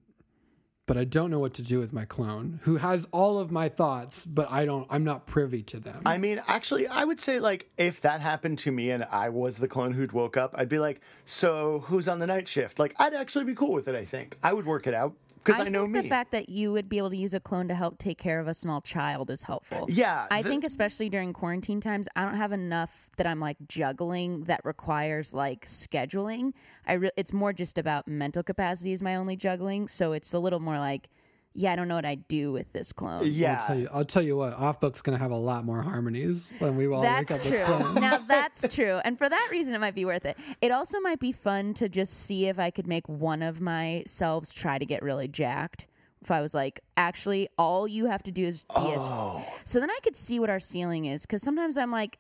but 0.86 0.98
I 0.98 1.04
don't 1.04 1.32
know 1.32 1.40
what 1.40 1.54
to 1.56 1.62
do 1.62 1.80
with 1.80 1.94
my 1.94 2.06
clone, 2.06 2.60
who 2.64 2.78
has 2.78 3.08
all 3.12 3.40
of 3.40 3.52
my 3.52 3.70
thoughts, 3.70 4.26
but 4.26 4.52
I 4.52 4.66
don't. 4.66 4.88
I'm 4.90 5.04
not 5.04 5.26
privy 5.26 5.64
to 5.64 5.80
them. 5.80 6.02
I 6.06 6.18
mean, 6.18 6.42
actually, 6.48 6.88
I 6.88 7.04
would 7.04 7.20
say 7.20 7.40
like 7.40 7.70
if 7.78 8.02
that 8.02 8.22
happened 8.22 8.60
to 8.60 8.72
me 8.72 8.92
and 8.92 9.04
I 9.06 9.30
was 9.30 9.58
the 9.58 9.68
clone 9.68 9.94
who'd 9.94 10.12
woke 10.12 10.36
up, 10.36 10.54
I'd 10.58 10.70
be 10.70 10.80
like, 10.80 11.02
so 11.26 11.80
who's 11.86 12.08
on 12.08 12.20
the 12.20 12.28
night 12.28 12.48
shift? 12.48 12.80
Like, 12.80 12.94
I'd 13.00 13.14
actually 13.14 13.46
be 13.46 13.56
cool 13.56 13.72
with 13.72 13.88
it. 13.88 13.96
I 13.96 14.06
think 14.06 14.38
I 14.44 14.54
would 14.54 14.66
work 14.66 14.88
it 14.88 14.94
out 14.94 15.14
because 15.44 15.60
I, 15.60 15.70
know 15.70 15.84
think 15.84 15.94
me. 15.96 16.02
the 16.02 16.08
fact 16.10 16.32
that 16.32 16.50
you 16.50 16.72
would 16.72 16.88
be 16.90 16.98
able 16.98 17.10
to 17.10 17.18
use 17.18 17.34
a 17.34 17.40
clone 17.40 17.68
to 17.68 17.76
help 17.76 17.98
take 17.98 18.18
care 18.18 18.40
of 18.40 18.48
a 18.48 18.54
small 18.54 18.82
child 18.82 19.30
is 19.30 19.44
helpful. 19.44 19.88
Yeah, 19.90 20.28
I 20.32 20.42
the- 20.42 20.50
think 20.50 20.64
especially 20.64 21.10
during 21.10 21.34
quarantine 21.34 21.82
times, 21.82 22.08
I 22.16 22.24
don't 22.26 22.36
have 22.38 22.52
enough 22.52 23.10
that 23.18 23.28
I'm 23.28 23.40
like 23.40 23.58
juggling 23.68 24.46
that 24.46 24.62
requires 24.64 25.34
like 25.34 25.66
scheduling. 25.66 26.54
I 26.88 26.94
re- 26.94 27.12
it's 27.18 27.34
more 27.34 27.54
just 27.54 27.78
about 27.78 28.08
mental 28.08 28.44
capacity 28.44 28.92
is 28.92 29.02
my 29.02 29.16
only 29.16 29.36
juggling, 29.36 29.88
so 29.88 30.14
it's 30.14 30.34
a 30.34 30.40
little 30.40 30.60
more 30.60 30.80
like, 30.80 31.10
yeah, 31.54 31.72
I 31.72 31.76
don't 31.76 31.88
know 31.88 31.96
what 31.96 32.06
I'd 32.06 32.28
do 32.28 32.52
with 32.52 32.72
this 32.74 32.92
clone. 32.92 33.22
Yeah, 33.24 33.26
I'll 33.26 33.32
yeah, 33.32 33.68
tell 33.68 33.78
you. 33.80 33.90
I'll 33.94 34.06
tell 34.06 34.22
you 34.24 34.38
what. 34.38 34.54
Off 34.54 34.80
book's 34.80 35.02
gonna 35.02 35.18
have 35.18 35.32
a 35.32 35.38
lot 35.38 35.66
more 35.66 35.82
harmonies 35.82 36.50
when 36.60 36.76
we 36.76 36.88
all 36.88 37.02
That's 37.02 37.30
wake 37.30 37.40
up 37.40 37.46
true. 37.46 37.58
with 37.60 37.66
clones. 37.68 38.00
now 38.00 38.18
that's 38.28 38.76
true, 38.76 39.00
and 39.04 39.18
for 39.18 39.30
that 39.30 39.48
reason, 39.52 39.74
it 39.74 39.80
might 39.80 39.96
be 39.96 40.06
worth 40.06 40.26
it. 40.26 40.38
It 40.62 40.72
also 40.72 41.00
might 41.00 41.20
be 41.20 41.32
fun 41.32 41.74
to 41.76 41.90
just 41.90 42.14
see 42.14 42.48
if 42.48 42.60
I 42.60 42.72
could 42.72 42.88
make 42.88 43.08
one 43.08 43.42
of 43.42 43.62
my 43.62 44.04
selves 44.06 44.52
try 44.52 44.78
to 44.78 44.86
get 44.86 45.04
really 45.04 45.28
jacked. 45.28 45.88
If 46.22 46.32
I 46.32 46.42
was 46.42 46.54
like, 46.54 46.80
actually, 46.96 47.50
all 47.58 47.88
you 47.88 48.06
have 48.06 48.24
to 48.24 48.32
do 48.32 48.46
is 48.46 48.64
be 48.64 48.94
as. 48.94 49.02
Oh. 49.02 49.46
So 49.66 49.80
then 49.80 49.92
I 49.92 50.00
could 50.04 50.16
see 50.16 50.40
what 50.40 50.50
our 50.50 50.60
ceiling 50.60 51.06
is, 51.06 51.24
because 51.24 51.42
sometimes 51.42 51.78
I'm 51.78 51.92
like, 51.92 52.18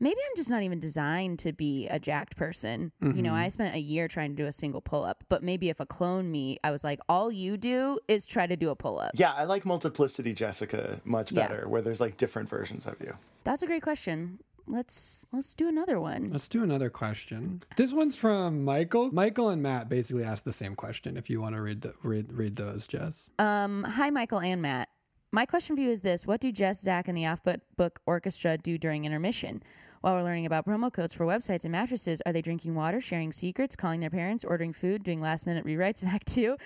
maybe 0.00 0.16
I'm 0.28 0.36
just 0.36 0.50
not 0.50 0.62
even 0.62 0.78
designed 0.80 1.38
to 1.40 1.52
be 1.52 1.88
a 1.88 1.98
jacked 1.98 2.36
person. 2.36 2.92
You 3.00 3.22
know, 3.22 3.34
I 3.34 3.48
spent 3.48 3.74
a 3.74 3.78
year 3.80 4.08
trying 4.08 4.30
to 4.36 4.42
do 4.42 4.46
a 4.46 4.52
single 4.52 4.80
pull 4.80 5.04
up, 5.04 5.24
but 5.28 5.42
maybe 5.42 5.68
if 5.68 5.80
a 5.80 5.86
clone 5.86 6.30
me, 6.30 6.58
I 6.62 6.70
was 6.70 6.84
like, 6.84 7.00
all 7.08 7.30
you 7.32 7.56
do 7.56 7.98
is 8.08 8.26
try 8.26 8.46
to 8.46 8.56
do 8.56 8.70
a 8.70 8.76
pull 8.76 8.98
up. 9.00 9.12
yeah. 9.14 9.32
I 9.32 9.44
like 9.44 9.64
multiplicity, 9.66 10.32
Jessica, 10.34 11.00
much 11.04 11.32
Yeah. 11.32 11.46
better, 11.48 11.68
where 11.68 11.82
there's 11.82 12.00
like 12.00 12.16
different 12.16 12.48
versions 12.48 12.86
of 12.86 12.96
you. 13.00 13.14
That's 13.44 13.62
a 13.62 13.66
great 13.66 13.82
question. 13.82 14.40
Let's 14.70 15.24
let's 15.32 15.54
do 15.54 15.66
another 15.66 15.98
one. 15.98 16.28
Let's 16.30 16.46
do 16.48 16.62
another 16.62 16.90
question. 16.90 17.62
This 17.76 17.92
one's 17.94 18.16
from 18.16 18.64
Michael. 18.64 19.10
Michael 19.12 19.48
and 19.48 19.62
Matt 19.62 19.88
basically 19.88 20.24
asked 20.24 20.44
the 20.44 20.52
same 20.52 20.74
question. 20.74 21.16
If 21.16 21.30
you 21.30 21.40
want 21.40 21.54
to 21.56 21.62
read 21.62 21.80
the, 21.80 21.94
read 22.02 22.30
read 22.32 22.56
those, 22.56 22.86
Jess. 22.86 23.30
Um, 23.38 23.82
hi, 23.84 24.10
Michael 24.10 24.40
and 24.40 24.60
Matt. 24.60 24.90
My 25.32 25.46
question 25.46 25.74
for 25.74 25.80
you 25.80 25.90
is 25.90 26.02
this: 26.02 26.26
What 26.26 26.40
do 26.42 26.52
Jess, 26.52 26.80
Zach, 26.82 27.08
and 27.08 27.16
the 27.16 27.24
Off 27.24 27.40
Book 27.78 28.00
Orchestra 28.04 28.58
do 28.58 28.76
during 28.76 29.06
intermission? 29.06 29.62
While 30.00 30.14
we're 30.14 30.22
learning 30.22 30.46
about 30.46 30.66
promo 30.66 30.92
codes 30.92 31.12
for 31.12 31.26
websites 31.26 31.64
and 31.64 31.72
mattresses, 31.72 32.22
are 32.24 32.32
they 32.32 32.42
drinking 32.42 32.74
water, 32.74 33.00
sharing 33.00 33.32
secrets, 33.32 33.74
calling 33.74 34.00
their 34.00 34.10
parents, 34.10 34.44
ordering 34.44 34.72
food, 34.72 35.02
doing 35.02 35.20
last 35.20 35.46
minute 35.46 35.64
rewrites 35.64 36.02
of 36.02 36.08
Act 36.08 36.26
Two, 36.26 36.56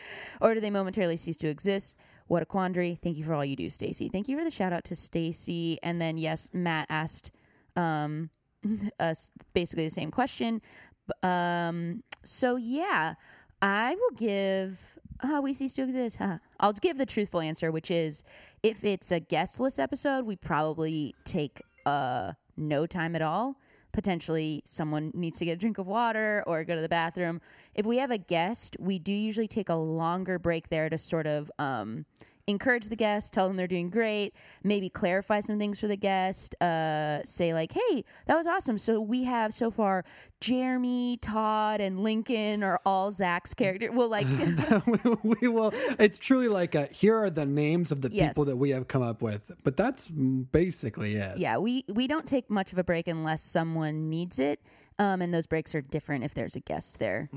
or 0.41 0.55
do 0.55 0.61
they 0.61 0.71
momentarily 0.71 1.17
cease 1.17 1.37
to 1.39 1.49
exist? 1.49 1.97
What 2.27 2.43
a 2.43 2.47
quandary! 2.47 2.99
Thank 3.03 3.17
you 3.17 3.25
for 3.25 3.35
all 3.35 3.45
you 3.45 3.57
do, 3.57 3.71
Stacy. 3.71 4.09
Thank 4.09 4.29
you 4.29 4.39
for 4.39 4.45
the 4.45 4.51
shout 4.51 4.73
out 4.73 4.85
to 4.85 4.97
Stacy. 4.97 5.79
And 5.83 6.01
then 6.01 6.19
yes, 6.19 6.49
Matt 6.53 6.87
asked 6.91 7.31
um, 7.77 8.31
us 9.01 9.31
basically 9.55 9.85
the 9.85 9.91
same 9.91 10.11
question. 10.11 10.61
Um, 11.23 12.03
so 12.23 12.57
yeah, 12.57 13.15
I 13.61 13.95
will 13.95 14.17
give. 14.17 14.99
Uh, 15.21 15.41
we 15.41 15.55
cease 15.55 15.73
to 15.75 15.83
exist. 15.83 16.17
Huh. 16.17 16.39
I'll 16.59 16.73
give 16.73 16.99
the 16.99 17.07
truthful 17.07 17.41
answer, 17.41 17.71
which 17.71 17.91
is 17.91 18.25
if 18.63 18.85
it's 18.85 19.13
a 19.13 19.21
guest 19.21 19.61
list 19.61 19.79
episode, 19.79 20.25
we 20.25 20.37
probably 20.37 21.15
take 21.25 21.63
uh, 21.87 22.33
no 22.69 22.87
time 22.87 23.15
at 23.15 23.23
all. 23.23 23.59
Potentially, 23.93 24.63
someone 24.65 25.11
needs 25.15 25.39
to 25.39 25.45
get 25.45 25.53
a 25.53 25.57
drink 25.57 25.77
of 25.77 25.87
water 25.87 26.43
or 26.47 26.65
go 26.65 26.75
to 26.75 26.81
the 26.81 26.89
bathroom. 26.89 27.41
If 27.75 27.85
we 27.85 27.99
have 27.99 28.11
a 28.11 28.19
guest, 28.19 28.77
we 28.81 28.99
do 28.99 29.13
usually 29.13 29.49
take 29.49 29.69
a 29.69 29.75
longer 29.75 30.39
break 30.39 30.71
there 30.71 30.89
to 30.89 30.97
sort 30.97 31.27
of 31.27 31.51
um, 31.59 32.07
encourage 32.47 32.89
the 32.89 32.97
guest, 32.97 33.33
tell 33.33 33.47
them 33.49 33.57
they're 33.57 33.67
doing 33.69 33.89
great, 33.91 34.35
maybe 34.65 34.89
clarify 34.89 35.41
some 35.41 35.59
things 35.59 35.79
for 35.79 35.87
the 35.87 35.97
guest, 35.97 36.55
uh, 36.61 37.21
say 37.25 37.55
like, 37.55 37.73
"Hey, 37.73 38.05
that 38.27 38.37
was 38.37 38.47
awesome." 38.47 38.79
So 38.79 39.01
we 39.01 39.25
have 39.25 39.55
so 39.55 39.71
far 39.71 40.05
Jeremy, 40.41 41.19
Todd, 41.19 41.81
and 41.81 42.03
Lincoln 42.03 42.63
are 42.65 42.81
all 42.85 43.11
Zach's 43.13 43.55
character. 43.55 43.93
Well, 43.93 44.09
like, 44.09 44.27
we 45.23 45.49
will. 45.49 45.73
It's 45.99 46.19
truly 46.19 46.49
like 46.49 46.75
a, 46.75 46.87
here 46.87 47.17
are 47.17 47.31
the 47.31 47.47
names 47.47 47.93
of 47.93 48.03
the 48.03 48.11
Yes. 48.13 48.31
people 48.31 48.45
that 48.47 48.57
we 48.57 48.71
have 48.71 48.89
come 48.89 49.03
up 49.03 49.23
with, 49.23 49.53
but 49.63 49.77
that's 49.77 50.09
basically 50.09 51.15
it. 51.15 51.39
yeah, 51.39 51.59
we 51.59 51.85
we 51.89 52.07
don't 52.09 52.27
take 52.27 52.51
much 52.51 52.73
of 52.73 52.79
a 52.79 52.85
break 52.85 53.07
unless 53.09 53.43
someone 53.43 54.11
needs 54.11 54.39
it. 54.39 54.61
Um, 54.99 55.23
and 55.23 55.33
those 55.33 55.47
breaks 55.47 55.75
are 55.75 55.81
different 55.81 56.25
if 56.25 56.35
there's 56.35 56.55
a 56.57 56.61
guest 56.61 56.99
there. 56.99 57.29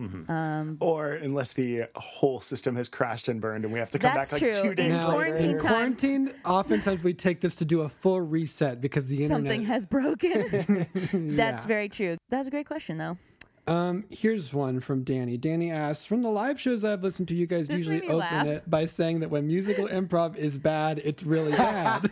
Or 0.80 1.12
unless 1.14 1.54
the 1.54 1.86
whole 1.96 2.42
system 2.42 2.76
has 2.76 2.88
crashed 2.90 3.28
and 3.28 3.40
burned 3.42 3.64
and 3.66 3.74
we 3.74 3.80
have 3.80 3.92
to 3.92 4.00
come 4.00 4.14
back 4.14 4.32
like 4.32 4.42
true. 4.42 4.54
two 4.54 4.76
days 4.76 4.92
Now, 4.94 5.12
quarantine 5.12 5.46
later. 5.54 5.58
in 5.58 5.64
times- 5.64 6.00
quarantine, 6.00 6.34
oftentimes 6.46 7.04
we 7.04 7.14
take 7.14 7.42
this 7.42 7.56
to 7.56 7.66
do 7.66 7.82
a 7.82 7.90
full 7.90 8.22
reset 8.22 8.82
because 8.82 9.08
the 9.08 9.26
Something 9.28 9.62
internet. 9.62 9.86
Something 9.86 10.46
has 10.46 10.88
broken. 10.92 11.36
That's 11.36 11.66
very 11.66 11.90
true. 11.90 12.18
That 12.30 12.40
was 12.40 12.48
a 12.48 12.52
great 12.52 12.68
question, 12.68 12.98
though. 12.98 13.18
Um, 13.68 14.06
here's 14.10 14.54
one 14.54 14.80
from 14.80 15.04
Danny. 15.04 15.38
Danny 15.38 15.72
asks, 15.72 16.06
"From 16.06 16.22
the 16.22 16.30
live 16.30 16.60
shows 16.60 16.84
I've 16.86 17.02
listened 17.04 17.28
to, 17.30 17.34
you 17.36 17.48
guys 17.48 17.68
This 17.68 17.80
usually 17.80 18.04
open 18.04 18.18
laugh. 18.18 18.46
it 18.48 18.70
by 18.70 18.86
saying 18.86 19.22
that 19.22 19.30
when 19.32 19.48
musical 19.48 19.88
improv 19.90 20.36
is 20.36 20.58
bad, 20.60 21.02
it's 21.04 21.24
really 21.24 21.52
bad." 21.58 22.10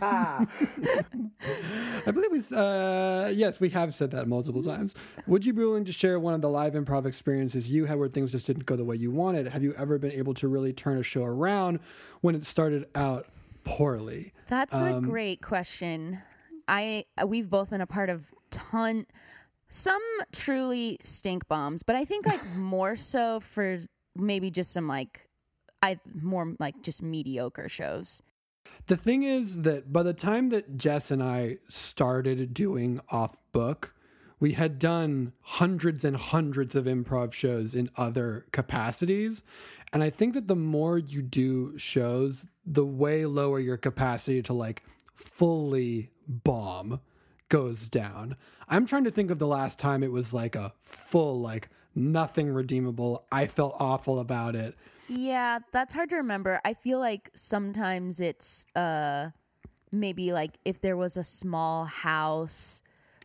I 2.06 2.10
believe 2.10 2.32
we, 2.32 2.42
uh, 2.56 3.28
yes, 3.28 3.60
we 3.60 3.68
have 3.70 3.94
said 3.94 4.10
that 4.10 4.26
multiple 4.26 4.62
times. 4.62 4.94
Would 5.26 5.46
you 5.46 5.52
be 5.52 5.62
willing 5.62 5.84
to 5.84 5.92
share 5.92 6.18
one 6.18 6.34
of 6.34 6.40
the 6.42 6.50
live 6.50 6.72
improv 6.74 7.06
experiences 7.06 7.70
you 7.70 7.84
had 7.84 7.98
where 7.98 8.08
things 8.08 8.32
just 8.32 8.46
didn't 8.46 8.66
go 8.66 8.74
the 8.76 8.84
way 8.84 8.96
you 8.96 9.10
wanted? 9.10 9.48
Have 9.48 9.62
you 9.62 9.74
ever 9.78 9.98
been 9.98 10.12
able 10.12 10.34
to 10.34 10.48
really 10.48 10.72
turn 10.72 10.98
a 10.98 11.02
show 11.02 11.22
around 11.24 11.78
when 12.20 12.34
it 12.34 12.44
started 12.44 12.86
out 12.94 13.26
poorly? 13.64 14.32
That's 14.48 14.74
a 14.74 15.00
great 15.00 15.40
question. 15.40 16.20
I 16.66 17.04
we've 17.26 17.48
both 17.48 17.70
been 17.70 17.80
a 17.80 17.86
part 17.86 18.10
of 18.10 18.34
ton 18.50 19.06
some 19.74 20.02
truly 20.30 20.96
stink 21.00 21.48
bombs, 21.48 21.82
but 21.82 21.96
I 21.96 22.04
think 22.04 22.26
like 22.26 22.44
more 22.56 22.94
so 22.94 23.40
for 23.40 23.80
maybe 24.14 24.50
just 24.50 24.72
some 24.72 24.86
like 24.86 25.28
I 25.82 25.98
more 26.14 26.54
like 26.58 26.82
just 26.82 27.02
mediocre 27.02 27.68
shows. 27.68 28.22
The 28.86 28.96
thing 28.96 29.24
is 29.24 29.62
that 29.62 29.92
by 29.92 30.02
the 30.02 30.14
time 30.14 30.48
that 30.50 30.78
Jess 30.78 31.10
and 31.10 31.22
I 31.22 31.58
started 31.68 32.54
doing 32.54 33.00
off 33.10 33.36
book, 33.52 33.94
we 34.40 34.52
had 34.52 34.78
done 34.78 35.32
hundreds 35.40 36.04
and 36.04 36.16
hundreds 36.16 36.74
of 36.74 36.84
improv 36.84 37.32
shows 37.32 37.74
in 37.74 37.90
other 37.96 38.46
capacities. 38.52 39.42
And 39.92 40.02
I 40.02 40.10
think 40.10 40.34
that 40.34 40.48
the 40.48 40.56
more 40.56 40.98
you 40.98 41.20
do 41.20 41.76
shows, 41.76 42.46
the 42.64 42.86
way 42.86 43.26
lower 43.26 43.58
your 43.58 43.76
capacity 43.76 44.40
to 44.42 44.52
like 44.52 44.82
fully 45.14 46.10
bomb 46.26 47.00
goes 47.48 47.88
down. 47.88 48.36
I'm 48.68 48.86
trying 48.86 49.04
to 49.04 49.10
think 49.10 49.30
of 49.30 49.38
the 49.38 49.46
last 49.46 49.78
time 49.78 50.02
it 50.02 50.10
was 50.12 50.32
like 50.32 50.54
a 50.56 50.72
full, 50.80 51.40
like 51.40 51.68
nothing 51.94 52.50
redeemable. 52.50 53.26
I 53.30 53.46
felt 53.46 53.76
awful 53.78 54.18
about 54.18 54.56
it. 54.56 54.74
Yeah, 55.08 55.58
that's 55.72 55.92
hard 55.92 56.08
to 56.10 56.16
remember. 56.16 56.60
I 56.64 56.74
feel 56.74 56.98
like 56.98 57.30
sometimes 57.34 58.20
it's 58.20 58.64
uh 58.74 59.30
maybe 59.92 60.32
like 60.32 60.52
if 60.64 60.80
there 60.80 60.96
was 60.96 61.16
a 61.16 61.22
small 61.24 61.84
house 61.84 62.80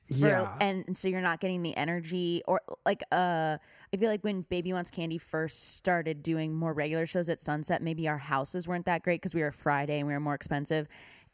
for, 0.09 0.27
Yeah. 0.27 0.55
and 0.59 0.95
so 0.95 1.07
you're 1.07 1.21
not 1.21 1.39
getting 1.39 1.63
the 1.63 1.75
energy 1.77 2.43
or 2.47 2.61
like 2.85 3.01
uh 3.11 3.57
I 3.93 3.97
feel 3.97 4.09
like 4.09 4.23
when 4.23 4.41
Baby 4.41 4.73
Wants 4.73 4.91
Candy 4.91 5.17
first 5.17 5.75
started 5.77 6.21
doing 6.21 6.53
more 6.53 6.73
regular 6.73 7.05
shows 7.07 7.27
at 7.29 7.39
Sunset, 7.41 7.81
maybe 7.81 8.07
our 8.07 8.17
houses 8.19 8.67
weren't 8.67 8.85
that 8.85 9.01
great 9.01 9.21
because 9.21 9.33
we 9.33 9.41
were 9.41 9.51
Friday 9.51 9.97
and 9.99 10.07
we 10.07 10.13
were 10.13 10.19
more 10.19 10.35
expensive. 10.35 10.87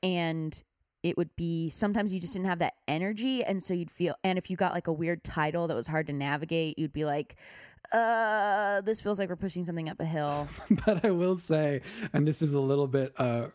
And 0.03 0.61
it 1.05 1.17
would 1.17 1.35
be 1.35 1.69
sometimes 1.69 2.11
you 2.11 2.19
just 2.19 2.33
didn't 2.33 2.47
have 2.47 2.57
that 2.57 2.73
energy. 2.87 3.43
And 3.43 3.61
so 3.61 3.75
you'd 3.75 3.91
feel, 3.91 4.15
and 4.23 4.39
if 4.39 4.49
you 4.49 4.57
got 4.57 4.73
like 4.73 4.87
a 4.87 4.91
weird 4.91 5.23
title 5.23 5.67
that 5.67 5.75
was 5.75 5.85
hard 5.85 6.07
to 6.07 6.13
navigate, 6.13 6.79
you'd 6.79 6.93
be 6.93 7.05
like, 7.05 7.35
uh, 7.91 8.81
this 8.81 9.01
feels 9.01 9.19
like 9.19 9.29
we're 9.29 9.35
pushing 9.35 9.63
something 9.65 9.87
up 9.87 9.99
a 9.99 10.05
hill. 10.05 10.47
but 10.85 11.05
I 11.05 11.11
will 11.11 11.37
say, 11.37 11.81
and 12.11 12.27
this 12.27 12.41
is 12.41 12.55
a 12.55 12.59
little 12.59 12.87
bit 12.87 13.13
uh 13.19 13.49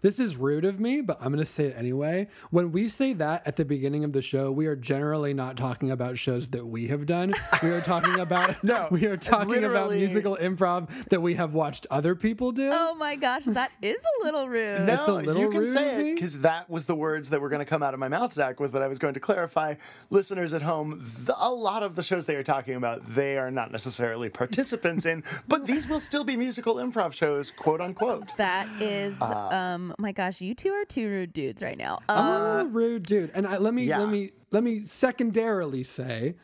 this 0.00 0.18
is 0.18 0.36
rude 0.36 0.64
of 0.64 0.80
me, 0.80 1.00
but 1.00 1.18
I'm 1.20 1.28
going 1.32 1.38
to 1.44 1.50
say 1.50 1.66
it 1.66 1.76
anyway. 1.76 2.28
When 2.50 2.72
we 2.72 2.88
say 2.88 3.12
that 3.14 3.46
at 3.46 3.56
the 3.56 3.64
beginning 3.64 4.04
of 4.04 4.12
the 4.12 4.22
show, 4.22 4.50
we 4.52 4.66
are 4.66 4.76
generally 4.76 5.34
not 5.34 5.56
talking 5.56 5.90
about 5.90 6.18
shows 6.18 6.48
that 6.48 6.66
we 6.66 6.88
have 6.88 7.06
done. 7.06 7.32
We 7.62 7.70
are 7.70 7.80
talking 7.80 8.18
about 8.20 8.62
No, 8.64 8.88
we 8.92 9.06
are 9.06 9.16
talking 9.16 9.64
about 9.64 9.92
musical 9.92 10.36
improv 10.40 10.88
that 11.08 11.20
we 11.20 11.34
have 11.34 11.54
watched 11.54 11.86
other 11.90 12.14
people 12.14 12.52
do. 12.52 12.70
oh 12.72 12.94
my 12.94 13.16
gosh, 13.16 13.44
that 13.46 13.70
is 13.82 14.04
a 14.20 14.24
little 14.24 14.48
rude. 14.48 14.80
No, 14.80 14.86
That's 14.86 15.08
a 15.08 15.12
little 15.14 15.42
you 15.42 15.50
can 15.50 15.60
rude 15.60 15.68
say 15.68 16.10
it 16.10 16.14
because 16.14 16.38
that 16.40 16.68
was 16.70 16.84
the 16.84 16.94
words 16.94 17.30
that 17.30 17.40
were 17.40 17.48
going 17.48 17.60
to 17.60 17.64
come 17.66 17.82
out 17.82 17.94
of 17.94 18.00
my 18.00 18.08
mouth, 18.08 18.32
Zach. 18.32 18.60
Was 18.60 18.72
that 18.72 18.82
I 18.82 18.88
was 18.88 18.98
going 18.98 19.14
to 19.14 19.20
clarify, 19.20 19.74
listeners 20.10 20.52
at 20.54 20.62
home, 20.62 21.04
the, 21.24 21.34
a 21.38 21.50
lot 21.52 21.82
of 21.82 21.94
the 21.94 22.02
shows 22.02 22.24
they 22.26 22.36
are 22.36 22.42
talking 22.42 22.74
about, 22.74 23.02
they 23.14 23.36
are 23.38 23.50
not 23.50 23.72
necessarily 23.72 24.28
participants 24.28 25.06
in, 25.06 25.22
but 25.46 25.66
these 25.66 25.88
will 25.88 26.00
still 26.00 26.24
be 26.24 26.36
musical 26.36 26.76
improv 26.76 27.12
shows, 27.12 27.50
quote 27.50 27.80
unquote. 27.80 28.36
That 28.36 28.68
is, 28.82 29.20
Uh, 29.20 29.48
um, 29.50 29.87
my 29.98 30.12
gosh, 30.12 30.40
you 30.40 30.54
two 30.54 30.70
are 30.72 30.84
two 30.84 31.08
rude 31.08 31.32
dudes 31.32 31.62
right 31.62 31.78
now. 31.78 32.00
I'm 32.08 32.18
Um, 32.18 32.66
a 32.66 32.68
rude 32.70 33.04
dude, 33.04 33.30
and 33.34 33.46
I, 33.46 33.56
let 33.58 33.74
me 33.74 33.84
yeah. 33.84 33.98
let 33.98 34.08
me 34.08 34.32
let 34.50 34.62
me 34.62 34.80
secondarily 34.80 35.82
say, 35.82 36.36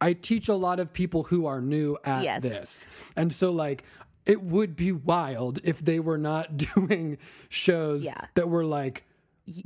I 0.00 0.12
teach 0.12 0.48
a 0.48 0.54
lot 0.54 0.80
of 0.80 0.92
people 0.92 1.24
who 1.24 1.46
are 1.46 1.60
new 1.60 1.96
at 2.04 2.22
Yes. 2.22 2.42
this, 2.42 2.86
and 3.16 3.32
so 3.32 3.50
like 3.52 3.84
it 4.26 4.42
would 4.42 4.76
be 4.76 4.92
wild 4.92 5.58
if 5.64 5.84
they 5.84 5.98
were 6.00 6.18
not 6.18 6.56
doing 6.74 7.18
shows 7.48 8.04
Yeah. 8.04 8.20
that 8.34 8.48
were 8.48 8.64
like 8.64 9.04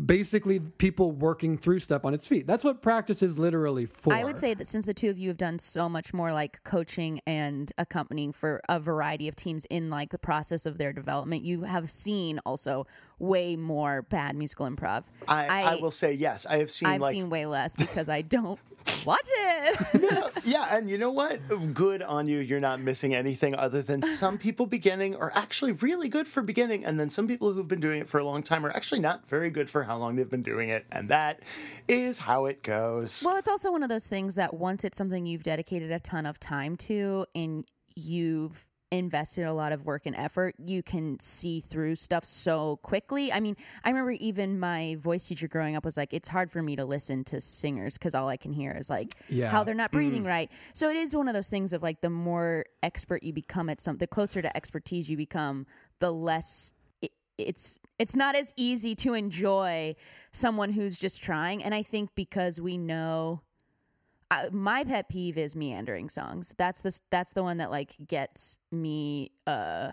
basically 0.04 0.60
people 0.60 1.10
working 1.10 1.58
through 1.58 1.80
stuff 1.80 2.04
on 2.04 2.14
its 2.14 2.24
feet. 2.24 2.46
That's 2.46 2.62
what 2.62 2.82
practice 2.82 3.20
is 3.20 3.36
literally 3.36 3.86
for. 3.86 4.12
I 4.12 4.22
would 4.22 4.38
say 4.38 4.54
that 4.54 4.68
since 4.68 4.86
the 4.86 4.94
two 4.94 5.10
of 5.10 5.18
you 5.18 5.26
have 5.26 5.36
done 5.36 5.58
so 5.58 5.88
much 5.88 6.14
more 6.14 6.32
like 6.32 6.62
coaching 6.62 7.20
and 7.26 7.72
accompanying 7.78 8.32
for 8.32 8.60
a 8.68 8.78
variety 8.78 9.26
of 9.26 9.34
teams 9.34 9.64
in 9.70 9.90
like 9.90 10.10
the 10.10 10.18
process 10.18 10.66
of 10.66 10.78
their 10.78 10.92
development, 10.92 11.42
you 11.42 11.62
have 11.62 11.90
seen 11.90 12.38
also 12.46 12.86
way 13.22 13.54
more 13.56 14.02
bad 14.02 14.36
musical 14.36 14.68
improv. 14.68 15.04
I, 15.28 15.62
I, 15.62 15.74
will 15.80 15.92
say 15.92 16.12
yes. 16.12 16.44
I 16.44 16.58
have 16.58 16.70
seen 16.70 16.88
I've 16.88 17.00
like 17.00 17.12
seen 17.12 17.30
way 17.30 17.46
less 17.46 17.76
because 17.76 18.08
I 18.08 18.20
don't 18.20 18.58
watch 19.06 19.20
it. 19.24 20.32
yeah, 20.44 20.76
and 20.76 20.90
you 20.90 20.98
know 20.98 21.12
what? 21.12 21.40
Good 21.72 22.02
on 22.02 22.26
you. 22.26 22.40
You're 22.40 22.60
not 22.60 22.80
missing 22.80 23.14
anything 23.14 23.54
other 23.54 23.80
than 23.80 24.02
some 24.02 24.38
people 24.38 24.66
beginning 24.66 25.14
are 25.14 25.30
actually 25.36 25.72
really 25.72 26.08
good 26.08 26.26
for 26.26 26.42
beginning, 26.42 26.84
and 26.84 26.98
then 26.98 27.08
some 27.08 27.28
people 27.28 27.52
who've 27.52 27.68
been 27.68 27.80
doing 27.80 28.00
it 28.00 28.08
for 28.08 28.18
a 28.18 28.24
long 28.24 28.42
time 28.42 28.66
are 28.66 28.70
actually 28.70 29.00
not 29.00 29.26
very 29.28 29.50
good 29.50 29.70
for 29.70 29.84
how 29.84 29.96
long 29.96 30.16
they've 30.16 30.28
been 30.28 30.42
doing 30.42 30.68
it, 30.68 30.84
and 30.90 31.08
that 31.08 31.40
is 31.86 32.18
how 32.18 32.46
it 32.46 32.62
goes. 32.64 33.22
well, 33.24 33.36
it's 33.36 33.48
also 33.48 33.70
one 33.70 33.84
of 33.84 33.88
those 33.88 34.08
things 34.08 34.34
that 34.34 34.52
once 34.52 34.82
it's 34.84 34.98
something 34.98 35.26
you've 35.26 35.44
dedicated 35.44 35.92
a 35.92 36.00
ton 36.00 36.26
of 36.26 36.40
time 36.40 36.76
to 36.76 37.24
and 37.36 37.64
you've 37.94 38.66
invested 38.92 39.44
a 39.44 39.52
lot 39.52 39.72
of 39.72 39.84
work 39.84 40.06
and 40.06 40.14
effort, 40.14 40.54
you 40.58 40.82
can 40.82 41.18
see 41.18 41.60
through 41.60 41.94
stuff 41.96 42.24
so 42.24 42.78
quickly. 42.82 43.32
I 43.32 43.40
mean, 43.40 43.56
I 43.84 43.90
remember 43.90 44.12
even 44.12 44.60
my 44.60 44.96
voice 45.00 45.26
teacher 45.26 45.48
growing 45.48 45.76
up 45.76 45.84
was 45.84 45.96
like, 45.96 46.12
it's 46.12 46.28
hard 46.28 46.52
for 46.52 46.62
me 46.62 46.76
to 46.76 46.84
listen 46.84 47.24
to 47.24 47.40
singers 47.40 47.94
because 47.96 48.14
all 48.14 48.28
I 48.28 48.36
can 48.36 48.52
hear 48.52 48.72
is 48.72 48.90
like 48.90 49.14
Yeah. 49.28 49.48
how 49.48 49.64
they're 49.64 49.74
not 49.74 49.90
mm. 49.90 49.94
breathing 49.94 50.24
right. 50.24 50.50
So 50.74 50.90
it 50.90 50.96
is 50.96 51.16
one 51.16 51.26
of 51.26 51.34
those 51.34 51.48
things 51.48 51.72
of 51.72 51.82
like 51.82 52.00
the 52.02 52.10
more 52.10 52.64
expert 52.82 53.22
you 53.22 53.32
become 53.32 53.68
at 53.70 53.80
something, 53.80 53.98
the 53.98 54.06
closer 54.06 54.42
to 54.42 54.56
expertise 54.56 55.08
you 55.08 55.16
become, 55.16 55.66
the 56.00 56.12
less 56.12 56.74
it, 57.00 57.12
it's 57.38 57.78
it's 57.98 58.14
not 58.14 58.34
as 58.34 58.52
easy 58.56 58.94
to 58.96 59.14
enjoy 59.14 59.94
someone 60.32 60.72
who's 60.72 60.98
just 60.98 61.22
trying. 61.22 61.62
And 61.64 61.74
I 61.74 61.82
think 61.82 62.10
because 62.14 62.60
we 62.60 62.76
know 62.76 63.42
I, 64.32 64.48
my 64.50 64.84
pet 64.84 65.08
peeve 65.08 65.36
is 65.38 65.54
meandering 65.54 66.08
songs. 66.08 66.54
That's 66.58 66.80
the 66.80 66.98
that's 67.10 67.32
the 67.32 67.42
one 67.42 67.58
that 67.58 67.70
like 67.70 67.94
gets 68.06 68.58
me 68.70 69.32
uh 69.46 69.92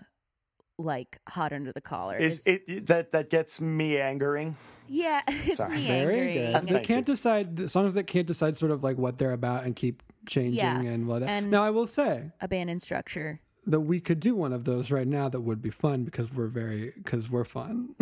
like 0.78 1.18
hot 1.28 1.52
under 1.52 1.72
the 1.72 1.80
collar. 1.80 2.16
is 2.16 2.46
it 2.46 2.86
that 2.86 3.12
that 3.12 3.28
gets 3.30 3.60
me 3.60 3.98
angering? 3.98 4.56
yeah, 4.88 5.20
it's 5.28 5.56
Sorry. 5.58 5.76
very 5.82 6.34
meandering. 6.34 6.66
good. 6.66 6.74
They 6.74 6.80
can't 6.80 7.06
you. 7.06 7.14
decide 7.14 7.56
the 7.56 7.68
songs 7.68 7.94
that 7.94 8.04
can't 8.04 8.26
decide 8.26 8.56
sort 8.56 8.72
of 8.72 8.82
like 8.82 8.96
what 8.98 9.18
they're 9.18 9.32
about 9.32 9.64
and 9.64 9.76
keep 9.76 10.02
changing 10.28 10.54
Yeah, 10.58 10.80
and 10.80 11.06
what. 11.06 11.22
and- 11.22 11.50
now 11.50 11.62
I 11.62 11.70
will 11.70 11.86
say 11.86 12.30
Abandoned 12.40 12.80
structure. 12.82 13.40
that 13.66 13.80
we 13.80 14.00
could 14.00 14.20
do 14.20 14.34
one 14.34 14.52
of 14.54 14.64
those 14.64 14.90
right 14.90 15.06
now 15.06 15.28
that 15.28 15.40
would 15.42 15.60
be 15.60 15.70
fun 15.70 16.04
because 16.04 16.32
we're 16.32 16.46
very 16.48 16.92
because 16.96 17.30
we're 17.30 17.44
fun. 17.44 17.94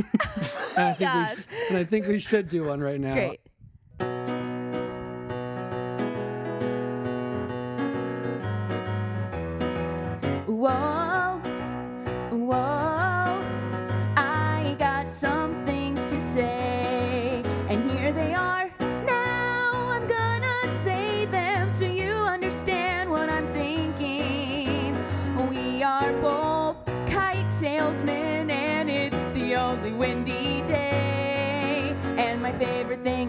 and, 0.77 0.79
I 0.79 0.93
think 0.95 0.99
we 1.01 1.05
Gosh. 1.05 1.37
and 1.69 1.79
I 1.79 1.85
think 1.85 2.07
we 2.07 2.19
should 2.21 2.47
do 2.49 2.65
one 2.65 2.81
right 2.81 3.01
now. 3.01 3.15
Great. 3.15 3.41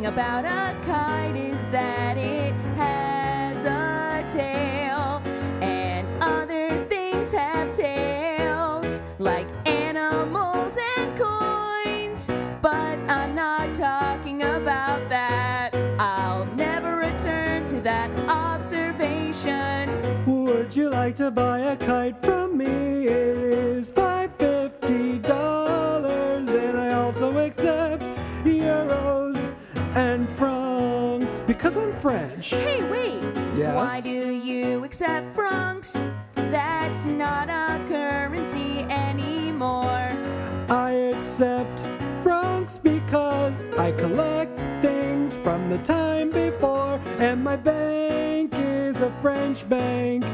About 0.10 0.44
a 0.44 0.76
kite 0.88 1.36
is 1.36 1.64
that 1.68 2.18
it 2.18 2.52
has 2.76 3.64
a 3.64 4.26
tail, 4.34 5.22
and 5.62 6.08
other 6.20 6.84
things 6.86 7.32
have 7.32 7.72
tails, 7.76 9.00
like 9.20 9.46
animals 9.68 10.76
and 10.98 11.16
coins. 11.16 12.26
But 12.60 12.98
I'm 13.08 13.36
not 13.36 13.76
talking 13.76 14.42
about 14.42 15.08
that. 15.10 15.76
I'll 16.00 16.48
never 16.56 16.98
return 16.98 17.66
to 17.68 17.80
that 17.82 18.10
observation. 18.28 19.92
Would 20.26 20.76
you 20.76 20.90
like 20.90 21.18
to 21.18 21.30
buy 21.30 21.60
a 21.60 21.78
kite 21.78 22.20
French. 32.10 32.50
Hey, 32.50 32.82
wait. 32.90 33.22
Yes? 33.56 33.76
Why 33.76 34.02
do 34.02 34.10
you 34.10 34.84
accept 34.84 35.36
francs? 35.36 36.08
That's 36.34 37.06
not 37.06 37.50
a 37.50 37.86
currency 37.88 38.80
anymore. 38.90 40.10
I 40.70 40.92
accept 41.14 41.80
francs 42.24 42.80
because 42.82 43.54
I 43.78 43.92
collect 43.92 44.58
things 44.82 45.36
from 45.44 45.70
the 45.70 45.78
time 45.80 46.32
before, 46.32 47.00
and 47.20 47.44
my 47.44 47.56
bank 47.56 48.54
is 48.56 48.96
a 48.98 49.14
French 49.22 49.70
bank 49.70 50.26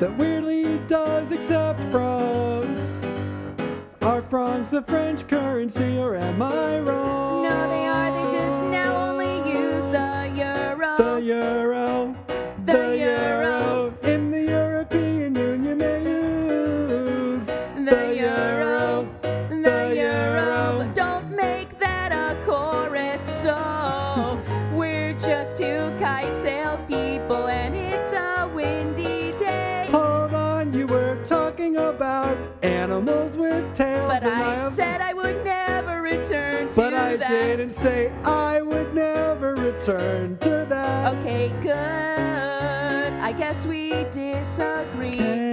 that 0.00 0.18
weirdly 0.18 0.78
does 0.88 1.30
accept 1.30 1.80
francs. 1.92 2.86
Are 4.00 4.22
francs 4.22 4.72
a 4.72 4.82
French 4.82 5.28
currency, 5.28 5.98
or 5.98 6.16
am 6.16 6.42
I 6.42 6.80
wrong? 6.80 7.44
No, 7.44 7.68
they 7.70 7.86
are. 7.86 8.10
They 8.10 8.38
just 8.38 8.64
The 11.02 11.18
euro. 11.18 12.14
The 12.64 12.96
euro. 12.96 13.92
In 14.04 14.30
the 14.30 14.42
European 14.42 15.34
Union, 15.34 15.78
they 15.78 16.00
use 16.00 17.46
the 17.88 18.14
euro. 18.14 19.08
The 19.50 19.94
euro. 19.96 20.88
Don't 20.94 21.28
make 21.34 21.76
that 21.80 22.12
a 22.12 22.40
chorus. 22.46 23.22
So 23.36 24.40
we're 24.72 25.14
just 25.14 25.56
two 25.56 25.92
kite 25.98 26.40
salespeople, 26.40 27.48
and 27.48 27.74
it's 27.74 28.12
a 28.12 28.48
windy 28.54 29.32
day. 29.38 29.88
Hold 29.90 30.32
on, 30.34 30.72
you 30.72 30.86
were 30.86 31.18
talking 31.24 31.78
about 31.78 32.36
animals 32.62 33.36
with 33.36 33.64
tails. 33.74 34.06
But 34.08 34.22
I 34.22 34.70
said 34.70 35.00
I 35.00 35.12
would 35.14 35.42
never 35.42 35.61
return 36.18 36.68
to 36.68 36.76
But 36.76 36.94
I 36.94 37.16
that. 37.16 37.28
didn't 37.28 37.74
say 37.74 38.12
I 38.24 38.62
would 38.62 38.94
never 38.94 39.54
return 39.54 40.38
to 40.38 40.66
that. 40.68 41.14
Okay, 41.14 41.52
good. 41.62 43.12
I 43.28 43.32
guess 43.32 43.64
we 43.66 44.04
disagree. 44.10 45.52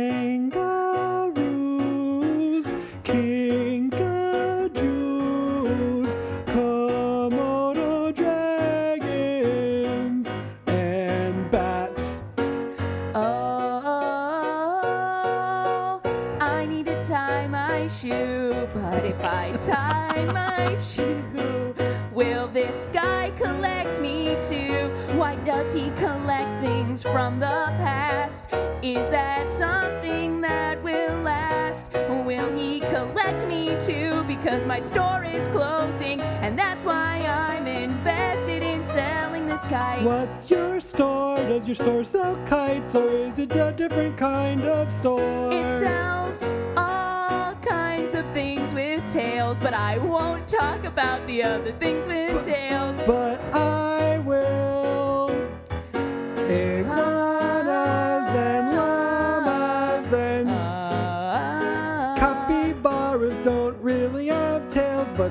Things 27.00 27.14
from 27.14 27.40
the 27.40 27.74
past? 27.78 28.46
Is 28.82 29.10
that 29.10 29.50
something 29.50 30.42
that 30.42 30.82
will 30.84 31.22
last? 31.22 31.88
Will 32.26 32.56
he 32.58 32.80
collect 32.80 33.48
me 33.48 33.78
too? 33.80 34.24
Because 34.24 34.66
my 34.66 34.80
store 34.80 35.24
is 35.24 35.48
closing, 35.50 36.22
and 36.22 36.58
that's 36.58 36.84
why 36.86 37.26
I'm 37.26 37.68
invested 37.68 38.64
in 38.64 38.84
selling 38.84 39.48
this 39.48 39.66
kite. 39.66 40.04
What's 40.04 40.50
your 40.50 40.80
store? 40.80 41.38
Does 41.38 41.68
your 41.68 41.76
store 41.76 42.04
sell 42.04 42.38
kites 42.46 42.96
or 42.96 43.10
is 43.10 43.40
it 43.40 43.52
a 43.56 43.74
different 43.76 44.18
kind 44.18 44.64
of 44.64 44.92
store? 45.00 45.52
It 45.52 45.80
sells 45.80 46.44
all 46.78 47.56
kinds 47.56 48.14
of 48.14 48.26
things 48.34 48.74
with 48.74 49.02
tails, 49.12 49.58
but 49.60 49.74
I 49.74 49.98
won't 49.98 50.48
talk 50.48 50.84
about 50.84 51.26
the 51.28 51.44
other 51.44 51.72
things 51.74 52.08
with 52.08 52.46
tails. 52.46 53.00
But 53.06 53.40
I 53.54 54.09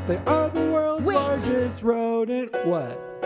they 0.08 0.16
are 0.26 0.48
the 0.48 0.60
world's 0.62 1.04
Wait. 1.04 1.14
largest 1.16 1.82
rodent. 1.82 2.50
What? 2.64 3.17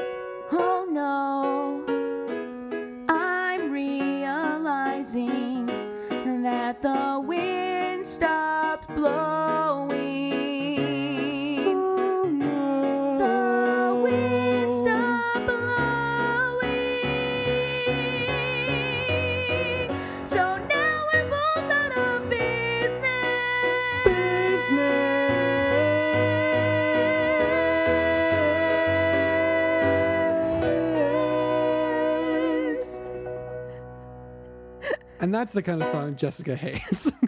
That's 35.43 35.55
the 35.55 35.63
kind 35.63 35.83
of 35.83 35.91
song 35.91 36.15
Jessica 36.15 36.55
hates. 36.55 37.11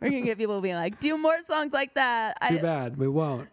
We're 0.00 0.10
gonna 0.10 0.20
get 0.22 0.38
people 0.38 0.60
being 0.60 0.76
like, 0.76 1.00
"Do 1.00 1.18
more 1.18 1.42
songs 1.42 1.72
like 1.72 1.94
that." 1.94 2.36
Too 2.48 2.58
I, 2.58 2.62
bad. 2.62 2.96
We 2.98 3.08
won't. 3.08 3.48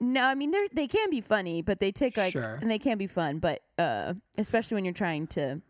no, 0.00 0.22
I 0.22 0.34
mean 0.34 0.50
they 0.50 0.68
they 0.72 0.86
can 0.88 1.10
be 1.10 1.20
funny, 1.20 1.60
but 1.60 1.78
they 1.78 1.92
take 1.92 2.16
like 2.16 2.32
Sure. 2.32 2.58
and 2.62 2.70
they 2.70 2.78
can 2.78 2.96
be 2.96 3.06
fun, 3.06 3.38
but 3.38 3.60
uh, 3.76 4.14
especially 4.38 4.76
when 4.76 4.86
you're 4.86 4.94
trying 4.94 5.26
to 5.28 5.60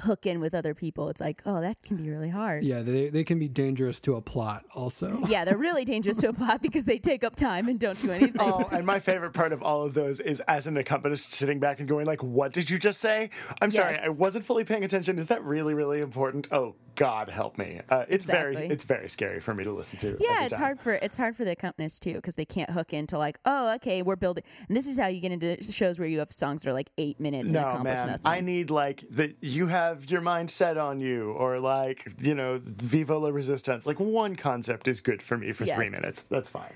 hook 0.00 0.26
in 0.26 0.40
with 0.40 0.54
other 0.54 0.74
people, 0.74 1.08
it's 1.08 1.20
like, 1.20 1.42
oh, 1.46 1.60
that 1.60 1.82
can 1.82 1.96
be 1.96 2.10
really 2.10 2.28
hard. 2.28 2.64
Yeah, 2.64 2.82
they, 2.82 3.08
they 3.08 3.24
can 3.24 3.38
be 3.38 3.48
dangerous 3.48 4.00
to 4.00 4.16
a 4.16 4.20
plot 4.20 4.64
also. 4.74 5.22
Yeah, 5.28 5.44
they're 5.44 5.58
really 5.58 5.84
dangerous 5.84 6.16
to 6.18 6.28
a 6.30 6.32
plot 6.32 6.62
because 6.62 6.84
they 6.84 6.98
take 6.98 7.22
up 7.22 7.36
time 7.36 7.68
and 7.68 7.78
don't 7.78 8.00
do 8.00 8.10
anything. 8.10 8.36
Oh, 8.40 8.66
and 8.72 8.86
my 8.86 8.98
favorite 8.98 9.32
part 9.32 9.52
of 9.52 9.62
all 9.62 9.84
of 9.84 9.92
those 9.94 10.20
is 10.20 10.40
as 10.48 10.66
an 10.66 10.76
accompanist 10.78 11.32
sitting 11.32 11.60
back 11.60 11.80
and 11.80 11.88
going 11.88 12.06
like, 12.06 12.22
"What 12.22 12.52
did 12.52 12.70
you 12.70 12.78
just 12.78 13.00
say?" 13.00 13.30
I'm 13.60 13.70
sorry, 13.70 13.96
I 14.02 14.08
wasn't 14.08 14.46
fully 14.46 14.64
paying 14.64 14.84
attention. 14.84 15.18
Is 15.18 15.26
that 15.26 15.42
really, 15.44 15.74
really 15.74 16.00
important? 16.00 16.48
Oh 16.50 16.76
God, 16.94 17.28
help 17.28 17.58
me! 17.58 17.80
Uh, 17.90 18.04
it's 18.08 18.24
very, 18.24 18.56
it's 18.68 18.84
very 18.84 19.08
scary 19.08 19.40
for 19.40 19.54
me 19.54 19.64
to 19.64 19.72
listen 19.72 19.98
to. 20.00 20.16
Yeah, 20.18 20.44
it's 20.44 20.52
time. 20.52 20.60
hard 20.60 20.80
for 20.80 20.94
it's 20.94 21.16
hard 21.16 21.36
for 21.36 21.44
the 21.44 21.52
accompanist 21.52 22.02
too 22.02 22.14
because 22.14 22.34
they 22.36 22.44
can't 22.46 22.70
hook 22.70 22.92
into 22.92 23.18
like, 23.18 23.38
oh, 23.44 23.74
okay, 23.74 24.02
we're 24.02 24.16
building. 24.16 24.44
And 24.68 24.76
this 24.76 24.86
is 24.86 24.98
how 24.98 25.06
you 25.08 25.20
get 25.20 25.32
into 25.32 25.62
shows 25.62 25.98
where 25.98 26.08
you 26.08 26.20
have 26.20 26.32
songs 26.32 26.62
that 26.62 26.70
are 26.70 26.74
like 26.74 26.90
eight 26.98 27.20
minutes 27.20 27.52
and 27.52 27.62
No, 27.62 27.68
accomplish 27.68 27.96
man. 27.96 28.06
nothing. 28.06 28.20
I 28.24 28.40
need 28.40 28.70
like 28.70 29.04
that. 29.10 29.36
You 29.40 29.66
have 29.66 29.87
your 30.08 30.20
mind 30.20 30.50
set 30.50 30.76
on 30.76 31.00
you, 31.00 31.32
or 31.32 31.58
like 31.58 32.06
you 32.18 32.34
know, 32.34 32.60
Viva 32.64 33.16
la 33.16 33.28
Resistance. 33.28 33.86
Like 33.86 34.00
one 34.00 34.36
concept 34.36 34.88
is 34.88 35.00
good 35.00 35.22
for 35.22 35.36
me 35.36 35.52
for 35.52 35.64
three 35.64 35.90
minutes. 35.90 36.22
That's 36.22 36.50
fine. 36.50 36.72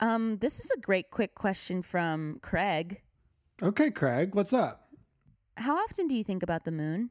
um, 0.00 0.38
this 0.38 0.58
is 0.58 0.70
a 0.76 0.80
great 0.80 1.10
quick 1.10 1.34
question 1.34 1.82
from 1.82 2.38
Craig. 2.42 3.00
Okay, 3.62 3.90
Craig, 3.90 4.34
what's 4.34 4.52
up? 4.52 4.88
How 5.56 5.76
often 5.76 6.08
do 6.08 6.14
you 6.14 6.24
think 6.24 6.42
about 6.42 6.64
the 6.64 6.70
moon? 6.72 7.10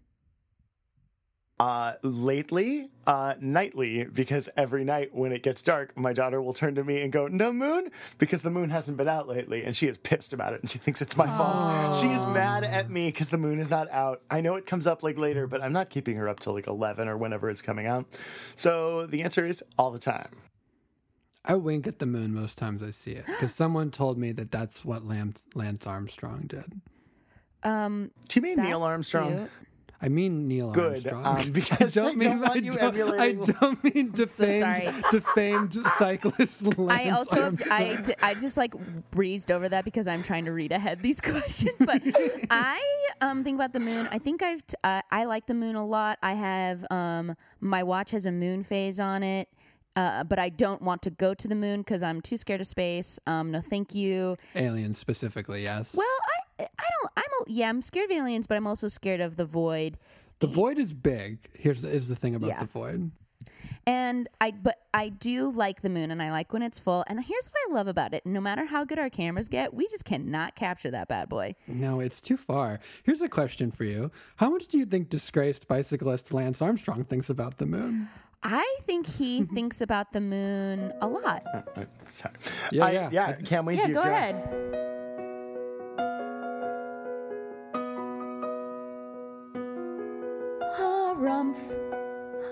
Uh, 1.62 1.94
lately, 2.02 2.90
uh, 3.06 3.36
nightly, 3.40 4.04
because 4.06 4.50
every 4.58 4.84
night 4.84 5.14
when 5.14 5.32
it 5.32 5.44
gets 5.44 5.62
dark, 5.62 5.96
my 5.96 6.12
daughter 6.12 6.42
will 6.42 6.54
turn 6.54 6.74
to 6.74 6.84
me 6.84 7.02
and 7.02 7.14
go, 7.14 7.28
"No 7.28 7.54
moon," 7.54 7.92
because 8.18 8.42
the 8.42 8.50
moon 8.50 8.72
hasn't 8.72 8.98
been 8.98 9.08
out 9.08 9.28
lately, 9.28 9.64
and 9.64 9.78
she 9.78 9.86
is 9.86 9.96
pissed 9.98 10.34
about 10.34 10.54
it, 10.54 10.62
and 10.62 10.72
she 10.72 10.80
thinks 10.80 11.04
it's 11.04 11.16
my 11.16 11.28
fault. 11.28 11.96
She 11.96 12.08
is 12.08 12.26
mad 12.26 12.64
at 12.64 12.90
me 12.90 13.10
because 13.10 13.30
the 13.30 13.38
moon 13.38 13.60
is 13.60 13.70
not 13.70 13.88
out. 13.92 14.24
I 14.32 14.42
know 14.42 14.56
it 14.56 14.66
comes 14.66 14.88
up 14.88 15.04
like 15.04 15.20
later, 15.20 15.46
but 15.46 15.62
I'm 15.62 15.72
not 15.72 15.92
keeping 15.92 16.16
her 16.16 16.28
up 16.28 16.40
till 16.40 16.54
like 16.54 16.66
11 16.66 17.08
or 17.08 17.16
whenever 17.16 17.48
it's 17.48 17.62
coming 17.62 17.86
out. 17.86 18.08
So 18.56 19.06
the 19.06 19.22
answer 19.22 19.46
is 19.46 19.64
all 19.78 19.92
the 19.92 20.00
time. 20.00 20.32
I 21.46 21.54
wink 21.54 21.86
at 21.86 22.00
the 22.00 22.08
moon 22.08 22.34
most 22.34 22.58
times 22.58 22.82
I 22.82 22.90
see 22.90 23.12
it 23.12 23.28
because 23.28 23.54
someone 23.54 23.92
told 23.92 24.18
me 24.18 24.32
that 24.32 24.50
that's 24.50 24.84
what 24.84 25.06
Lance, 25.06 25.44
Lance 25.54 25.86
Armstrong 25.86 26.46
did. 26.48 26.82
Um, 27.62 28.10
Do 28.30 28.40
you 28.40 28.42
mean 28.42 28.64
Neil 28.64 28.82
Armstrong? 28.82 29.38
cute. 29.38 29.52
I 30.02 30.10
mean 30.10 30.48
Neil 30.48 30.72
Good, 30.72 31.06
Armstrong. 31.08 31.26
um, 31.26 31.52
because 31.54 31.96
I 31.98 32.02
don't 32.02 32.40
want 32.42 32.64
you 32.64 32.72
I 32.72 32.76
don't, 32.76 32.84
I 32.84 32.88
emulating- 32.88 33.44
don't 33.44 33.84
mean 33.84 34.12
defamed, 34.12 34.60
sorry. 34.62 35.02
defamed 35.12 35.78
cyclist 35.98 36.62
Lance 36.78 37.06
I 37.06 37.10
also 37.10 37.44
Armstrong. 37.44 37.72
I, 37.80 37.96
d- 38.02 38.14
I 38.22 38.34
just 38.34 38.58
like 38.58 38.74
breezed 39.12 39.52
over 39.52 39.70
that 39.70 39.86
because 39.86 40.08
I'm 40.08 40.24
trying 40.24 40.46
to 40.46 40.52
read 40.52 40.72
ahead 40.72 41.00
these 41.02 41.22
questions. 41.22 41.80
But 41.80 42.02
I 42.50 42.82
um 43.22 43.44
think 43.44 43.56
about 43.58 43.74
the 43.74 43.80
moon. 43.80 44.08
I 44.12 44.18
think 44.18 44.42
I've 44.42 44.66
t- 44.66 44.76
uh, 44.84 45.02
I 45.12 45.26
like 45.26 45.46
the 45.48 45.54
moon 45.54 45.76
a 45.76 45.86
lot. 45.86 46.18
I 46.24 46.34
have 46.34 46.86
um 46.90 47.36
my 47.60 47.84
watch 47.84 48.12
has 48.12 48.26
a 48.26 48.32
moon 48.32 48.64
phase 48.64 49.00
on 49.00 49.24
it. 49.24 49.50
Uh, 49.94 50.24
but 50.24 50.40
I 50.40 50.48
don't 50.48 50.82
want 50.82 51.02
to 51.02 51.10
go 51.10 51.34
to 51.34 51.48
the 51.50 51.54
moon 51.56 51.82
because 51.82 52.02
I'm 52.02 52.22
too 52.22 52.38
scared 52.38 52.62
of 52.62 52.68
space. 52.68 53.20
Um, 53.28 53.52
no, 53.52 53.60
thank 53.60 53.94
you. 53.94 54.38
Aliens 54.56 54.98
specifically, 54.98 55.64
yes. 55.64 55.94
Well, 55.94 56.08
I 56.08 56.40
I 56.80 56.84
don't. 57.02 57.12
I'm 57.18 57.24
a, 57.42 57.52
yeah. 57.52 57.70
I'm 57.70 57.82
scared 57.82 58.10
of 58.12 58.18
aliens, 58.18 58.48
but 58.48 58.56
I'm 58.58 58.68
also 58.68 58.88
scared 58.88 59.22
of 59.22 59.36
the 59.38 59.46
void. 59.46 59.98
the 60.40 60.48
void 60.48 60.78
is 60.78 60.94
big. 60.94 61.40
Here's 61.54 61.84
is 61.84 62.08
the 62.08 62.16
thing 62.16 62.36
about 62.36 62.48
Yeah. 62.50 62.60
the 62.60 62.66
void. 62.66 63.12
And 63.88 64.30
I, 64.40 64.52
but 64.52 64.78
I 64.94 65.10
do 65.10 65.50
like 65.52 65.82
the 65.82 65.90
moon, 65.90 66.12
and 66.12 66.22
I 66.22 66.30
like 66.30 66.54
when 66.54 66.62
it's 66.62 66.78
full. 66.78 67.04
And 67.08 67.20
here's 67.20 67.46
what 67.46 67.72
I 67.72 67.74
love 67.74 67.88
about 67.88 68.14
it: 68.14 68.24
no 68.26 68.40
matter 68.40 68.66
how 68.66 68.86
good 68.86 69.00
our 69.00 69.10
cameras 69.10 69.48
get, 69.48 69.74
we 69.74 69.88
just 69.88 70.06
cannot 70.06 70.56
capture 70.56 70.92
that 70.92 71.08
bad 71.08 71.30
boy. 71.30 71.56
No, 71.68 72.00
it's 72.00 72.22
too 72.22 72.38
far. 72.38 72.80
Here's 73.04 73.22
a 73.24 73.30
question 73.30 73.72
for 73.72 73.84
you: 73.84 74.12
How 74.36 74.50
much 74.52 74.68
do 74.68 74.78
you 74.78 74.86
think 74.86 75.10
disgraced 75.10 75.68
bicyclist 75.68 76.32
Lance 76.32 76.62
Armstrong 76.62 77.04
thinks 77.04 77.30
about 77.32 77.58
the 77.58 77.66
moon? 77.66 78.08
I 78.44 78.78
think 78.86 79.08
he 79.08 79.44
thinks 79.54 79.82
about 79.82 80.14
the 80.14 80.22
moon 80.22 80.94
a 81.02 81.08
lot. 81.08 81.44
Uh, 81.76 81.86
Sorry. 82.12 82.36
Yeah, 82.72 82.86
I- 82.86 82.92
yeah. 82.92 83.10
yeah. 83.12 83.34
Can 83.34 83.66
we? 83.66 83.78
Yeah, 83.78 83.88
do 83.88 83.94
go 83.96 84.04
feel- 84.04 84.12
ahead. 91.32 91.56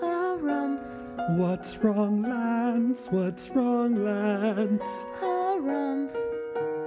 harumph, 0.00 1.38
What's 1.38 1.76
wrong, 1.78 2.22
Lance? 2.22 3.06
What's 3.10 3.50
wrong, 3.50 3.94
Lance? 4.04 5.06
harumph, 5.20 6.10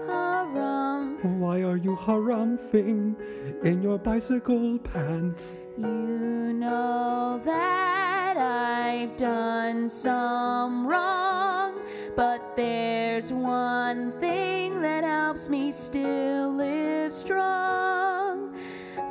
harumph. 0.07 1.23
Why 1.37 1.61
are 1.61 1.77
you 1.77 1.95
harumphing 1.95 3.15
in 3.63 3.81
your 3.81 3.97
bicycle 3.99 4.79
pants? 4.79 5.57
You 5.77 6.53
know 6.53 7.41
that 7.45 8.37
I've 8.37 9.15
done 9.17 9.89
some 9.89 10.85
wrong, 10.87 11.79
but 12.15 12.55
there's 12.55 13.31
one 13.31 14.11
thing 14.19 14.81
that 14.81 15.03
helps 15.03 15.47
me 15.49 15.71
still 15.71 16.53
live 16.55 17.13
strong. 17.13 18.52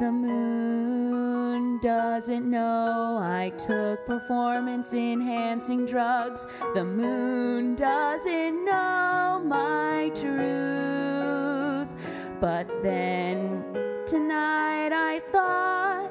The 0.03 0.11
moon 0.11 1.79
doesn't 1.79 2.51
know 2.51 3.21
I 3.23 3.51
took 3.51 4.05
performance 4.05 4.93
enhancing 4.93 5.87
drugs. 5.87 6.45
The 6.75 6.83
moon 6.83 7.77
doesn't 7.77 8.65
know 8.65 9.41
my 9.45 10.11
truth. 10.17 11.95
But 12.41 12.67
then 12.83 13.63
tonight 14.05 14.91
I 14.93 15.21
thought, 15.31 16.11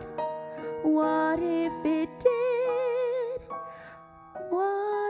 what 0.83 1.41
if 1.41 1.73
it 1.85 2.09
did? 2.21 3.41
What 4.51 5.00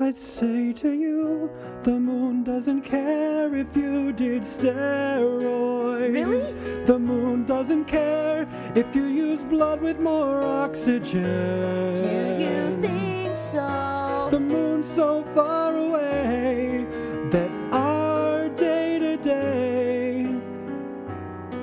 I'd 0.00 0.14
say 0.14 0.72
to 0.74 0.92
you, 0.92 1.50
the 1.82 1.98
moon 1.98 2.44
doesn't 2.44 2.82
care 2.82 3.52
if 3.52 3.74
you 3.74 4.12
did 4.12 4.42
steroids. 4.42 6.12
Really? 6.12 6.52
The 6.84 6.96
moon 7.00 7.44
doesn't 7.44 7.86
care 7.86 8.46
if 8.76 8.94
you 8.94 9.06
use 9.06 9.42
blood 9.42 9.80
with 9.80 9.98
more 9.98 10.44
oxygen. 10.44 11.94
Do 11.94 12.36
you 12.40 12.80
think 12.80 13.36
so? 13.36 14.28
The 14.30 14.38
moon's 14.38 14.86
so 14.94 15.24
far 15.34 15.76
away 15.76 16.86
that 17.30 17.50
our 17.72 18.48
day 18.50 19.00
to 19.00 19.16
day, 19.16 20.32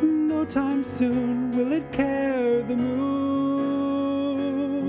no 0.02 0.44
time 0.44 0.84
soon 0.84 1.56
will 1.56 1.72
it 1.72 1.90
care 1.94 2.62
the 2.64 2.76
moon. 2.76 4.10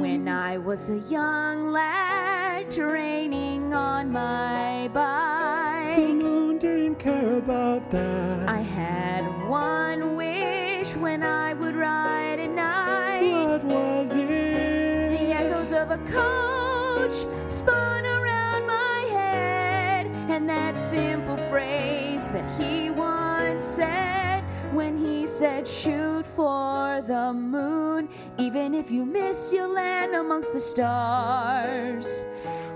When 0.00 0.26
I 0.26 0.58
was 0.58 0.90
a 0.90 0.98
young 0.98 1.70
lad 1.70 2.35
training 2.70 3.72
on 3.72 4.10
my 4.10 4.88
the 4.88 4.94
bike, 4.94 6.14
moon 6.14 6.58
didn't 6.58 6.96
care 6.96 7.38
about 7.38 7.90
that. 7.90 8.48
I 8.48 8.60
had 8.60 9.24
one 9.48 10.16
wish 10.16 10.94
when 10.96 11.22
I 11.22 11.54
would 11.54 11.74
ride 11.74 12.40
at 12.40 12.50
night. 12.50 13.46
what 13.46 13.64
was 13.64 14.10
it? 14.12 15.10
The 15.10 15.32
echoes 15.32 15.72
of 15.72 15.90
a 15.90 15.98
coach 15.98 17.26
spun 17.50 18.04
around 18.04 18.66
my 18.66 19.06
head, 19.10 20.06
and 20.28 20.48
that 20.48 20.76
simple 20.76 21.36
phrase 21.48 22.26
that 22.28 22.60
he 22.60 22.90
once 22.90 23.62
said 23.62 24.42
when 24.72 24.98
he 24.98 25.26
said, 25.26 25.66
Shoot 25.66 26.26
for 26.26 27.02
the 27.06 27.32
moon, 27.32 28.08
even 28.38 28.74
if 28.74 28.90
you 28.90 29.04
miss, 29.04 29.50
you'll 29.52 29.72
land 29.72 30.14
amongst 30.14 30.52
the 30.52 30.60
stars. 30.60 32.24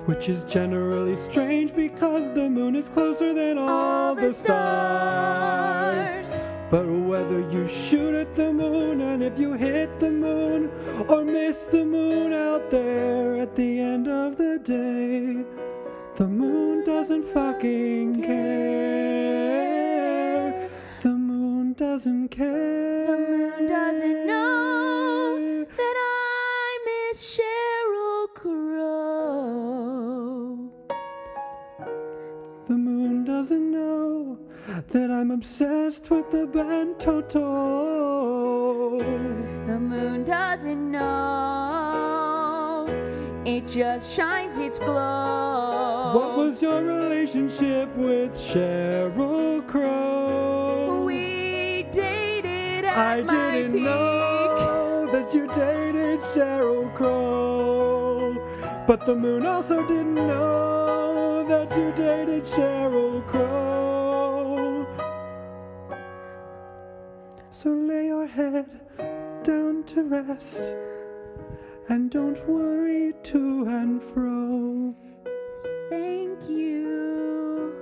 Which 0.06 0.28
is 0.28 0.44
generally 0.44 1.16
strange 1.16 1.74
because 1.74 2.32
the 2.34 2.48
moon 2.48 2.74
is 2.74 2.88
closer 2.88 3.32
than 3.34 3.58
all, 3.58 4.14
the 4.14 4.32
stars. 4.32 5.60
But 6.70 6.86
whether 6.86 7.40
you 7.50 7.66
shoot 7.68 8.14
at 8.14 8.34
the 8.36 8.52
moon 8.52 9.00
and 9.00 9.22
if 9.22 9.38
you 9.38 9.54
hit 9.54 9.98
the 10.00 10.10
moon 10.10 10.70
or 11.08 11.24
miss 11.24 11.62
the 11.64 11.84
moon 11.84 12.32
out 12.32 12.70
there 12.70 13.36
at 13.36 13.56
the 13.56 13.80
end 13.80 14.06
of 14.08 14.36
the 14.36 14.58
day, 14.58 15.44
the 16.16 16.28
moon 16.28 16.84
doesn't 16.84 17.24
fucking 17.34 18.22
care. 18.22 19.50
The 21.02 21.10
moon 21.10 21.72
doesn't 21.74 22.28
care. 22.28 22.89
That 34.90 35.10
I'm 35.10 35.30
obsessed 35.30 36.10
with 36.10 36.30
the 36.32 36.46
band 36.46 36.98
Toto. 36.98 37.38
The 39.66 39.78
moon 39.78 40.24
doesn't 40.24 40.90
know. 40.90 42.86
It 43.44 43.68
just 43.68 44.12
shines 44.12 44.58
its 44.58 44.80
glow. 44.80 46.12
What 46.14 46.36
was 46.36 46.60
your 46.60 46.82
relationship 46.82 47.96
with 47.96 48.34
Sheryl 48.36 49.64
Crow? 49.68 51.04
we 51.04 51.84
dated 51.92 52.84
at 52.84 52.98
I 52.98 53.22
my 53.22 53.50
didn't 53.52 53.72
peak? 53.74 53.82
know 53.84 55.06
that 55.12 55.32
you 55.32 55.46
dated 55.48 56.18
Sheryl 56.34 56.92
Crow. 56.96 58.34
But 58.88 59.06
the 59.06 59.14
moon 59.14 59.46
also 59.46 59.86
didn't 59.86 60.16
know 60.16 61.44
that 61.48 61.70
you 61.76 61.92
dated 61.92 62.44
Sheryl 62.44 63.24
Crow. 63.28 63.79
So 67.62 67.72
lay 67.72 68.06
your 68.06 68.26
head 68.26 68.64
down 69.44 69.84
to 69.88 70.02
rest 70.04 70.62
and 71.90 72.10
don't 72.10 72.48
worry 72.48 73.12
to 73.24 73.66
and 73.68 74.02
fro. 74.02 74.94
Thank 75.90 76.48
you, 76.48 77.74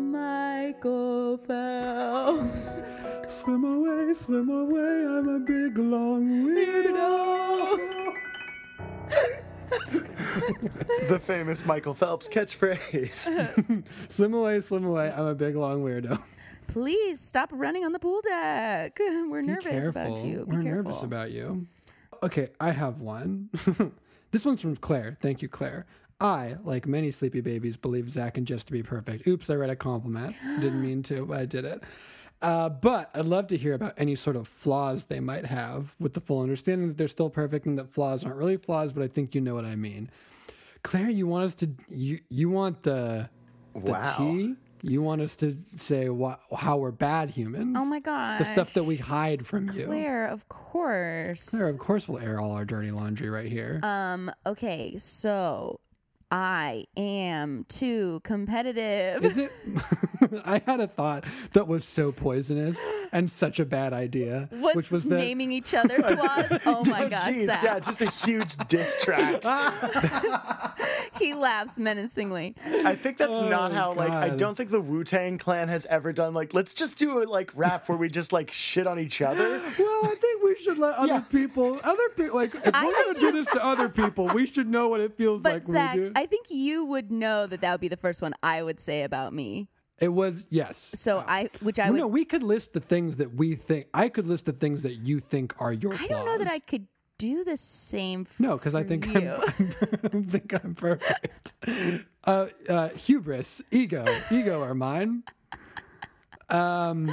Michael 0.00 1.36
Phelps. 1.36 2.80
Swim 3.28 3.64
away, 3.64 4.12
swim 4.12 4.50
away, 4.50 5.06
I'm 5.06 5.28
a 5.28 5.38
big 5.38 5.78
long 5.78 6.44
weirdo. 6.44 7.78
The 11.08 11.20
famous 11.20 11.64
Michael 11.64 11.94
Phelps 11.94 12.28
catchphrase. 12.28 13.84
swim 14.08 14.34
away, 14.34 14.60
swim 14.60 14.84
away, 14.84 15.12
I'm 15.12 15.26
a 15.26 15.34
big 15.36 15.54
long 15.54 15.84
weirdo. 15.84 16.20
Please 16.72 17.20
stop 17.20 17.50
running 17.52 17.84
on 17.84 17.92
the 17.92 17.98
pool 17.98 18.20
deck. 18.22 18.98
We're 19.00 19.42
nervous 19.42 19.88
about 19.88 20.24
you. 20.24 20.46
Be 20.46 20.56
We're 20.56 20.62
careful. 20.62 20.84
nervous 20.84 21.02
about 21.02 21.30
you. 21.30 21.66
Okay, 22.22 22.48
I 22.60 22.70
have 22.70 23.00
one. 23.00 23.50
this 24.30 24.44
one's 24.44 24.60
from 24.60 24.76
Claire. 24.76 25.16
Thank 25.20 25.42
you, 25.42 25.48
Claire. 25.48 25.86
I, 26.20 26.56
like 26.62 26.86
many 26.86 27.10
sleepy 27.10 27.40
babies, 27.40 27.76
believe 27.76 28.08
Zach 28.08 28.38
and 28.38 28.46
Jess 28.46 28.62
to 28.64 28.72
be 28.72 28.82
perfect. 28.82 29.26
Oops, 29.26 29.48
I 29.50 29.54
read 29.54 29.70
a 29.70 29.76
compliment. 29.76 30.36
Didn't 30.60 30.80
mean 30.80 31.02
to, 31.04 31.26
but 31.26 31.38
I 31.40 31.46
did 31.46 31.64
it. 31.64 31.82
Uh, 32.40 32.68
but 32.68 33.10
I'd 33.14 33.26
love 33.26 33.48
to 33.48 33.56
hear 33.56 33.74
about 33.74 33.94
any 33.96 34.14
sort 34.14 34.36
of 34.36 34.46
flaws 34.48 35.04
they 35.04 35.20
might 35.20 35.44
have 35.46 35.94
with 36.00 36.14
the 36.14 36.20
full 36.20 36.40
understanding 36.40 36.88
that 36.88 36.96
they're 36.96 37.06
still 37.08 37.30
perfect 37.30 37.66
and 37.66 37.78
that 37.78 37.88
flaws 37.90 38.24
aren't 38.24 38.36
really 38.36 38.56
flaws, 38.56 38.92
but 38.92 39.02
I 39.02 39.08
think 39.08 39.34
you 39.34 39.40
know 39.40 39.54
what 39.54 39.64
I 39.64 39.76
mean. 39.76 40.10
Claire, 40.84 41.10
you 41.10 41.26
want 41.26 41.44
us 41.44 41.54
to, 41.56 41.70
you, 41.88 42.18
you 42.28 42.48
want 42.50 42.82
the, 42.82 43.28
the 43.74 43.80
Wow. 43.80 44.14
tea? 44.18 44.54
You 44.84 45.00
want 45.00 45.22
us 45.22 45.36
to 45.36 45.56
say 45.76 46.08
wha- 46.08 46.38
how 46.56 46.76
we're 46.78 46.90
bad 46.90 47.30
humans? 47.30 47.76
Oh 47.78 47.84
my 47.84 48.00
god. 48.00 48.40
The 48.40 48.44
stuff 48.44 48.74
that 48.74 48.82
we 48.84 48.96
hide 48.96 49.46
from 49.46 49.70
you. 49.70 49.86
Claire, 49.86 50.26
of 50.26 50.48
course. 50.48 51.48
Claire, 51.50 51.68
of 51.68 51.78
course 51.78 52.08
we'll 52.08 52.18
air 52.20 52.40
all 52.40 52.52
our 52.52 52.64
dirty 52.64 52.90
laundry 52.90 53.30
right 53.30 53.50
here. 53.50 53.78
Um, 53.84 54.30
okay, 54.44 54.98
so 54.98 55.78
I 56.32 56.86
am 56.96 57.66
too 57.68 58.22
competitive. 58.24 59.22
Is 59.22 59.36
it? 59.36 59.52
I 60.46 60.62
had 60.64 60.80
a 60.80 60.86
thought 60.86 61.24
that 61.52 61.68
was 61.68 61.84
so 61.84 62.10
poisonous 62.10 62.78
and 63.12 63.30
such 63.30 63.60
a 63.60 63.66
bad 63.66 63.92
idea, 63.92 64.48
What's 64.50 64.76
which 64.76 64.90
was 64.90 65.04
that 65.04 65.18
naming 65.18 65.52
each 65.52 65.74
other's 65.74 66.06
flaws? 66.06 66.46
Oh 66.64 66.84
my 66.86 67.04
oh, 67.04 67.08
gosh, 67.10 67.28
Jeez, 67.28 67.46
Zach. 67.46 67.62
yeah, 67.62 67.78
just 67.80 68.00
a 68.00 68.10
huge 68.10 68.56
diss 68.68 68.96
track. 69.02 69.42
he 71.18 71.34
laughs 71.34 71.78
menacingly. 71.78 72.54
I 72.84 72.94
think 72.94 73.18
that's 73.18 73.34
oh, 73.34 73.48
not 73.48 73.72
Oh, 73.72 73.74
how 73.74 73.92
like 73.92 74.10
I 74.10 74.30
don't 74.30 74.54
think 74.56 74.70
the 74.70 74.80
Wu 74.80 75.04
Tang 75.04 75.36
Clan 75.36 75.68
has 75.68 75.84
ever 75.86 76.12
done 76.12 76.32
like 76.32 76.54
let's 76.54 76.72
just 76.72 76.98
do 76.98 77.22
a 77.22 77.24
like 77.24 77.50
rap 77.54 77.88
where 77.88 77.98
we 77.98 78.08
just 78.08 78.32
like 78.32 78.50
shit 78.50 78.86
on 78.86 78.98
each 78.98 79.20
other. 79.20 79.60
Well, 79.78 80.00
I 80.04 80.14
think 80.18 80.42
we 80.42 80.56
should 80.56 80.78
let 80.78 80.96
other 80.96 81.08
Yeah. 81.08 81.20
people, 81.20 81.78
other 81.84 82.08
people, 82.16 82.36
like 82.36 82.54
if 82.54 82.70
I 82.74 82.86
we're 82.86 82.92
gonna 82.92 83.20
do 83.20 83.32
this 83.32 83.48
to 83.48 83.64
other 83.64 83.88
people, 83.90 84.28
we 84.28 84.46
should 84.46 84.68
know 84.68 84.88
what 84.88 85.00
it 85.00 85.14
feels 85.14 85.42
But 85.42 85.52
like 85.54 85.64
Zach, 85.64 85.94
when 85.94 86.04
we 86.04 86.08
do. 86.10 86.21
I 86.22 86.26
think 86.26 86.50
you 86.50 86.84
would 86.84 87.10
know 87.10 87.48
that 87.48 87.62
that 87.62 87.72
would 87.72 87.80
be 87.80 87.88
the 87.88 87.96
first 87.96 88.22
one 88.22 88.32
I 88.44 88.62
would 88.62 88.78
say 88.78 89.02
about 89.02 89.32
me. 89.32 89.66
it 89.98 90.06
was 90.06 90.46
yes. 90.50 90.92
So 90.94 91.18
I, 91.26 91.50
which 91.60 91.80
I 91.80 91.90
would. 91.90 91.98
no, 91.98 92.06
we 92.06 92.24
could 92.24 92.44
list 92.44 92.74
the 92.74 92.80
things 92.80 93.16
that 93.16 93.34
we 93.34 93.56
think. 93.56 93.88
I 93.92 94.08
could 94.08 94.28
list 94.28 94.44
the 94.44 94.52
things 94.52 94.84
that 94.84 94.98
you 94.98 95.18
think 95.18 95.52
are 95.60 95.72
your. 95.72 95.94
I 95.94 96.06
don't 96.06 96.24
know 96.24 96.38
that. 96.38 96.46
I 96.46 96.60
could 96.60 96.86
do 97.18 97.42
the 97.42 97.56
same. 97.56 98.28
No, 98.38 98.56
because 98.56 98.76
I 98.76 98.84
think 98.84 99.06
you. 99.06 99.32
I'm, 99.32 99.42
I 100.04 100.22
think 100.30 100.54
I'm 100.64 100.76
perfect. 100.76 101.54
Uh, 102.24 102.46
uh, 102.68 102.88
hubris, 102.90 103.60
ego, 103.72 104.04
ego 104.30 104.62
are 104.62 104.76
mine. 104.76 105.24
Um, 106.48 107.12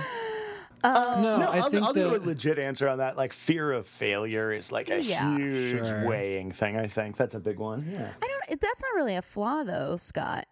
Oh. 0.83 1.21
no, 1.21 1.37
No, 1.39 1.47
I 1.47 1.57
I'll, 1.59 1.69
think 1.69 1.83
I'll 1.83 1.93
do 1.93 2.15
a 2.15 2.17
legit 2.17 2.57
answer 2.59 2.87
on 2.87 2.99
that. 2.99 3.17
Like 3.17 3.33
fear 3.33 3.71
of 3.71 3.85
failure 3.87 4.51
is 4.51 4.71
like 4.71 4.89
a 4.89 5.01
Yeah. 5.01 5.35
huge 5.37 5.87
Sure. 5.87 6.07
weighing 6.07 6.51
thing. 6.51 6.77
I 6.77 6.87
think 6.87 7.17
that's 7.17 7.35
a 7.35 7.39
big 7.39 7.57
one. 7.59 7.87
Yeah. 7.91 8.09
I 8.21 8.27
don't. 8.27 8.61
That's 8.61 8.81
not 8.81 8.93
really 8.95 9.15
a 9.15 9.21
flaw, 9.21 9.63
though, 9.63 9.97
Scott. 9.97 10.45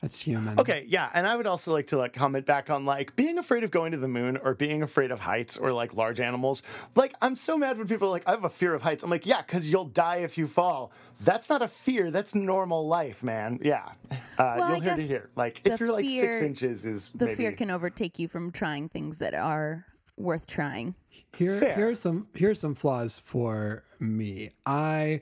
That's 0.00 0.18
human. 0.18 0.58
Okay, 0.58 0.86
yeah, 0.88 1.10
and 1.12 1.26
I 1.26 1.36
would 1.36 1.46
also 1.46 1.72
like 1.72 1.88
to 1.88 1.98
like 1.98 2.14
comment 2.14 2.46
back 2.46 2.70
on 2.70 2.86
like 2.86 3.14
being 3.16 3.36
afraid 3.36 3.64
of 3.64 3.70
going 3.70 3.92
to 3.92 3.98
the 3.98 4.08
moon 4.08 4.38
or 4.38 4.54
being 4.54 4.82
afraid 4.82 5.10
of 5.10 5.20
heights 5.20 5.58
or 5.58 5.72
like 5.72 5.94
large 5.94 6.20
animals. 6.20 6.62
Like 6.94 7.12
I'm 7.20 7.36
so 7.36 7.58
mad 7.58 7.76
when 7.76 7.86
people 7.86 8.08
are 8.08 8.10
like, 8.10 8.26
"I 8.26 8.30
have 8.30 8.44
a 8.44 8.48
fear 8.48 8.74
of 8.74 8.80
heights." 8.80 9.04
I'm 9.04 9.10
like, 9.10 9.26
"Yeah, 9.26 9.42
because 9.42 9.68
you'll 9.68 9.84
die 9.84 10.18
if 10.18 10.38
you 10.38 10.46
fall." 10.46 10.92
That's 11.20 11.50
not 11.50 11.60
a 11.60 11.68
fear. 11.68 12.10
That's 12.10 12.34
normal 12.34 12.88
life, 12.88 13.22
man. 13.22 13.58
Yeah, 13.62 13.90
uh, 14.10 14.16
Well, 14.38 14.70
you'll 14.70 14.80
hear 14.80 14.90
to 14.92 14.96
guess 15.02 15.08
hear. 15.08 15.30
Like 15.36 15.60
if 15.66 15.78
you're 15.78 15.92
like 15.92 16.08
six 16.08 16.40
inches, 16.40 16.86
is 16.86 17.10
The 17.14 17.26
maybe 17.26 17.36
fear 17.36 17.52
can 17.52 17.70
overtake 17.70 18.18
you 18.18 18.26
from 18.26 18.52
trying 18.52 18.88
things 18.88 19.18
that 19.18 19.34
are 19.34 19.84
worth 20.16 20.46
trying. 20.46 20.94
Here, 21.36 21.58
Fair. 21.58 21.74
here's 21.74 22.00
some 22.00 22.28
here's 22.34 22.58
some 22.58 22.74
flaws 22.74 23.20
for 23.22 23.84
me. 23.98 24.52
I 24.64 25.20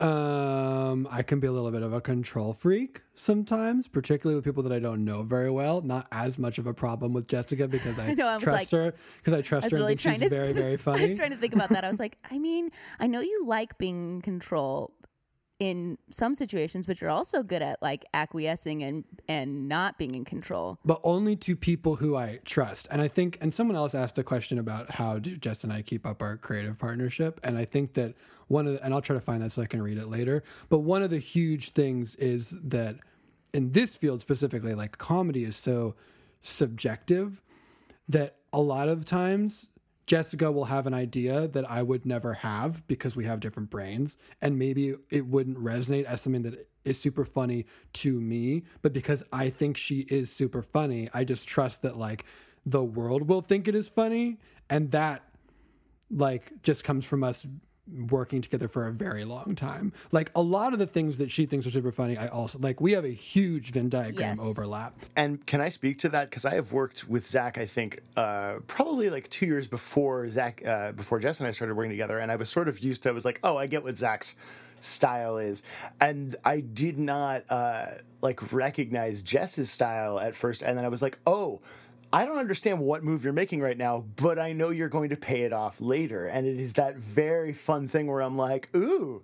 um 0.00 1.08
I 1.10 1.22
can 1.22 1.40
be 1.40 1.46
a 1.48 1.52
little 1.52 1.70
bit 1.70 1.82
of 1.82 1.92
a 1.92 2.00
control 2.00 2.52
freak 2.52 3.02
sometimes, 3.16 3.88
particularly 3.88 4.36
with 4.36 4.44
people 4.44 4.62
that 4.62 4.72
I 4.72 4.78
don't 4.78 5.04
know 5.04 5.22
very 5.22 5.50
well. 5.50 5.80
Not 5.80 6.06
as 6.12 6.38
much 6.38 6.58
of 6.58 6.66
a 6.66 6.74
problem 6.74 7.12
with 7.12 7.26
Jessica 7.28 7.66
because 7.66 7.98
I, 7.98 8.08
I 8.08 8.14
know, 8.14 8.28
I 8.28 8.38
trust 8.38 8.46
like- 8.46 8.70
her 8.70 8.94
because 9.16 9.34
I 9.34 9.42
trust 9.42 9.66
I 9.66 9.70
her 9.70 9.76
really 9.76 9.92
and 9.92 10.00
she's 10.00 10.20
to 10.20 10.28
very 10.28 10.52
very 10.52 10.76
funny. 10.76 11.02
I 11.04 11.06
was 11.08 11.16
trying 11.16 11.30
to 11.30 11.36
think 11.36 11.54
about 11.54 11.70
that. 11.70 11.84
I 11.84 11.88
was 11.88 11.98
like, 11.98 12.16
I 12.30 12.38
mean, 12.38 12.70
I 13.00 13.06
know 13.06 13.20
you 13.20 13.44
like 13.44 13.76
being 13.78 14.16
in 14.16 14.22
control. 14.22 14.92
In 15.58 15.98
some 16.10 16.34
situations, 16.34 16.86
but 16.86 17.00
you're 17.00 17.10
also 17.10 17.42
good 17.42 17.62
at 17.62 17.82
like 17.82 18.04
acquiescing 18.14 18.82
and 18.84 19.04
and 19.28 19.68
not 19.68 19.98
being 19.98 20.14
in 20.14 20.24
control. 20.24 20.78
but 20.84 21.00
only 21.02 21.34
to 21.36 21.56
people 21.56 21.96
who 21.96 22.16
I 22.16 22.38
trust. 22.44 22.86
And 22.90 23.02
I 23.02 23.08
think, 23.08 23.38
and 23.40 23.52
someone 23.52 23.76
else 23.76 23.94
asked 23.94 24.18
a 24.18 24.22
question 24.22 24.58
about 24.58 24.92
how 24.92 25.18
Jess 25.18 25.64
and 25.64 25.72
I 25.72 25.82
keep 25.82 26.06
up 26.06 26.22
our 26.22 26.36
creative 26.36 26.78
partnership. 26.78 27.40
And 27.42 27.58
I 27.58 27.64
think 27.64 27.94
that 27.94 28.14
one 28.46 28.66
of, 28.66 28.74
the, 28.74 28.84
and 28.84 28.94
I'll 28.94 29.02
try 29.02 29.14
to 29.14 29.20
find 29.20 29.42
that 29.42 29.52
so 29.52 29.62
I 29.62 29.66
can 29.66 29.82
read 29.82 29.98
it 29.98 30.08
later. 30.08 30.42
But 30.68 30.80
one 30.80 31.02
of 31.02 31.10
the 31.10 31.18
huge 31.18 31.70
things 31.70 32.14
is 32.16 32.54
that 32.62 32.96
in 33.52 33.72
this 33.72 33.96
field 33.96 34.20
specifically, 34.20 34.74
like 34.74 34.98
comedy 34.98 35.44
is 35.44 35.56
so 35.56 35.94
subjective 36.40 37.42
that 38.08 38.36
a 38.52 38.60
lot 38.60 38.88
of 38.88 39.04
times 39.04 39.68
Jessica 40.08 40.50
will 40.50 40.64
have 40.64 40.86
an 40.86 40.94
idea 40.94 41.46
that 41.48 41.70
I 41.70 41.82
would 41.82 42.06
never 42.06 42.32
have 42.32 42.84
because 42.86 43.14
we 43.14 43.26
have 43.26 43.40
different 43.40 43.68
brains, 43.68 44.16
and 44.40 44.58
maybe 44.58 44.94
it 45.10 45.26
wouldn't 45.26 45.58
resonate 45.58 46.04
as 46.04 46.22
something 46.22 46.42
that 46.42 46.66
is 46.86 46.98
super 46.98 47.26
funny 47.26 47.66
to 47.92 48.18
me, 48.18 48.64
but 48.80 48.94
because 48.94 49.22
I 49.34 49.50
think 49.50 49.76
she 49.76 50.00
is 50.08 50.32
super 50.32 50.62
funny, 50.62 51.10
I 51.12 51.24
just 51.24 51.46
trust 51.46 51.82
that 51.82 51.98
like 51.98 52.24
the 52.64 52.82
world 52.82 53.28
will 53.28 53.42
think 53.42 53.68
it 53.68 53.74
is 53.74 53.90
funny, 53.90 54.38
and 54.70 54.90
that 54.92 55.22
like 56.10 56.52
just 56.62 56.84
comes 56.84 57.04
from 57.04 57.22
us 57.22 57.46
working 58.10 58.40
together 58.42 58.68
for 58.68 58.86
a 58.86 58.92
very 58.92 59.24
long 59.24 59.54
time. 59.54 59.92
Like 60.12 60.30
a 60.34 60.42
lot 60.42 60.72
of 60.72 60.78
the 60.78 60.86
things 60.86 61.18
that 61.18 61.30
she 61.30 61.46
thinks 61.46 61.66
are 61.66 61.70
super 61.70 61.92
funny, 61.92 62.16
I 62.16 62.28
also 62.28 62.58
like. 62.58 62.80
We 62.80 62.92
have 62.92 63.04
a 63.04 63.08
huge 63.08 63.72
Venn 63.72 63.88
diagram 63.88 64.36
Yes. 64.36 64.40
overlap. 64.40 64.94
And 65.16 65.44
can 65.46 65.60
I 65.60 65.68
speak 65.68 65.98
to 66.00 66.08
that? 66.10 66.30
Because 66.30 66.44
I 66.44 66.54
have 66.54 66.72
worked 66.72 67.08
with 67.08 67.28
Zach, 67.28 67.58
I 67.58 67.66
think, 67.66 68.00
uh, 68.16 68.56
probably 68.66 69.10
like 69.10 69.28
two 69.30 69.46
years 69.46 69.68
before 69.68 70.28
Zach, 70.30 70.62
uh, 70.66 70.92
before 70.92 71.18
Jess 71.18 71.40
and 71.40 71.46
I 71.46 71.50
started 71.50 71.74
working 71.74 71.90
together. 71.90 72.18
And 72.18 72.30
I 72.30 72.36
was 72.36 72.48
sort 72.50 72.68
of 72.68 72.78
used 72.80 73.02
to, 73.04 73.08
I 73.08 73.12
was 73.12 73.24
like, 73.24 73.40
oh, 73.42 73.56
I 73.56 73.66
get 73.66 73.82
what 73.82 73.96
Zach's 73.96 74.34
style 74.80 75.38
is. 75.38 75.62
And 76.00 76.36
I 76.44 76.60
did 76.60 76.98
not 76.98 77.44
uh, 77.50 77.86
like 78.22 78.52
recognize 78.52 79.22
Jess's 79.22 79.70
style 79.70 80.20
at 80.20 80.34
first. 80.36 80.62
And 80.62 80.76
then 80.78 80.84
I 80.84 80.88
was 80.88 81.02
like, 81.02 81.18
oh, 81.26 81.60
I 82.12 82.24
don't 82.24 82.38
understand 82.38 82.80
what 82.80 83.04
move 83.04 83.22
you're 83.22 83.32
making 83.32 83.60
right 83.60 83.76
now, 83.76 84.04
but 84.16 84.38
I 84.38 84.52
know 84.52 84.70
you're 84.70 84.88
going 84.88 85.10
to 85.10 85.16
pay 85.16 85.42
it 85.42 85.52
off 85.52 85.80
later. 85.80 86.26
And 86.26 86.46
it 86.46 86.58
is 86.58 86.72
that 86.74 86.96
very 86.96 87.52
fun 87.52 87.86
thing 87.86 88.06
where 88.06 88.22
I'm 88.22 88.36
like, 88.36 88.70
ooh, 88.74 89.22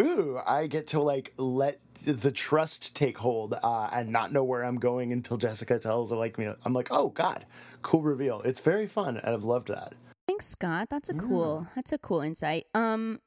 ooh, 0.00 0.40
I 0.44 0.66
get 0.66 0.88
to 0.88 1.00
like 1.00 1.32
let 1.36 1.78
the 2.04 2.32
trust 2.32 2.96
take 2.96 3.16
hold 3.16 3.54
uh, 3.62 3.88
and 3.92 4.10
not 4.10 4.32
know 4.32 4.42
where 4.42 4.64
I'm 4.64 4.78
going 4.78 5.12
until 5.12 5.36
Jessica 5.36 5.78
tells 5.78 6.10
her, 6.10 6.16
like, 6.16 6.36
me. 6.36 6.52
I'm 6.64 6.72
like, 6.72 6.88
oh, 6.90 7.10
God, 7.10 7.46
cool 7.82 8.02
reveal. 8.02 8.42
It's 8.42 8.60
very 8.60 8.88
fun. 8.88 9.16
And 9.18 9.34
I've 9.34 9.44
loved 9.44 9.68
that. 9.68 9.94
Thanks, 10.26 10.46
Scott. 10.46 10.88
That's 10.90 11.08
a 11.08 11.14
cool. 11.14 11.68
That's 11.76 11.92
a 11.92 11.98
cool 11.98 12.20
insight. 12.20 12.66
Um, 12.74 13.20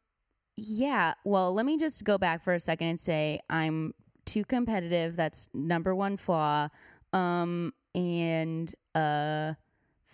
yeah. 0.58 1.14
Well, 1.24 1.54
let 1.54 1.66
me 1.66 1.78
just 1.78 2.04
go 2.04 2.18
back 2.18 2.44
for 2.44 2.54
a 2.54 2.60
second 2.60 2.88
and 2.88 3.00
say 3.00 3.40
I'm 3.50 3.94
too 4.26 4.44
competitive. 4.44 5.16
That's 5.16 5.48
number 5.54 5.96
one 5.96 6.18
flaw. 6.18 6.68
Um, 7.14 7.74
and 7.96 8.74
uh, 8.98 9.54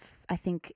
f- 0.01 0.17
I 0.29 0.35
think 0.35 0.73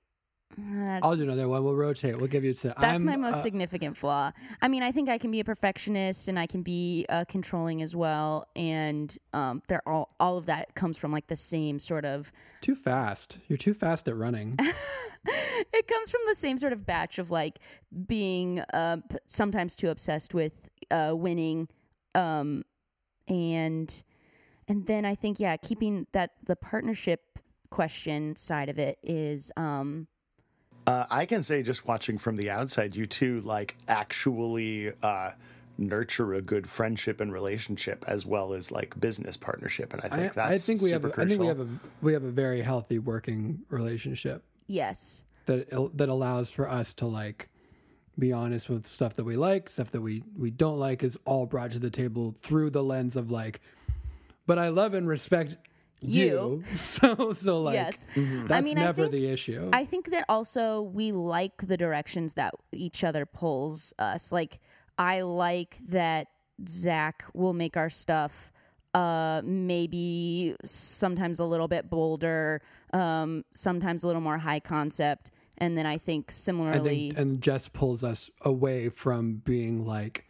that's 0.56 1.04
I'll 1.04 1.14
do 1.14 1.22
another 1.22 1.48
one. 1.48 1.62
We'll 1.62 1.76
rotate. 1.76 2.16
We'll 2.16 2.26
give 2.26 2.44
you 2.44 2.54
two. 2.54 2.68
that's 2.68 2.80
I'm, 2.80 3.04
my 3.04 3.16
most 3.16 3.36
uh, 3.36 3.42
significant 3.42 3.96
flaw. 3.96 4.32
I 4.60 4.68
mean, 4.68 4.82
I 4.82 4.90
think 4.90 5.08
I 5.08 5.18
can 5.18 5.30
be 5.30 5.40
a 5.40 5.44
perfectionist 5.44 6.26
and 6.26 6.38
I 6.38 6.46
can 6.46 6.62
be 6.62 7.06
uh, 7.08 7.24
controlling 7.28 7.82
as 7.82 7.94
well. 7.94 8.46
And 8.56 9.16
um, 9.32 9.62
they're 9.68 9.86
all 9.86 10.14
all 10.18 10.36
of 10.36 10.46
that 10.46 10.74
comes 10.74 10.98
from 10.98 11.12
like 11.12 11.28
the 11.28 11.36
same 11.36 11.78
sort 11.78 12.04
of 12.04 12.32
too 12.60 12.74
fast. 12.74 13.38
You're 13.46 13.58
too 13.58 13.74
fast 13.74 14.08
at 14.08 14.16
running. 14.16 14.56
it 15.72 15.86
comes 15.86 16.10
from 16.10 16.20
the 16.26 16.34
same 16.34 16.58
sort 16.58 16.72
of 16.72 16.86
batch 16.86 17.18
of 17.18 17.30
like 17.30 17.58
being 18.06 18.60
uh, 18.72 18.96
p- 19.08 19.18
sometimes 19.26 19.76
too 19.76 19.90
obsessed 19.90 20.34
with 20.34 20.70
uh, 20.90 21.12
winning 21.14 21.68
um, 22.14 22.64
and 23.28 24.02
and 24.66 24.86
then 24.86 25.04
i 25.04 25.14
think 25.14 25.38
yeah 25.38 25.56
keeping 25.56 26.06
that 26.12 26.32
the 26.46 26.56
partnership 26.56 27.38
question 27.70 28.36
side 28.36 28.68
of 28.68 28.78
it 28.78 28.98
is 29.02 29.52
um 29.56 30.06
Uh, 30.86 31.04
I 31.10 31.26
can 31.26 31.42
say, 31.42 31.62
just 31.62 31.86
watching 31.86 32.16
from 32.18 32.36
the 32.36 32.50
outside, 32.50 32.96
you 32.96 33.06
two 33.06 33.40
like 33.42 33.76
actually 33.88 34.92
uh, 35.02 35.32
nurture 35.76 36.34
a 36.34 36.42
good 36.42 36.68
friendship 36.68 37.20
and 37.20 37.32
relationship 37.32 38.04
as 38.08 38.24
well 38.24 38.54
as 38.54 38.70
like 38.70 38.98
business 38.98 39.36
partnership. 39.36 39.92
And 39.92 40.02
I 40.02 40.06
I, 40.06 40.18
think 40.18 40.32
that's 40.34 40.50
I 40.50 40.58
think 40.58 40.80
we 40.82 40.90
have. 40.90 41.02
super 41.02 41.20
A, 41.20 41.24
I 41.24 41.28
think 41.28 41.40
we 41.40 41.46
have 41.46 41.60
a 41.60 41.68
we 42.00 42.12
have 42.14 42.24
a 42.24 42.30
very 42.30 42.62
healthy 42.62 42.98
working 42.98 43.60
relationship 43.68 44.42
yes 44.66 45.24
that 45.46 45.68
that 45.96 46.08
allows 46.08 46.50
for 46.50 46.68
us 46.68 46.92
to 46.94 47.06
like 47.06 47.48
be 48.18 48.32
honest 48.32 48.68
with 48.68 48.86
stuff 48.86 49.14
that 49.14 49.24
we 49.24 49.36
like, 49.36 49.70
stuff 49.70 49.90
that 49.90 50.00
we 50.00 50.22
we 50.36 50.50
don't 50.50 50.78
like 50.78 51.02
is 51.02 51.16
all 51.24 51.46
brought 51.46 51.70
to 51.72 51.78
the 51.78 51.90
table 51.90 52.34
through 52.42 52.70
the 52.70 52.82
lens 52.82 53.14
of 53.14 53.30
like, 53.30 53.60
but 54.46 54.58
I 54.58 54.68
love 54.68 54.94
and 54.94 55.06
respect 55.06 55.56
you. 56.00 56.62
So 56.74 57.32
so 57.32 57.62
like 57.62 57.74
Yes. 57.74 58.06
that's 58.14 58.50
I 58.52 58.60
mean, 58.60 58.78
I 58.78 58.84
never 58.84 59.02
think- 59.02 59.12
the 59.12 59.28
issue. 59.28 59.68
I 59.72 59.84
think 59.84 60.10
that 60.10 60.24
also 60.28 60.82
we 60.82 61.12
like 61.12 61.66
the 61.66 61.76
directions 61.76 62.34
that 62.34 62.54
each 62.72 63.04
other 63.04 63.26
pulls 63.26 63.92
us. 63.98 64.32
Like 64.32 64.60
I 64.98 65.22
like 65.22 65.78
that 65.88 66.28
Zach 66.68 67.24
will 67.34 67.52
make 67.54 67.76
our 67.76 67.90
stuff 67.90 68.52
uh 68.94 69.42
maybe 69.44 70.56
sometimes 70.64 71.38
a 71.38 71.44
little 71.44 71.68
bit 71.68 71.90
bolder, 71.90 72.62
um, 72.92 73.44
sometimes 73.54 74.02
a 74.02 74.06
little 74.06 74.22
more 74.22 74.38
high 74.38 74.60
concept. 74.60 75.30
And 75.58 75.76
then 75.76 75.86
I 75.86 75.98
think 75.98 76.26
I 76.28 76.32
similarly 76.32 77.08
think, 77.10 77.18
and 77.18 77.40
Jess 77.42 77.68
pulls 77.68 78.04
us 78.04 78.30
away 78.42 78.88
from 78.88 79.42
being 79.44 79.84
like 79.84 80.24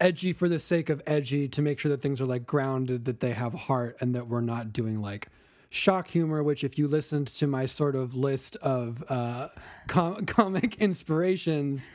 edgy 0.00 0.32
for 0.32 0.48
the 0.48 0.58
sake 0.58 0.88
of 0.88 1.02
edgy 1.06 1.48
to 1.48 1.62
make 1.62 1.78
sure 1.78 1.90
that 1.90 2.00
things 2.00 2.20
are 2.20 2.26
like 2.26 2.46
grounded, 2.46 3.04
that 3.04 3.20
they 3.20 3.32
have 3.32 3.54
heart, 3.54 3.96
and 4.00 4.14
that 4.14 4.26
we're 4.26 4.40
not 4.40 4.72
doing 4.72 5.00
like 5.00 5.28
shock 5.68 6.08
humor. 6.08 6.42
Which, 6.42 6.64
if 6.64 6.78
you 6.78 6.88
listened 6.88 7.28
to 7.28 7.46
my 7.46 7.66
sort 7.66 7.94
of 7.94 8.14
list 8.14 8.56
of 8.56 9.04
uh, 9.08 9.48
com- 9.86 10.26
comic 10.26 10.76
inspirations, 10.76 11.90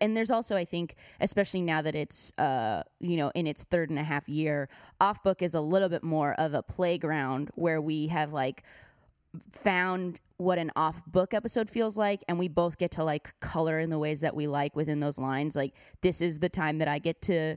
and 0.00 0.16
there's 0.16 0.30
also 0.30 0.56
i 0.56 0.64
think 0.64 0.96
especially 1.20 1.62
now 1.62 1.80
that 1.82 1.94
it's 1.94 2.32
uh 2.38 2.82
you 3.00 3.16
know 3.16 3.30
in 3.34 3.46
its 3.46 3.62
third 3.64 3.90
and 3.90 3.98
a 3.98 4.02
half 4.02 4.28
year 4.28 4.68
off 5.00 5.22
book 5.22 5.42
is 5.42 5.54
a 5.54 5.60
little 5.60 5.88
bit 5.88 6.02
more 6.02 6.34
of 6.34 6.54
a 6.54 6.62
playground 6.62 7.50
where 7.54 7.80
we 7.80 8.06
have 8.08 8.32
like 8.32 8.62
found 9.52 10.20
what 10.38 10.56
an 10.56 10.70
off 10.76 11.02
book 11.06 11.34
episode 11.34 11.68
feels 11.68 11.98
like 11.98 12.24
and 12.28 12.38
we 12.38 12.48
both 12.48 12.78
get 12.78 12.92
to 12.92 13.04
like 13.04 13.38
color 13.40 13.78
in 13.80 13.90
the 13.90 13.98
ways 13.98 14.20
that 14.20 14.34
we 14.34 14.46
like 14.46 14.74
within 14.74 15.00
those 15.00 15.18
lines. 15.18 15.54
Like 15.54 15.74
this 16.00 16.20
is 16.20 16.38
the 16.38 16.48
time 16.48 16.78
that 16.78 16.88
i 16.88 16.98
get 16.98 17.20
to 17.22 17.56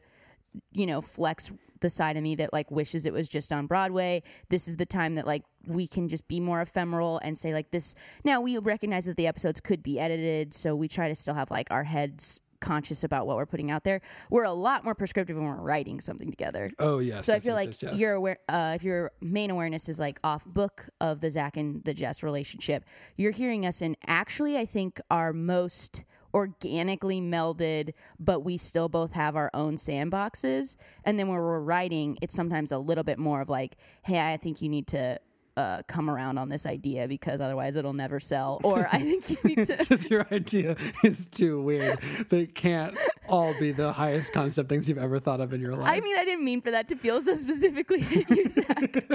you 0.73 0.85
know 0.85 1.01
flex 1.01 1.51
the 1.79 1.89
side 1.89 2.15
of 2.17 2.23
me 2.23 2.35
that 2.35 2.53
like 2.53 2.69
wishes 2.69 3.05
it 3.05 3.13
was 3.13 3.27
just 3.27 3.51
on 3.51 3.67
broadway. 3.67 4.23
This 4.49 4.67
is 4.67 4.77
the 4.77 4.85
time 4.85 5.15
that 5.15 5.25
like 5.25 5.43
we 5.65 5.87
can 5.87 6.07
just 6.07 6.27
be 6.27 6.39
more 6.39 6.61
ephemeral 6.61 7.19
and 7.23 7.37
say 7.37 7.53
like 7.53 7.71
this 7.71 7.95
now 8.23 8.41
we 8.41 8.57
recognize 8.57 9.05
that 9.05 9.17
the 9.17 9.27
episodes 9.27 9.59
could 9.59 9.83
be 9.83 9.99
edited 9.99 10.53
so 10.53 10.75
we 10.75 10.87
try 10.87 11.07
to 11.07 11.15
still 11.15 11.33
have 11.33 11.51
like 11.51 11.69
our 11.71 11.83
heads 11.83 12.41
conscious 12.61 13.03
about 13.03 13.27
what 13.27 13.35
we're 13.35 13.45
putting 13.45 13.71
out 13.71 13.83
there 13.83 14.01
we're 14.29 14.43
a 14.43 14.53
lot 14.53 14.83
more 14.83 14.95
prescriptive 14.95 15.35
when 15.35 15.45
we're 15.45 15.55
writing 15.55 15.99
something 15.99 16.29
together 16.29 16.71
oh 16.79 16.99
yes. 16.99 17.25
so 17.25 17.33
I 17.33 17.39
feel 17.39 17.57
yes, 17.59 17.65
like 17.65 17.81
yes, 17.81 17.91
yes. 17.91 17.99
your 17.99 18.13
aware, 18.13 18.37
uh, 18.47 18.73
if 18.75 18.83
your 18.83 19.11
main 19.19 19.49
awareness 19.51 19.89
is 19.89 19.99
like 19.99 20.19
off 20.23 20.45
book 20.45 20.87
of 20.99 21.19
the 21.21 21.29
Zach 21.29 21.57
and 21.57 21.83
the 21.83 21.93
Jess 21.93 22.23
relationship, 22.23 22.85
you're 23.17 23.31
hearing 23.31 23.65
us 23.65 23.81
in 23.81 23.97
actually 24.07 24.57
I 24.57 24.65
think 24.65 25.01
our 25.09 25.33
most 25.33 26.05
organically 26.33 27.21
melded, 27.21 27.93
but 28.19 28.41
we 28.41 28.57
still 28.57 28.89
both 28.89 29.13
have 29.13 29.35
our 29.35 29.49
own 29.53 29.75
sandboxes. 29.75 30.77
And 31.03 31.19
then 31.19 31.27
when 31.27 31.37
we're 31.37 31.59
writing, 31.59 32.17
it's 32.21 32.35
sometimes 32.35 32.71
a 32.71 32.77
little 32.77 33.03
bit 33.03 33.19
more 33.19 33.41
of 33.41 33.49
like, 33.49 33.77
hey, 34.03 34.31
I 34.31 34.37
think 34.37 34.61
you 34.61 34.69
need 34.69 34.87
to. 34.87 35.19
Uh, 35.61 35.83
come 35.87 36.09
around 36.09 36.39
on 36.39 36.49
this 36.49 36.65
idea 36.65 37.07
because 37.07 37.39
otherwise 37.39 37.75
it'll 37.75 37.93
never 37.93 38.19
sell. 38.19 38.59
Or 38.63 38.87
I 38.91 38.99
think 39.09 39.29
you 39.29 39.37
need 39.43 39.63
to. 39.67 39.77
Just 39.85 40.09
your 40.09 40.25
idea 40.31 40.75
is 41.03 41.27
too 41.27 41.61
weird. 41.61 41.99
They 42.29 42.47
can't 42.47 42.97
all 43.29 43.53
be 43.59 43.71
the 43.71 43.93
highest 43.93 44.33
concept 44.33 44.69
things 44.69 44.89
you've 44.89 44.97
ever 44.97 45.19
thought 45.19 45.39
of 45.39 45.53
in 45.53 45.61
your 45.61 45.75
life. 45.75 45.87
I 45.87 45.99
mean, 45.99 46.17
I 46.17 46.25
didn't 46.25 46.43
mean 46.43 46.61
for 46.61 46.71
that 46.71 46.87
to 46.87 46.95
feel 46.95 47.21
so 47.21 47.35
specifically 47.35 48.01
at 48.01 48.29
you, 48.31 48.49
Zach. 48.49 49.05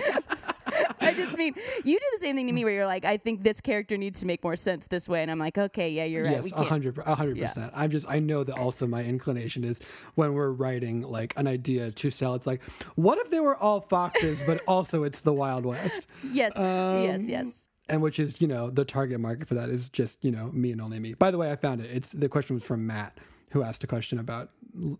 I 1.00 1.14
just 1.14 1.36
mean 1.36 1.54
you 1.84 1.98
do 1.98 2.06
the 2.14 2.18
same 2.20 2.36
thing 2.36 2.46
to 2.46 2.52
me 2.52 2.64
where 2.64 2.72
you're 2.72 2.86
like, 2.86 3.04
I 3.04 3.16
think 3.16 3.42
this 3.42 3.60
character 3.60 3.96
needs 3.96 4.20
to 4.20 4.26
make 4.26 4.42
more 4.42 4.56
sense 4.56 4.86
this 4.86 5.08
way, 5.08 5.22
and 5.22 5.30
I'm 5.30 5.38
like, 5.38 5.56
okay, 5.58 5.90
yeah, 5.90 6.04
you're 6.04 6.24
right. 6.24 6.32
Yes, 6.32 6.44
we 6.44 6.52
a 6.52 6.62
hundred 6.64 6.98
a 6.98 7.14
hundred 7.14 7.38
percent 7.38 7.72
I'm 7.74 7.90
just, 7.90 8.06
I 8.08 8.18
know 8.18 8.44
that 8.44 8.58
also 8.58 8.86
my 8.86 9.04
inclination 9.04 9.64
is 9.64 9.80
when 10.14 10.34
we're 10.34 10.50
writing 10.50 11.02
like 11.02 11.34
an 11.36 11.46
idea 11.46 11.90
to 11.92 12.10
sell. 12.10 12.34
It's 12.34 12.46
like, 12.46 12.62
what 12.94 13.18
if 13.18 13.30
they 13.30 13.40
were 13.40 13.56
all 13.56 13.80
foxes, 13.80 14.42
but 14.46 14.60
also 14.68 15.04
it's 15.04 15.20
the 15.20 15.32
Wild 15.32 15.64
West, 15.66 16.06
Yes, 16.32 16.52
yes, 16.56 16.56
Um, 16.56 17.28
yes. 17.28 17.68
and 17.88 18.02
which 18.02 18.18
is, 18.18 18.40
you 18.40 18.46
know, 18.48 18.70
the 18.70 18.84
target 18.84 19.20
market 19.20 19.48
for 19.48 19.54
that 19.54 19.68
is 19.70 19.88
just, 19.88 20.24
you 20.24 20.30
know, 20.30 20.50
me 20.52 20.72
and 20.72 20.80
only 20.80 20.98
me. 20.98 21.14
By 21.14 21.30
the 21.30 21.38
way, 21.38 21.50
I 21.52 21.56
found 21.56 21.80
it. 21.80 21.90
It's 21.90 22.10
the 22.10 22.28
question 22.28 22.54
was 22.54 22.64
from 22.64 22.86
Matt, 22.86 23.18
who 23.50 23.62
asked 23.62 23.84
a 23.84 23.86
question 23.86 24.18
about 24.18 24.50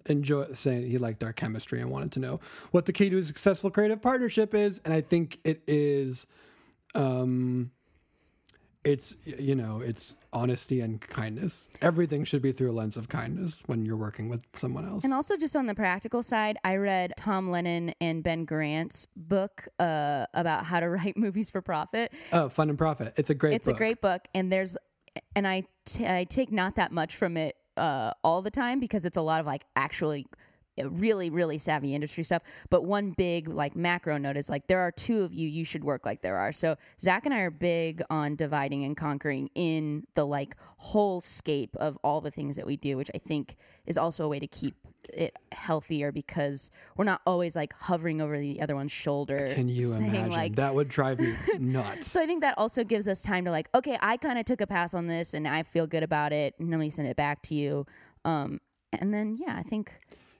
enjoy 0.07 0.53
saying 0.55 0.91
he 0.91 0.99
liked 0.99 1.22
our 1.22 1.33
chemistry 1.33 1.81
and 1.81 1.91
wanted 1.91 2.12
to 2.12 2.20
know 2.20 2.41
what 2.70 2.87
the 2.87 2.93
key 2.93 3.11
to 3.11 3.18
a 3.18 3.24
successful 3.24 3.70
creative 3.70 4.01
partnership 4.03 4.55
is, 4.55 4.81
and 4.85 4.93
I 4.93 5.01
think 5.01 5.39
it 5.45 5.62
is, 5.66 6.27
um, 6.95 7.70
it's 8.85 9.16
you 9.24 9.55
know 9.55 9.81
it's 9.81 10.14
honesty 10.33 10.81
and 10.81 11.01
kindness. 11.01 11.68
Everything 11.83 12.24
should 12.24 12.43
be 12.43 12.53
through 12.53 12.70
a 12.70 12.72
lens 12.72 12.97
of 12.97 13.09
kindness 13.09 13.62
when 13.66 13.85
you're 13.85 13.97
working 13.97 14.29
with 14.29 14.45
someone 14.55 14.87
else. 14.87 15.03
And 15.03 15.12
also, 15.12 15.37
just 15.37 15.57
on 15.57 15.66
the 15.66 15.74
practical 15.74 16.22
side, 16.22 16.57
I 16.62 16.77
read 16.77 17.12
Tom 17.16 17.51
Lennon 17.51 17.95
and 18.01 18.22
Ben 18.22 18.45
Garant's 18.45 19.07
book 19.16 19.66
uh, 19.79 20.27
about 20.35 20.64
how 20.64 20.81
to 20.81 20.89
write 20.91 21.16
movies 21.16 21.51
for 21.51 21.61
profit. 21.61 22.12
oh, 22.33 22.49
Fun 22.49 22.68
and 22.68 22.79
Profit. 22.79 23.14
It's 23.16 23.31
a 23.31 23.35
great. 23.35 23.55
it's 23.55 23.66
book. 23.66 23.74
a 23.74 23.79
great 23.79 24.01
book, 24.01 24.22
and 24.35 24.53
there's, 24.53 24.77
and 25.35 25.49
I 25.49 25.64
t- 25.85 26.07
I 26.07 26.24
take 26.24 26.53
not 26.53 26.77
that 26.77 26.93
much 26.93 27.16
from 27.16 27.37
it 27.37 27.57
uh, 27.77 28.12
all 28.24 28.43
the 28.43 28.51
time 28.51 28.81
because 28.81 29.05
it's 29.05 29.16
a 29.16 29.22
lot 29.22 29.41
of 29.41 29.47
like 29.47 29.64
actually 29.77 30.27
really 30.85 31.31
really 31.31 31.59
savvy 31.59 31.95
industry 31.95 32.22
stuff. 32.22 32.43
But 32.70 32.85
one 32.85 33.12
big 33.12 33.49
like 33.49 33.74
macro 33.74 34.18
note 34.18 34.37
is 34.37 34.49
like 34.49 34.66
there 34.66 34.81
are 34.81 34.91
two 34.91 35.22
of 35.22 35.33
you 35.33 35.49
you 35.49 35.64
should 35.64 35.85
work 35.85 36.05
like 36.05 36.22
there 36.22 36.37
are. 36.37 36.53
So 36.53 36.77
zach 37.01 37.24
and 37.24 37.35
i 37.35 37.41
are 37.41 37.51
big 37.51 38.03
on 38.11 38.37
dividing 38.37 38.85
and 38.85 38.97
conquering 38.97 39.49
in 39.55 40.07
the 40.14 40.27
like 40.27 40.57
whole 40.79 41.20
scape 41.20 41.74
of 41.77 41.99
all 42.03 42.20
the 42.20 42.31
things 42.31 42.57
that 42.57 42.66
we 42.66 42.77
do 42.77 42.97
which 42.97 43.11
i 43.14 43.18
think 43.18 43.57
is 43.87 43.97
also 43.97 44.24
a 44.24 44.29
way 44.29 44.39
to 44.39 44.47
keep 44.47 44.74
it 45.12 45.36
healthier 45.52 46.12
because 46.12 46.70
we're 46.96 47.04
not 47.04 47.20
always 47.26 47.54
like 47.57 47.72
hovering 47.74 48.20
over 48.20 48.38
the 48.38 48.61
other 48.61 48.74
one's 48.74 48.92
shoulder 48.92 49.52
Can 49.54 49.68
you 49.68 49.86
saying 49.86 50.11
imagine? 50.14 50.30
like 50.32 50.57
that 50.57 50.74
would 50.74 50.88
drive 50.88 51.18
me 51.20 51.34
nuts. 51.59 52.11
so 52.11 52.22
I 52.22 52.26
think 52.26 52.40
that 52.42 52.57
also 52.59 52.84
gives 52.84 53.09
us 53.09 53.22
time 53.22 53.44
to 53.44 53.50
like, 53.50 53.68
okay, 53.74 53.98
I 54.00 54.16
kind 54.16 54.38
of 54.38 54.44
took 54.44 54.61
a 54.61 54.66
pass 54.66 54.94
on 54.94 55.07
this 55.07 55.34
and 55.34 55.46
I 55.48 55.62
feel 55.62 55.86
good 55.86 56.02
about 56.02 56.32
it, 56.32 56.54
and 56.59 56.70
let 56.70 56.80
me 56.80 56.90
send 56.90 57.09
it 57.09 57.16
back 57.16 57.42
to 57.42 57.54
you. 57.54 57.86
Um, 58.24 58.61
and 58.92 59.12
then 59.12 59.36
yeah, 59.38 59.57
I 59.57 59.62
think 59.62 59.92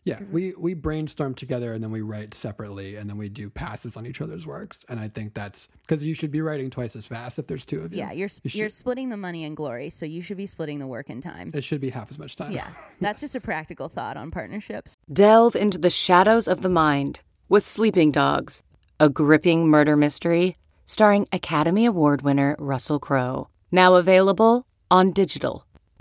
Yeah, 0.07 0.21
mm-hmm. 0.21 0.33
we 0.33 0.55
we 0.57 0.75
brainstorm 0.75 1.35
together 1.35 1.75
and 1.75 1.83
then 1.83 1.91
we 1.91 2.01
write 2.01 2.33
separately 2.33 2.95
and 2.95 3.11
then 3.11 3.19
we 3.19 3.29
do 3.29 3.51
passes 3.51 3.97
on 3.97 4.07
each 4.07 4.21
other's 4.21 4.47
works. 4.47 4.85
And 4.89 5.01
I 5.01 5.09
think 5.09 5.35
that's 5.35 5.69
because 5.83 6.05
you 6.05 6.15
should 6.15 6.31
be 6.31 6.41
writing 6.41 6.71
twice 6.71 6.95
as 6.95 7.05
fast 7.05 7.41
if 7.41 7.49
there's 7.49 7.65
two 7.65 7.81
of 7.81 7.93
you. 7.93 7.99
yeah, 7.99 8.13
you're 8.13 8.31
you 8.45 8.51
you're 8.53 8.69
splitting 8.69 9.11
the 9.11 9.17
money 9.17 9.45
and 9.45 9.57
glory, 9.57 9.91
so 9.91 10.07
you 10.07 10.23
should 10.23 10.37
be 10.37 10.47
splitting 10.47 10.79
the 10.79 10.87
work 10.87 11.11
and 11.11 11.23
time. 11.23 11.51
it 11.53 11.65
should 11.65 11.81
be 11.81 11.91
half 11.91 12.11
as 12.11 12.19
much 12.19 12.37
time. 12.37 12.53
Yeah, 12.53 12.69
that's 13.01 13.21
just 13.21 13.35
a 13.35 13.41
practical 13.41 13.89
thought 13.89 14.17
on 14.17 14.31
partnerships. 14.31 14.97
Delve 15.13 15.57
into 15.57 15.79
the 15.79 15.91
shadows 15.91 16.47
of 16.47 16.63
the 16.63 16.69
mind 16.69 17.23
with 17.49 17.67
Sleeping 17.67 18.13
Dogs, 18.13 18.63
a 19.01 19.09
gripping 19.09 19.69
murder 19.69 19.97
mystery 19.97 20.57
starring 20.87 21.27
Academy 21.33 21.85
Award 21.85 22.23
winner 22.23 22.55
Russell 22.59 23.01
Crowe. 23.01 23.49
Now 23.73 23.97
available 23.97 24.67
on 24.91 25.13
digital. 25.13 25.67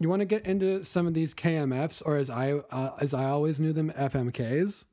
You 0.00 0.08
want 0.08 0.20
to 0.20 0.26
get 0.26 0.46
into 0.46 0.84
some 0.84 1.06
of 1.06 1.14
these 1.14 1.34
KMFs, 1.34 2.02
or 2.06 2.16
as 2.16 2.30
I 2.30 2.52
uh, 2.52 2.96
as 3.00 3.12
I 3.14 3.24
always 3.24 3.58
knew 3.58 3.72
them, 3.72 3.90
FMKs. 3.96 4.84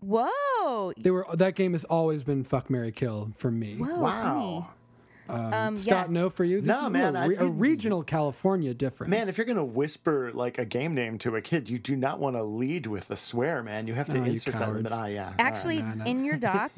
Whoa, 0.00 0.92
They 0.96 1.10
were 1.10 1.26
that 1.34 1.54
game 1.56 1.72
has 1.72 1.84
always 1.84 2.22
been 2.24 2.44
fuck 2.44 2.70
Mary 2.70 2.92
Kill 2.92 3.30
for 3.36 3.50
me. 3.50 3.76
whoa, 3.76 3.86
funny. 4.00 4.66
Um, 5.28 5.52
Um, 5.52 5.78
Scott, 5.78 6.06
yeah. 6.08 6.12
no 6.12 6.30
for 6.30 6.44
you. 6.44 6.60
This 6.62 6.68
No, 6.68 6.86
is 6.86 6.92
man, 6.92 7.14
A, 7.16 7.20
I 7.20 7.26
re- 7.26 7.36
a 7.36 7.44
regional 7.46 8.02
California 8.02 8.72
difference. 8.72 9.10
Man, 9.10 9.28
if 9.28 9.36
you're 9.36 9.44
gonna 9.44 9.64
whisper 9.64 10.30
like 10.32 10.58
a 10.58 10.64
game 10.64 10.94
name 10.94 11.18
to 11.18 11.34
a 11.36 11.42
kid, 11.42 11.68
you 11.68 11.78
do 11.78 11.96
not 11.96 12.20
want 12.20 12.36
to 12.36 12.42
lead 12.44 12.86
with 12.86 13.08
the 13.08 13.16
swear, 13.16 13.62
man. 13.62 13.86
You 13.88 13.94
have 13.94 14.08
to 14.10 14.18
Oh, 14.20 14.24
insert 14.24 14.54
that. 14.54 14.68
in 14.70 14.82
the- 14.84 14.94
Ah, 14.94 15.06
yeah. 15.06 15.34
Actually, 15.38 15.82
no, 15.82 15.94
no. 15.94 16.04
in 16.04 16.24
your 16.24 16.36
doc, 16.38 16.70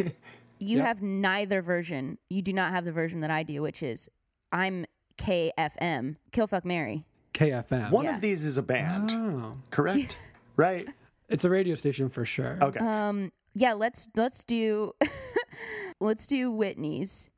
you 0.58 0.78
Yep. 0.78 0.86
have 0.86 1.02
neither 1.02 1.62
version. 1.62 2.18
You 2.30 2.42
do 2.42 2.52
not 2.52 2.72
have 2.72 2.84
the 2.84 2.92
version 2.92 3.20
that 3.20 3.30
I 3.30 3.42
do, 3.44 3.62
which 3.62 3.82
is 3.82 4.08
I'm 4.50 4.86
KFM, 5.18 6.16
Kill 6.32 6.46
Fuck 6.48 6.64
Mary. 6.64 7.04
KFM. 7.34 7.90
One 7.90 8.04
Yeah. 8.04 8.14
of 8.16 8.20
these 8.20 8.44
is 8.44 8.56
a 8.56 8.62
band, 8.62 9.10
Oh. 9.12 9.56
correct? 9.70 10.18
right. 10.56 10.88
It's 11.28 11.44
a 11.44 11.50
radio 11.50 11.74
station 11.74 12.08
for 12.08 12.24
sure. 12.24 12.58
Okay. 12.60 12.80
Um, 12.80 13.32
yeah, 13.54 13.72
let's 13.72 14.08
let's 14.16 14.44
do 14.44 14.92
let's 16.00 16.26
do 16.26 16.50
Whitney's. 16.50 17.30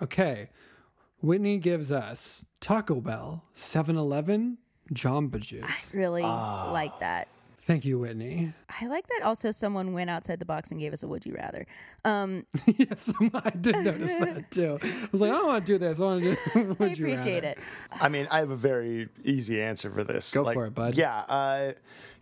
Okay. 0.00 0.50
Whitney 1.20 1.58
gives 1.58 1.92
us 1.92 2.44
Taco 2.60 3.00
Bell, 3.00 3.44
7-Eleven, 3.54 4.58
Jamba 4.92 5.38
Juice. 5.40 5.64
I 5.64 5.96
really 5.96 6.22
Ah. 6.24 6.70
like 6.72 6.98
that. 7.00 7.28
Thank 7.64 7.84
you, 7.84 7.98
Whitney. 8.00 8.52
I 8.80 8.86
like 8.86 9.06
that. 9.06 9.20
Also, 9.24 9.52
someone 9.52 9.92
went 9.92 10.10
outside 10.10 10.40
the 10.40 10.44
box 10.44 10.72
and 10.72 10.80
gave 10.80 10.92
us 10.92 11.04
a 11.04 11.08
"Would 11.08 11.24
you 11.24 11.34
rather." 11.34 11.64
Um, 12.04 12.44
yes, 12.66 13.12
I 13.34 13.50
did 13.50 13.76
notice 13.76 14.10
that 14.18 14.50
too. 14.50 14.78
I 14.82 15.08
was 15.12 15.20
like, 15.20 15.30
I 15.30 15.34
don't 15.36 15.46
want 15.46 15.64
to 15.66 15.72
do 15.72 15.78
this. 15.78 16.00
I 16.00 16.02
want 16.02 16.22
to 16.24 16.34
do. 16.34 16.40
I 16.54 16.58
you 16.58 16.70
appreciate 16.72 17.44
rather? 17.44 17.48
it. 17.50 17.58
I 18.00 18.08
mean, 18.08 18.26
I 18.32 18.40
have 18.40 18.50
a 18.50 18.56
very 18.56 19.08
easy 19.24 19.62
answer 19.62 19.92
for 19.92 20.02
this. 20.02 20.32
Go 20.34 20.42
Like, 20.42 20.54
for 20.54 20.66
it, 20.66 20.74
bud. 20.74 20.96
Yeah, 20.96 21.18
uh, 21.20 21.72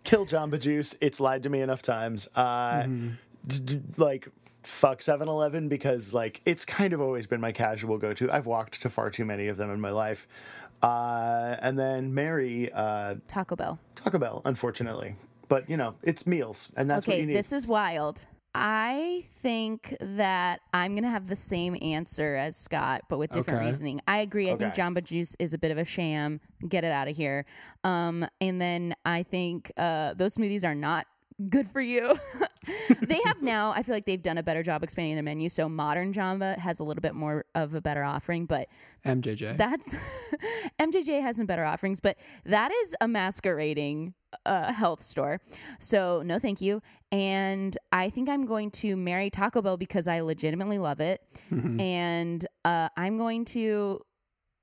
kill 0.05 0.27
Jamba 0.27 0.61
Juice. 0.61 0.95
It's 1.01 1.21
lied 1.21 1.43
to 1.45 1.49
me 1.49 1.63
enough 1.63 1.81
times. 1.83 2.29
Uh, 2.35 2.83
Mm-hmm. 2.83 3.09
d- 3.47 3.59
d- 3.61 3.81
like 3.97 4.29
fuck 4.63 5.01
7-Eleven 5.01 5.69
because 5.69 6.13
like 6.13 6.43
it's 6.45 6.67
kind 6.67 6.93
of 6.93 7.01
always 7.01 7.27
been 7.27 7.41
my 7.41 7.51
casual 7.53 7.97
go-to. 7.97 8.31
I've 8.31 8.45
walked 8.45 8.83
to 8.83 8.91
far 8.91 9.09
too 9.09 9.25
many 9.25 9.49
of 9.49 9.57
them 9.57 9.71
in 9.73 9.81
my 9.81 9.91
life. 9.91 10.29
Uh, 10.83 11.57
and 11.61 11.79
then 11.79 12.13
Mary 12.15 12.71
uh, 12.73 13.15
Taco 13.27 13.57
Bell. 13.57 13.79
Taco 13.95 14.19
Bell, 14.19 14.43
unfortunately. 14.45 15.17
But 15.51 15.69
you 15.69 15.77
know, 15.77 15.97
it's 16.03 16.27
meals, 16.27 16.71
and 16.77 16.89
that's 16.89 17.07
what 17.07 17.15
okay, 17.15 17.21
you 17.23 17.27
need. 17.27 17.37
this 17.37 17.53
is 17.53 17.67
wild. 17.67 18.25
I 18.55 19.25
think 19.43 19.97
that 20.01 20.61
I'm 20.73 20.95
gonna 20.95 21.11
have 21.11 21.27
the 21.27 21.35
same 21.37 21.77
answer 21.83 22.37
as 22.37 22.57
Scott, 22.57 23.03
but 23.09 23.19
with 23.19 23.31
different 23.33 23.59
Okay. 23.59 23.69
reasoning. 23.69 24.01
I 24.07 24.19
agree. 24.19 24.51
I 24.51 24.57
think 24.57 24.75
Jamba 24.75 25.03
Juice 25.03 25.35
is 25.41 25.53
a 25.53 25.59
bit 25.59 25.73
of 25.73 25.79
a 25.79 25.85
sham. 25.85 26.41
Get 26.69 26.85
it 26.85 26.93
out 26.93 27.09
of 27.09 27.17
here. 27.17 27.47
Um, 27.85 28.27
and 28.41 28.61
then 28.61 28.95
I 29.05 29.25
think 29.25 29.73
uh, 29.77 30.15
those 30.15 30.37
smoothies 30.37 30.65
are 30.65 30.75
not 30.75 31.07
good 31.49 31.71
for 31.71 31.81
you. 31.81 32.15
they 33.03 33.21
have 33.25 33.43
now. 33.43 33.71
I 33.71 33.83
feel 33.83 33.95
like 33.95 34.07
they've 34.07 34.23
done 34.23 34.39
a 34.39 34.43
better 34.43 34.63
job 34.63 34.83
expanding 34.83 35.15
their 35.15 35.23
menu. 35.23 35.49
So 35.49 35.69
modern 35.69 36.13
Jamba 36.13 36.59
has 36.59 36.81
a 36.81 36.85
little 36.85 37.01
bit 37.01 37.15
more 37.15 37.45
of 37.55 37.75
a 37.75 37.81
better 37.81 38.05
offering, 38.05 38.47
but 38.47 38.69
MJJ. 39.05 39.57
that's 39.57 39.95
MJJ 40.81 41.23
has 41.23 41.37
some 41.37 41.47
better 41.47 41.65
offerings, 41.65 42.01
but 42.01 42.17
that 42.45 42.71
is 42.71 42.95
a 43.01 43.09
masquerading 43.09 44.15
uh, 44.45 44.73
health 44.73 45.03
store. 45.03 45.41
So 45.79 46.23
no, 46.25 46.39
thank 46.39 46.61
you. 46.61 46.83
And 47.11 47.77
I 47.91 48.11
think 48.11 48.29
I'm 48.29 48.47
going 48.47 48.71
to 48.73 48.97
marry 48.97 49.31
Taco 49.31 49.63
Bell 49.63 49.77
because 49.77 50.07
I 50.07 50.21
legitimately 50.21 50.79
love 50.79 51.01
it, 51.01 51.23
and 51.81 52.47
uh, 52.65 52.89
I'm 52.97 53.19
going 53.19 53.45
to. 53.47 54.01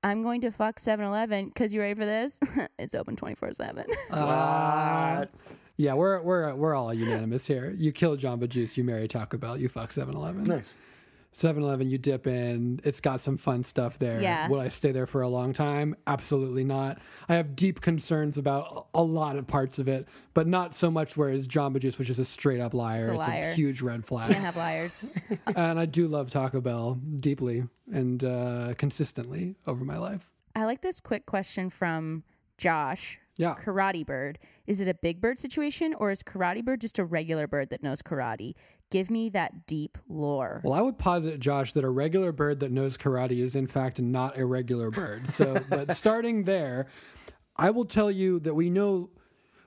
I'm 0.04 0.22
going 0.22 0.42
to 0.42 0.52
fuck 0.52 0.78
7-Eleven 0.78 1.48
because 1.48 1.72
you 1.72 1.80
ready 1.80 1.94
for 1.94 2.06
this? 2.06 2.38
it's 2.78 2.94
open 2.94 3.16
24/7. 3.16 3.84
Ah. 4.12 5.24
Yeah, 5.78 5.94
we're 5.94 6.20
we're 6.20 6.54
we're 6.56 6.74
all 6.74 6.92
unanimous 6.92 7.46
here. 7.46 7.72
You 7.78 7.92
kill 7.92 8.16
Jamba 8.16 8.48
Juice, 8.48 8.76
you 8.76 8.82
marry 8.82 9.06
Taco 9.06 9.38
Bell, 9.38 9.56
you 9.56 9.68
fuck 9.68 9.90
7-Eleven. 9.90 10.42
nice. 10.42 10.74
7-Eleven, 11.32 11.88
you 11.88 11.98
dip 11.98 12.26
in. 12.26 12.80
It's 12.82 12.98
got 12.98 13.20
some 13.20 13.36
fun 13.36 13.62
stuff 13.62 13.98
there. 14.00 14.20
Yeah. 14.20 14.48
Will 14.48 14.58
I 14.58 14.70
stay 14.70 14.90
there 14.90 15.06
for 15.06 15.22
a 15.22 15.28
long 15.28 15.52
time? 15.52 15.94
Absolutely 16.06 16.64
not. 16.64 16.98
I 17.28 17.36
have 17.36 17.54
deep 17.54 17.80
concerns 17.80 18.38
about 18.38 18.88
a 18.92 19.02
lot 19.04 19.36
of 19.36 19.46
parts 19.46 19.78
of 19.78 19.86
it, 19.86 20.08
but 20.34 20.48
not 20.48 20.74
so 20.74 20.90
much 20.90 21.16
whereas 21.16 21.46
Jamba 21.46 21.78
Juice, 21.78 21.96
which 21.96 22.10
is 22.10 22.18
a 22.18 22.24
straight 22.24 22.60
up 22.60 22.74
liar. 22.74 23.02
It's 23.02 23.10
a 23.10 23.14
liar. 23.14 23.52
huge 23.52 23.80
red 23.82 24.04
flag. 24.04 24.32
Can't 24.32 24.44
have 24.44 24.56
liars. 24.56 25.08
and 25.54 25.78
I 25.78 25.86
do 25.86 26.08
love 26.08 26.30
Taco 26.30 26.60
Bell 26.60 26.94
deeply 26.94 27.68
and 27.92 28.24
uh, 28.24 28.74
consistently 28.76 29.54
over 29.64 29.84
my 29.84 29.98
life. 29.98 30.28
I 30.56 30.64
like 30.64 30.80
this 30.80 30.98
quick 30.98 31.26
question 31.26 31.70
from 31.70 32.24
Josh. 32.56 33.20
Yeah. 33.36 33.54
Karate 33.54 34.04
Bird. 34.04 34.40
Is 34.68 34.82
it 34.82 34.88
a 34.88 34.92
big 34.92 35.22
bird 35.22 35.38
situation 35.38 35.94
or 35.94 36.10
is 36.10 36.22
Karate 36.22 36.62
Bird 36.62 36.82
just 36.82 36.98
a 36.98 37.04
regular 37.04 37.46
bird 37.46 37.70
that 37.70 37.82
knows 37.82 38.02
karate? 38.02 38.52
Give 38.90 39.10
me 39.10 39.30
that 39.30 39.66
deep 39.66 39.96
lore. 40.10 40.60
Well, 40.62 40.74
I 40.74 40.82
would 40.82 40.98
posit, 40.98 41.40
Josh, 41.40 41.72
that 41.72 41.84
a 41.84 41.88
regular 41.88 42.32
bird 42.32 42.60
that 42.60 42.70
knows 42.70 42.98
karate 42.98 43.38
is 43.38 43.56
in 43.56 43.66
fact 43.66 43.98
not 43.98 44.36
a 44.36 44.44
regular 44.44 44.90
bird. 44.90 45.30
So, 45.32 45.64
but 45.70 45.96
starting 45.96 46.44
there, 46.44 46.86
I 47.56 47.70
will 47.70 47.86
tell 47.86 48.10
you 48.10 48.40
that 48.40 48.52
we 48.52 48.68
know 48.68 49.08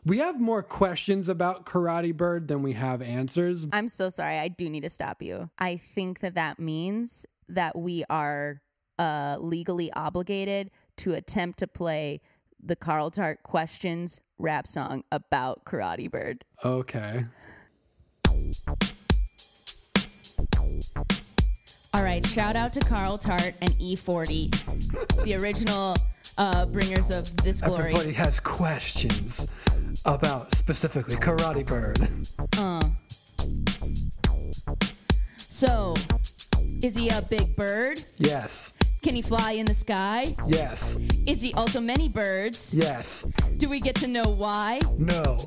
we 0.05 0.19
have 0.19 0.39
more 0.39 0.61
questions 0.61 1.29
about 1.29 1.65
Karate 1.65 2.15
Bird 2.15 2.47
than 2.47 2.61
we 2.61 2.73
have 2.73 3.01
answers. 3.01 3.65
I'm 3.71 3.87
so 3.87 4.09
sorry. 4.09 4.37
I 4.37 4.49
do 4.49 4.69
need 4.69 4.81
to 4.81 4.89
stop 4.89 5.23
you. 5.23 5.49
I 5.57 5.77
think 5.77 6.19
that 6.19 6.35
that 6.35 6.59
means 6.59 7.25
that 7.49 7.75
we 7.77 8.03
are 8.09 8.61
uh, 8.99 9.37
legally 9.39 9.91
obligated 9.93 10.69
to 10.97 11.13
attempt 11.13 11.59
to 11.59 11.67
play 11.67 12.21
the 12.63 12.75
Carl 12.75 13.11
Tart 13.11 13.43
questions 13.43 14.21
rap 14.37 14.67
song 14.67 15.03
about 15.11 15.65
Karate 15.65 16.09
Bird. 16.09 16.43
Okay. 16.63 17.25
All 21.93 22.03
right, 22.03 22.25
shout 22.25 22.55
out 22.55 22.73
to 22.73 22.79
Carl 22.79 23.17
Tart 23.17 23.53
and 23.61 23.71
E40, 23.71 25.23
the 25.23 25.35
original 25.35 25.95
uh, 26.37 26.65
bringers 26.67 27.11
of 27.11 27.35
this 27.37 27.61
glory. 27.61 27.91
Everybody 27.91 28.13
has 28.13 28.39
questions 28.39 29.47
about 30.05 30.55
specifically 30.55 31.15
Karate 31.15 31.65
Bird. 31.65 31.99
Uh. 32.57 32.81
So, 35.37 35.93
is 36.81 36.95
he 36.95 37.09
a 37.09 37.21
big 37.23 37.55
bird? 37.55 38.03
Yes. 38.17 38.73
Can 39.01 39.15
he 39.15 39.23
fly 39.23 39.53
in 39.53 39.65
the 39.65 39.73
sky? 39.73 40.35
Yes. 40.47 40.99
Is 41.25 41.41
he 41.41 41.55
also 41.55 41.79
many 41.81 42.07
birds? 42.07 42.71
Yes. 42.71 43.23
Do 43.57 43.67
we 43.67 43.79
get 43.79 43.95
to 43.95 44.07
know 44.07 44.21
why? 44.23 44.79
No. 44.99 45.39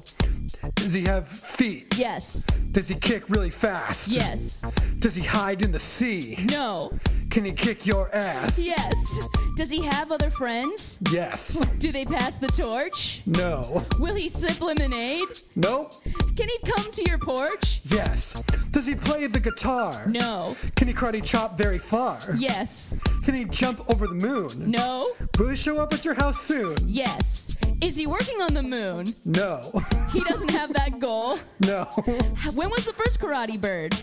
Does 0.74 0.92
he 0.92 1.03
have 1.05 1.26
feet? 1.26 1.97
Yes. 1.97 2.42
Does 2.72 2.88
he 2.88 2.95
kick 2.97 3.28
really 3.30 3.51
fast? 3.51 4.09
Yes. 4.09 4.62
Does 4.99 5.14
he 5.14 5.22
hide 5.22 5.62
in 5.62 5.72
the 5.72 5.78
sea? 5.78 6.45
No. 6.51 6.90
Can 7.30 7.45
he 7.45 7.53
kick 7.53 7.86
your 7.86 8.14
ass? 8.14 8.59
Yes. 8.59 9.28
Does 9.57 9.70
he 9.70 9.82
have 9.82 10.12
other 10.12 10.30
friends? 10.30 10.99
Yes. 11.11 11.57
Do 11.78 11.92
they 11.92 12.05
pass 12.05 12.38
the 12.38 12.49
torch? 12.49 13.22
No. 13.26 13.84
Will 13.99 14.14
he 14.14 14.28
sip 14.28 14.61
lemonade? 14.61 15.28
Nope. 15.57 15.95
Can 16.36 16.49
he 16.49 16.59
come 16.64 16.90
to 16.92 17.05
your 17.09 17.18
porch? 17.18 17.80
Yes. 17.84 18.42
Does 18.72 18.86
he 18.86 18.95
play 18.95 19.26
the 19.26 19.40
guitar? 19.40 20.05
No. 20.09 20.57
Can 20.76 20.88
he 20.88 20.95
karate 20.95 21.24
chop 21.24 21.57
very 21.57 21.78
far? 21.78 22.18
Yes. 22.36 22.95
Can 23.24 23.34
he 23.34 23.45
jump 23.45 23.88
over 23.90 24.07
the 24.07 24.14
moon? 24.14 24.49
No. 24.70 25.07
Will 25.38 25.49
he 25.49 25.57
show 25.57 25.78
up 25.78 25.92
at 25.92 26.05
your 26.05 26.14
house 26.14 26.40
soon? 26.40 26.76
Yes. 26.86 27.57
Is 27.80 27.97
he 27.97 28.07
working 28.07 28.40
on 28.40 28.55
the 28.55 28.62
moon? 28.62 29.07
No. 29.24 29.70
He 30.12 30.20
doesn't 30.20 30.34
have 30.51 30.72
that 30.74 30.99
goal. 30.99 31.37
No. 31.61 31.85
When 32.55 32.70
was 32.70 32.85
the 32.85 32.93
first 32.93 33.20
karate 33.20 33.61
bird? 33.61 33.97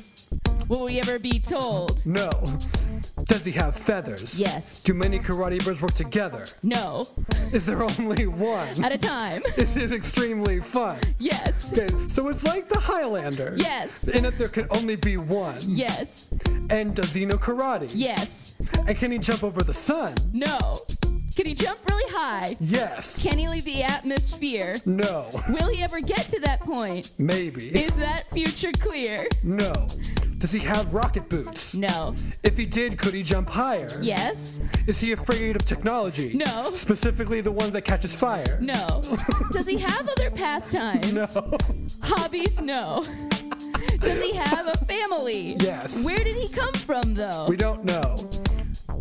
Will 0.68 0.86
we 0.86 1.00
ever 1.00 1.20
be 1.20 1.40
told? 1.40 2.06
No. 2.06 2.30
Does 3.26 3.46
he 3.46 3.52
have 3.54 3.76
feathers? 3.76 4.40
Yes. 4.40 4.84
Do 4.84 4.94
many 4.94 5.20
karate 5.20 5.64
birds 5.64 5.82
work 5.82 5.94
together? 5.94 6.46
No. 6.64 7.08
Is 7.52 7.66
there 7.66 7.82
only 7.84 8.28
one? 8.28 8.84
At 8.84 8.92
a 8.92 8.98
time. 8.98 9.44
This 9.56 9.76
Is 9.76 9.92
it 9.92 9.96
extremely 9.96 10.60
fun? 10.60 11.00
Yes. 11.20 11.72
Okay, 11.72 11.88
so 12.10 12.28
it's 12.30 12.44
like 12.44 12.68
the 12.68 12.80
Highlander. 12.80 13.56
Yes. 13.58 14.08
In 14.08 14.24
that 14.24 14.38
there 14.38 14.48
can 14.48 14.68
only 14.72 14.96
be 14.96 15.18
one. 15.18 15.58
Yes. 15.62 16.30
And 16.70 16.96
does 16.96 17.14
he 17.14 17.26
know 17.26 17.38
karate? 17.38 17.92
Yes. 17.96 18.56
And 18.88 18.98
can 18.98 19.12
he 19.12 19.18
jump 19.18 19.44
over 19.44 19.62
the 19.64 19.74
sun? 19.74 20.16
No. 20.34 20.58
Can 21.36 21.46
he 21.46 21.54
jump 21.54 21.80
really 21.90 22.12
high? 22.12 22.58
Yes. 22.60 23.24
Can 23.24 23.38
he 23.38 23.48
leave 23.48 23.64
the 23.66 23.84
atmosphere? 23.84 24.76
No. 24.86 25.30
Will 25.50 25.70
he 25.70 25.82
ever 25.82 26.02
get 26.02 26.28
to 26.30 26.40
that 26.42 26.60
point? 26.60 27.14
Maybe. 27.18 27.70
Is 27.70 27.96
that 27.96 28.30
future 28.32 28.72
clear? 28.80 29.28
no. 29.44 29.72
Does 30.38 30.52
he 30.52 30.58
have 30.60 30.92
rocket 30.92 31.30
boots? 31.30 31.76
No. 31.76 32.16
If 32.42 32.58
he 32.58 32.66
did, 32.66 32.91
could 32.98 33.14
he 33.14 33.24
jump 33.24 33.50
higher? 33.50 33.90
Yes. 34.02 34.60
Is 34.88 35.00
he 35.00 35.12
afraid 35.12 35.56
of 35.56 35.66
technology? 35.66 36.34
No. 36.34 36.74
Specifically 36.74 37.42
the 37.42 37.52
one 37.52 37.72
that 37.72 37.84
catches 37.84 38.16
fire? 38.16 38.58
No. 38.62 39.02
Does 39.52 39.68
he 39.68 39.78
have 39.78 40.08
other 40.08 40.30
pastimes? 40.32 41.12
No. 41.12 41.26
Hobbies? 42.02 42.62
No. 42.62 43.04
Does 44.00 44.22
he 44.22 44.34
have 44.34 44.68
a 44.68 44.78
family? 44.86 45.56
Yes. 45.60 46.04
Where 46.04 46.18
did 46.18 46.36
he 46.36 46.48
come 46.48 46.74
from, 46.74 47.14
though? 47.14 47.46
We 47.48 47.56
don't 47.56 47.84
know. 47.86 48.16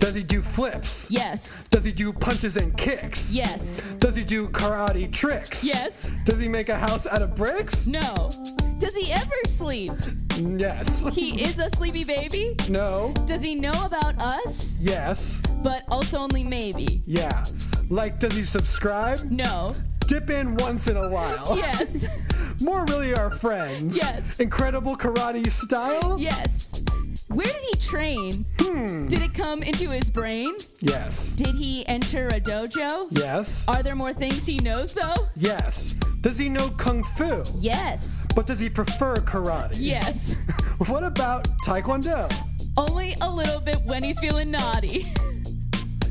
Does 0.01 0.15
he 0.15 0.23
do 0.23 0.41
flips? 0.41 1.07
Yes. 1.11 1.69
Does 1.69 1.85
he 1.85 1.93
do 1.93 2.11
punches 2.11 2.57
and 2.57 2.77
kicks? 2.77 3.31
Yes. 3.31 3.83
Does 3.99 4.17
he 4.17 4.25
do 4.25 4.49
karate 4.49 5.13
tricks? 5.13 5.63
Yes. 5.63 6.11
Does 6.25 6.39
he 6.41 6.49
make 6.49 6.71
a 6.71 6.77
house 6.77 7.07
out 7.07 7.21
of 7.21 7.37
bricks? 7.37 7.87
No. 7.87 8.31
Does 8.79 8.97
he 8.97 9.13
ever 9.13 9.35
sleep? 9.47 9.93
Yes. 10.39 11.05
He 11.13 11.43
is 11.43 11.59
a 11.59 11.69
sleepy 11.77 12.05
baby? 12.05 12.57
No. 12.71 13.13
Does 13.27 13.43
he 13.43 13.55
know 13.55 13.75
about 13.85 14.19
us? 14.19 14.75
Yes. 14.81 15.43
But 15.63 15.85
also 15.89 16.17
only 16.17 16.45
maybe. 16.45 17.03
Yeah. 17.05 17.45
Like, 17.91 18.19
does 18.19 18.35
he 18.35 18.43
subscribe? 18.43 19.21
No. 19.31 19.75
Dip 20.11 20.29
in 20.29 20.57
once 20.57 20.89
in 20.89 20.97
a 20.97 21.09
while. 21.09 21.57
Yes. 21.57 22.09
More 22.61 22.85
really 22.87 23.15
our 23.15 23.31
friends. 23.31 23.97
Yes. 23.97 24.41
Incredible 24.41 24.97
karate 24.97 25.49
style? 25.49 26.19
Yes. 26.19 26.83
Where 27.29 27.47
did 27.47 27.63
he 27.63 27.77
train? 27.79 28.45
Hmm. 28.59 29.07
Did 29.07 29.23
it 29.23 29.33
come 29.35 29.63
into 29.63 29.89
his 29.91 30.11
brain? 30.11 30.57
Yes. 30.81 31.29
Did 31.37 31.55
he 31.55 31.87
enter 31.87 32.27
a 32.27 32.41
dojo? 32.41 33.07
Yes. 33.13 33.65
Are 33.69 33.85
there 33.85 33.95
more 33.95 34.13
things 34.13 34.45
he 34.45 34.57
knows 34.57 34.95
though? 34.95 35.15
Yes. 35.37 35.95
Does 36.23 36.37
he 36.39 36.49
know 36.49 36.71
kung 36.71 37.05
fu? 37.05 37.45
Yes. 37.61 38.27
But 38.35 38.49
does 38.49 38.59
he 38.59 38.69
prefer 38.69 39.15
karate? 39.19 39.77
Yes. 39.79 40.35
What 40.89 41.05
about 41.05 41.47
taekwondo? 41.65 42.29
Only 42.77 43.15
a 43.21 43.31
little 43.31 43.61
bit 43.61 43.81
when 43.85 44.03
he's 44.03 44.19
feeling 44.19 44.51
naughty. 44.51 45.05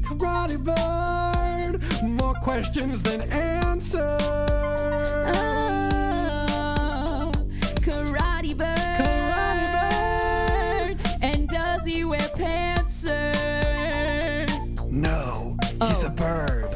Karate 0.10 0.58
bird, 0.58 1.80
more 2.02 2.34
questions 2.34 3.04
than 3.04 3.22
answers. 3.32 4.20
Oh, 6.12 7.32
karate 7.76 8.58
bird. 8.58 8.76
Karate 8.98 9.70
bird. 9.78 10.98
And 11.22 11.48
does 11.48 11.84
he 11.86 12.04
wear 12.06 12.28
pants, 12.34 12.96
sir? 12.96 14.48
No, 14.90 15.56
he's 15.62 16.04
a 16.04 16.08
oh. 16.08 16.16
bird. 16.18 16.69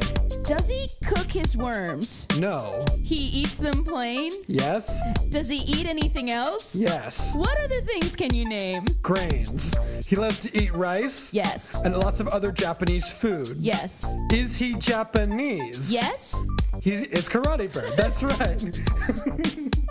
Does 0.44 0.68
he 0.68 0.88
cook 1.06 1.26
his 1.26 1.56
worms? 1.56 2.26
No. 2.38 2.84
He 3.02 3.16
eats 3.16 3.56
them 3.56 3.82
plain? 3.82 4.30
Yes. 4.46 5.00
Does 5.30 5.48
he 5.48 5.56
eat 5.56 5.86
anything 5.86 6.30
else? 6.30 6.74
Yes. 6.74 7.34
What 7.34 7.56
other 7.58 7.80
things 7.80 8.14
can 8.14 8.34
you 8.34 8.46
name? 8.46 8.84
Grains. 9.00 9.74
He 10.06 10.16
loves 10.16 10.40
to 10.40 10.54
eat 10.54 10.74
rice. 10.74 11.32
Yes. 11.32 11.82
And 11.82 11.96
lots 11.96 12.20
of 12.20 12.28
other 12.28 12.52
Japanese 12.52 13.08
food. 13.10 13.56
Yes. 13.56 14.04
Is 14.30 14.56
he 14.56 14.74
Japanese? 14.74 15.90
Yes? 15.90 16.38
He's 16.82 17.02
it's 17.02 17.28
Karate 17.28 17.72
Bird. 17.72 17.96
That's 17.96 18.22
right. 18.22 19.74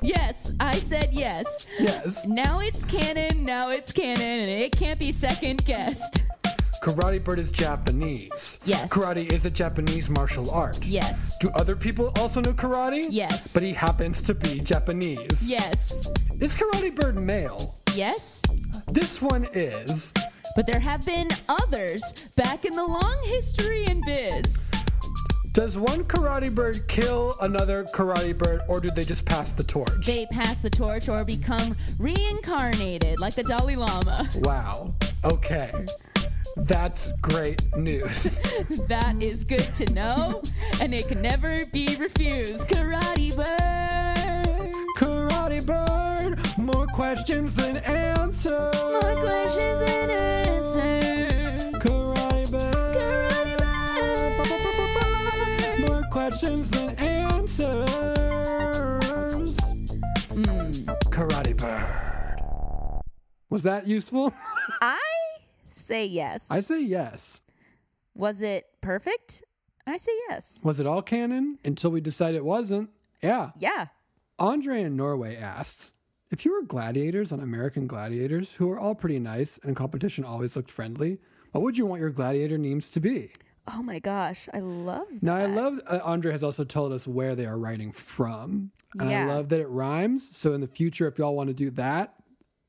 Yes, 0.00 0.52
I 0.60 0.74
said 0.76 1.10
yes. 1.12 1.68
yes. 1.78 2.26
Now 2.26 2.60
it's 2.60 2.84
canon, 2.84 3.44
now 3.44 3.70
it's 3.70 3.92
canon, 3.92 4.20
and 4.20 4.48
it 4.48 4.72
can't 4.72 4.98
be 4.98 5.12
second 5.12 5.64
guessed. 5.64 6.23
Karate 6.84 7.24
Bird 7.24 7.38
is 7.38 7.50
Japanese. 7.50 8.58
Yes. 8.66 8.92
Karate 8.92 9.32
is 9.32 9.46
a 9.46 9.50
Japanese 9.50 10.10
martial 10.10 10.50
art. 10.50 10.84
Yes. 10.84 11.38
Do 11.38 11.48
other 11.54 11.74
people 11.74 12.12
also 12.16 12.42
know 12.42 12.52
karate? 12.52 13.06
Yes. 13.08 13.54
But 13.54 13.62
he 13.62 13.72
happens 13.72 14.20
to 14.20 14.34
be 14.34 14.60
Japanese. 14.60 15.48
Yes. 15.48 16.12
Is 16.40 16.54
Karate 16.54 16.94
Bird 16.94 17.16
male? 17.16 17.74
Yes. 17.94 18.42
This 18.88 19.22
one 19.22 19.46
is. 19.54 20.12
But 20.56 20.66
there 20.66 20.78
have 20.78 21.06
been 21.06 21.30
others 21.48 22.28
back 22.36 22.66
in 22.66 22.74
the 22.74 22.84
long 22.84 23.18
history 23.24 23.86
in 23.86 24.02
biz. 24.04 24.70
Does 25.52 25.78
one 25.78 26.04
Karate 26.04 26.54
Bird 26.54 26.86
kill 26.86 27.34
another 27.40 27.84
Karate 27.94 28.36
Bird 28.36 28.60
or 28.68 28.78
do 28.78 28.90
they 28.90 29.04
just 29.04 29.24
pass 29.24 29.52
the 29.52 29.64
torch? 29.64 30.04
They 30.04 30.26
pass 30.26 30.60
the 30.60 30.68
torch 30.68 31.08
or 31.08 31.24
become 31.24 31.74
reincarnated 31.98 33.20
like 33.20 33.36
the 33.36 33.44
Dalai 33.44 33.76
Lama. 33.76 34.28
Wow. 34.42 34.94
Okay. 35.24 35.86
That's 36.56 37.10
great 37.20 37.62
news. 37.76 38.40
that 38.88 39.16
is 39.20 39.42
good 39.44 39.74
to 39.74 39.92
know, 39.92 40.40
and 40.80 40.94
it 40.94 41.08
can 41.08 41.20
never 41.20 41.66
be 41.66 41.96
refused. 41.96 42.68
Karate 42.68 43.34
Bird. 43.36 44.72
Karate 44.96 45.66
Bird. 45.66 46.38
More 46.58 46.86
questions 46.86 47.54
than 47.56 47.78
answers. 47.78 48.74
More 48.74 49.00
questions 49.00 49.78
than 49.80 50.10
answers. 50.10 51.72
Karate 51.74 52.50
Bird. 52.50 52.74
Karate 54.38 54.94
Bird! 55.74 55.88
More 55.88 56.02
questions 56.10 56.70
than 56.70 56.90
answers. 57.00 57.90
Hmm. 60.30 60.70
Karate 61.10 61.56
Bird. 61.56 63.00
Was 63.50 63.62
that 63.64 63.86
useful? 63.88 64.32
I 64.80 64.98
say 65.84 66.06
yes. 66.06 66.50
I 66.50 66.60
say 66.60 66.80
yes. 66.80 67.40
Was 68.14 68.42
it 68.42 68.66
perfect? 68.80 69.42
I 69.86 69.96
say 69.96 70.12
yes. 70.28 70.60
Was 70.62 70.80
it 70.80 70.86
all 70.86 71.02
canon 71.02 71.58
until 71.64 71.90
we 71.90 72.00
decide 72.00 72.34
it 72.34 72.44
wasn't? 72.44 72.90
Yeah. 73.22 73.50
Yeah. 73.58 73.86
Andre 74.38 74.82
in 74.82 74.96
Norway 74.96 75.36
asks 75.36 75.92
If 76.30 76.44
you 76.44 76.52
were 76.52 76.62
gladiators 76.62 77.32
on 77.32 77.40
American 77.40 77.86
Gladiators, 77.86 78.50
who 78.56 78.70
are 78.70 78.78
all 78.78 78.94
pretty 78.94 79.18
nice 79.18 79.58
and 79.62 79.76
competition 79.76 80.24
always 80.24 80.56
looked 80.56 80.70
friendly, 80.70 81.18
what 81.52 81.62
would 81.62 81.78
you 81.78 81.86
want 81.86 82.00
your 82.00 82.10
gladiator 82.10 82.58
names 82.58 82.88
to 82.90 83.00
be? 83.00 83.30
Oh 83.72 83.82
my 83.82 83.98
gosh, 83.98 84.48
I 84.52 84.60
love 84.60 85.06
Now, 85.22 85.36
I 85.36 85.46
love 85.46 85.80
uh, 85.86 86.00
Andre 86.02 86.32
has 86.32 86.42
also 86.42 86.64
told 86.64 86.92
us 86.92 87.06
where 87.06 87.34
they 87.34 87.46
are 87.46 87.56
writing 87.58 87.92
from. 87.92 88.72
And 88.98 89.10
Yeah. 89.10 89.24
I 89.24 89.34
love 89.34 89.48
that 89.50 89.60
it 89.60 89.68
rhymes. 89.68 90.36
So, 90.36 90.52
in 90.52 90.60
the 90.60 90.66
future, 90.66 91.06
if 91.08 91.18
y'all 91.18 91.34
want 91.34 91.48
to 91.48 91.54
do 91.54 91.70
that, 91.70 92.14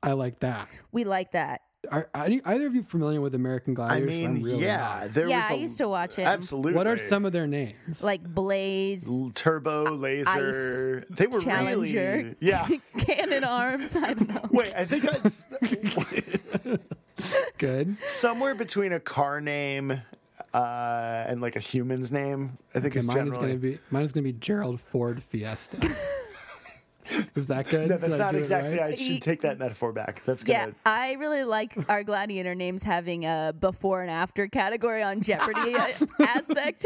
I 0.01 0.13
like 0.13 0.39
that. 0.39 0.69
We 0.91 1.03
like 1.03 1.31
that. 1.33 1.61
Are, 1.91 2.09
are 2.13 2.25
any- 2.25 2.41
either 2.45 2.67
of 2.67 2.75
you 2.75 2.83
familiar 2.83 3.21
with 3.21 3.35
American 3.35 3.73
I 3.73 3.75
Gladiators? 3.75 4.23
I'm 4.25 4.43
really 4.43 4.63
yeah, 4.63 4.99
not. 5.03 5.13
there 5.13 5.27
yeah, 5.27 5.37
was 5.37 5.51
I 5.51 5.53
a- 5.53 5.57
used 5.57 5.77
to 5.79 5.87
watch 5.87 6.19
it. 6.19 6.23
Absolutely. 6.23 6.73
What 6.73 6.87
are 6.87 6.97
some 6.97 7.25
of 7.25 7.31
their 7.33 7.47
names? 7.47 8.03
Like 8.03 8.23
Blaze, 8.23 9.07
L- 9.09 9.31
Turbo, 9.33 9.91
laser. 9.95 11.05
Ice, 11.09 11.15
they 11.17 11.27
were 11.27 11.41
Challenger, 11.41 12.15
really. 12.17 12.35
Yeah. 12.39 12.67
Cannon 12.97 13.43
Arms. 13.43 13.95
I 13.95 14.13
don't 14.13 14.29
know. 14.29 14.47
Wait, 14.51 14.73
I 14.75 14.85
think 14.85 15.03
that's 15.03 15.45
Good. 17.57 17.97
somewhere 18.03 18.55
between 18.55 18.91
a 18.93 18.99
car 18.99 19.39
name 19.41 20.01
uh, 20.53 21.23
and 21.27 21.41
like 21.41 21.55
a 21.55 21.59
human's 21.59 22.11
name. 22.11 22.57
I 22.73 22.79
think 22.79 22.93
Okay, 22.93 22.99
it's 22.99 23.07
mine 23.07 23.27
is 23.27 23.35
gonna 23.35 23.55
be 23.55 23.79
mine 23.91 24.03
is 24.03 24.11
gonna 24.11 24.23
be 24.23 24.33
Gerald 24.33 24.79
Ford 24.81 25.23
Fiesta. 25.23 25.77
is 27.35 27.47
that 27.47 27.69
good? 27.69 27.89
no, 27.89 27.97
that's 27.97 28.13
I 28.13 28.17
not 28.17 28.31
do 28.33 28.37
exactly. 28.39 28.77
right? 28.77 28.93
I 28.93 28.95
should 28.95 29.21
take 29.21 29.41
that 29.41 29.59
metaphor 29.59 29.91
back. 29.91 30.23
That's 30.25 30.43
good. 30.43 30.51
Yeah. 30.51 30.67
I 30.85 31.13
really 31.13 31.43
like 31.43 31.73
our 31.89 32.03
gladiator 32.03 32.55
names 32.55 32.83
having 32.83 33.25
a 33.25 33.53
before 33.59 34.01
and 34.01 34.11
after 34.11 34.47
category 34.47 35.03
on 35.03 35.21
Jeopardy 35.21 35.75
aspect. 36.19 36.85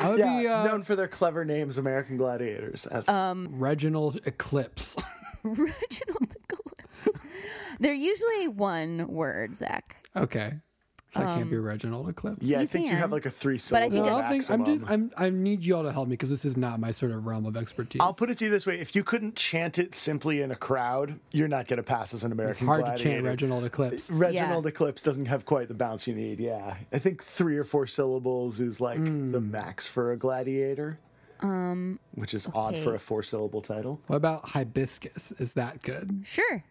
I 0.00 0.10
would 0.10 0.18
Yeah, 0.18 0.40
be 0.40 0.48
uh, 0.48 0.64
known 0.66 0.82
for 0.84 0.94
their 0.96 1.08
clever 1.08 1.44
names, 1.44 1.76
American 1.78 2.16
Gladiators. 2.16 2.86
That's 2.90 3.08
Um, 3.08 3.48
Reginald 3.52 4.20
Eclipse. 4.26 4.96
Reginald 5.42 6.36
Eclipse. 6.48 7.18
They're 7.80 7.92
usually 7.92 8.48
one 8.48 9.08
word, 9.08 9.56
Zach. 9.56 9.96
okay. 10.16 10.54
So 11.14 11.20
I 11.20 11.24
can't 11.24 11.50
be 11.50 11.56
Um, 11.56 11.62
Reginald 11.64 12.08
Eclipse. 12.08 12.38
yeah. 12.40 12.58
I 12.58 12.60
you 12.62 12.66
think 12.68 12.86
you 12.86 12.96
have 12.96 13.12
like 13.12 13.26
a 13.26 13.30
three 13.30 13.56
but 13.70 13.82
I 13.82 13.88
syllable 13.90 13.90
think 13.96 14.06
No, 14.06 14.18
it- 14.18 14.24
I 14.24 14.28
think 14.30 14.50
I'm 14.50 14.64
just. 14.64 14.90
I'm 14.90 15.10
I 15.18 15.28
need 15.28 15.62
you 15.62 15.76
all 15.76 15.82
to 15.82 15.92
help 15.92 16.08
me 16.08 16.12
because 16.14 16.30
this 16.30 16.46
is 16.46 16.56
not 16.56 16.80
my 16.80 16.90
sort 16.90 17.12
of 17.12 17.26
realm 17.26 17.44
of 17.44 17.54
expertise. 17.54 18.00
I'll 18.00 18.14
put 18.14 18.30
it 18.30 18.38
to 18.38 18.46
you 18.46 18.50
this 18.50 18.64
way: 18.64 18.80
if 18.80 18.96
you 18.96 19.04
couldn't 19.04 19.36
chant 19.36 19.78
it 19.78 19.94
simply 19.94 20.40
in 20.40 20.50
a 20.50 20.56
crowd, 20.56 21.20
you're 21.32 21.48
not 21.48 21.68
going 21.68 21.76
to 21.76 21.82
pass 21.82 22.14
as 22.14 22.24
an 22.24 22.32
it's 22.32 22.40
American 22.40 22.66
hard 22.66 22.84
Gladiator. 22.84 23.04
to 23.10 23.14
chant 23.16 23.24
Reginald 23.26 23.64
Eclipse. 23.64 24.10
Reginald 24.10 24.64
Yeah. 24.64 24.68
Eclipse 24.70 25.02
doesn't 25.02 25.26
have 25.26 25.44
quite 25.44 25.68
the 25.68 25.74
bounce 25.74 26.06
you 26.06 26.14
need. 26.14 26.40
Yeah, 26.40 26.76
I 26.92 26.98
think 26.98 27.22
three 27.22 27.58
or 27.58 27.64
four 27.64 27.86
syllables 27.86 28.60
is 28.60 28.80
like 28.80 29.04
the 29.04 29.10
Hmm. 29.10 29.50
max 29.50 29.86
for 29.86 30.12
a 30.12 30.16
gladiator, 30.16 30.96
Um, 31.40 31.98
which 32.14 32.32
is 32.32 32.48
odd 32.54 32.74
for 32.78 32.94
a 32.94 32.98
four-syllable 32.98 33.60
title. 33.60 34.00
What 34.06 34.16
about 34.16 34.48
hibiscus? 34.48 35.32
Is 35.32 35.52
that 35.54 35.82
good? 35.82 36.22
sure. 36.24 36.64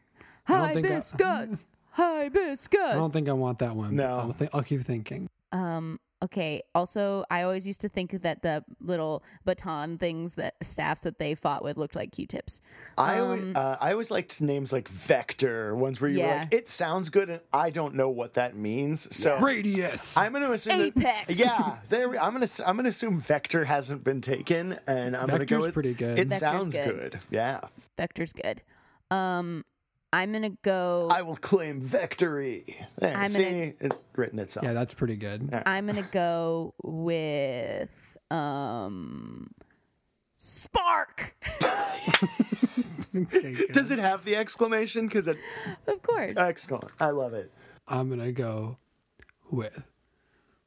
don't 0.47 0.73
think 0.73 0.87
I- 0.87 0.89
Hibiscus. 0.89 1.65
Hibiscus. 1.91 2.79
I 2.81 2.93
don't 2.93 3.11
think 3.11 3.29
I 3.29 3.33
want 3.33 3.59
that 3.59 3.75
one. 3.75 3.95
No. 3.95 4.07
I'll, 4.19 4.33
think, 4.33 4.51
I'll 4.53 4.63
keep 4.63 4.85
thinking. 4.85 5.29
Um. 5.51 5.99
Okay. 6.23 6.61
Also, 6.75 7.23
I 7.31 7.41
always 7.41 7.65
used 7.65 7.81
to 7.81 7.89
think 7.89 8.21
that 8.21 8.43
the 8.43 8.63
little 8.79 9.23
baton 9.43 9.97
things 9.97 10.35
that 10.35 10.53
staffs 10.61 11.01
that 11.01 11.17
they 11.17 11.33
fought 11.33 11.63
with 11.63 11.77
looked 11.77 11.95
like 11.95 12.11
Q-tips. 12.11 12.61
I 12.95 13.17
Um, 13.17 13.25
always, 13.25 13.55
uh, 13.55 13.77
I 13.81 13.91
always 13.91 14.11
liked 14.11 14.39
names 14.39 14.71
like 14.71 14.87
Vector, 14.87 15.75
ones 15.75 15.99
where 15.99 16.11
you 16.11 16.19
were 16.19 16.25
Yeah. 16.27 16.39
like, 16.41 16.53
it 16.53 16.69
sounds 16.69 17.09
good, 17.09 17.31
and 17.31 17.41
I 17.51 17.71
don't 17.71 17.95
know 17.95 18.07
what 18.09 18.35
that 18.35 18.55
means. 18.55 19.13
So 19.15 19.39
Radius. 19.39 20.15
I'm 20.15 20.31
going 20.33 20.43
to 20.43 20.51
assume 20.51 20.77
that- 20.95 20.97
Apex. 21.27 21.39
yeah, 21.39 21.77
there. 21.89 22.07
we- 22.07 22.19
I'm 22.19 22.35
going 22.35 22.45
to 22.47 22.69
I'm 22.69 22.75
going 22.75 22.83
to 22.83 22.89
assume 22.91 23.19
Vector 23.19 23.65
hasn't 23.65 24.03
been 24.03 24.21
taken, 24.21 24.77
and 24.85 25.17
I'm 25.17 25.25
going 25.27 25.39
to 25.39 25.45
go 25.47 25.55
Vector's 25.55 25.61
with 25.63 25.73
pretty 25.73 25.93
good. 25.95 26.19
It 26.19 26.27
Vector's 26.29 26.39
sounds 26.39 26.67
good. 26.75 27.13
good. 27.13 27.19
Yeah, 27.31 27.61
Vector's 27.97 28.33
good. 28.33 28.61
Um. 29.09 29.65
I'm 30.13 30.31
gonna 30.33 30.49
go. 30.61 31.07
I 31.11 31.21
will 31.21 31.37
claim 31.37 31.79
victory. 31.81 32.77
There, 32.99 33.15
I'm 33.15 33.29
see, 33.29 33.43
gonna- 33.43 33.73
it 33.79 33.93
written 34.15 34.39
itself. 34.39 34.65
yeah, 34.65 34.73
that's 34.73 34.93
pretty 34.93 35.15
good. 35.15 35.49
I'm 35.65 35.87
gonna 35.87 36.01
go 36.11 36.73
with 36.83 37.89
um. 38.29 39.51
Spark. 40.33 41.35
Okay. 43.13 43.57
Does 43.73 43.91
it 43.91 43.99
have 43.99 44.23
the 44.23 44.37
exclamation? 44.37 45.05
Because 45.05 45.27
it 45.27 45.37
of 45.85 46.01
course. 46.01 46.33
excellent. 46.37 46.85
I 46.97 47.09
love 47.09 47.33
it. 47.33 47.51
I'm 47.85 48.09
gonna 48.09 48.31
go 48.31 48.77
with 49.49 49.83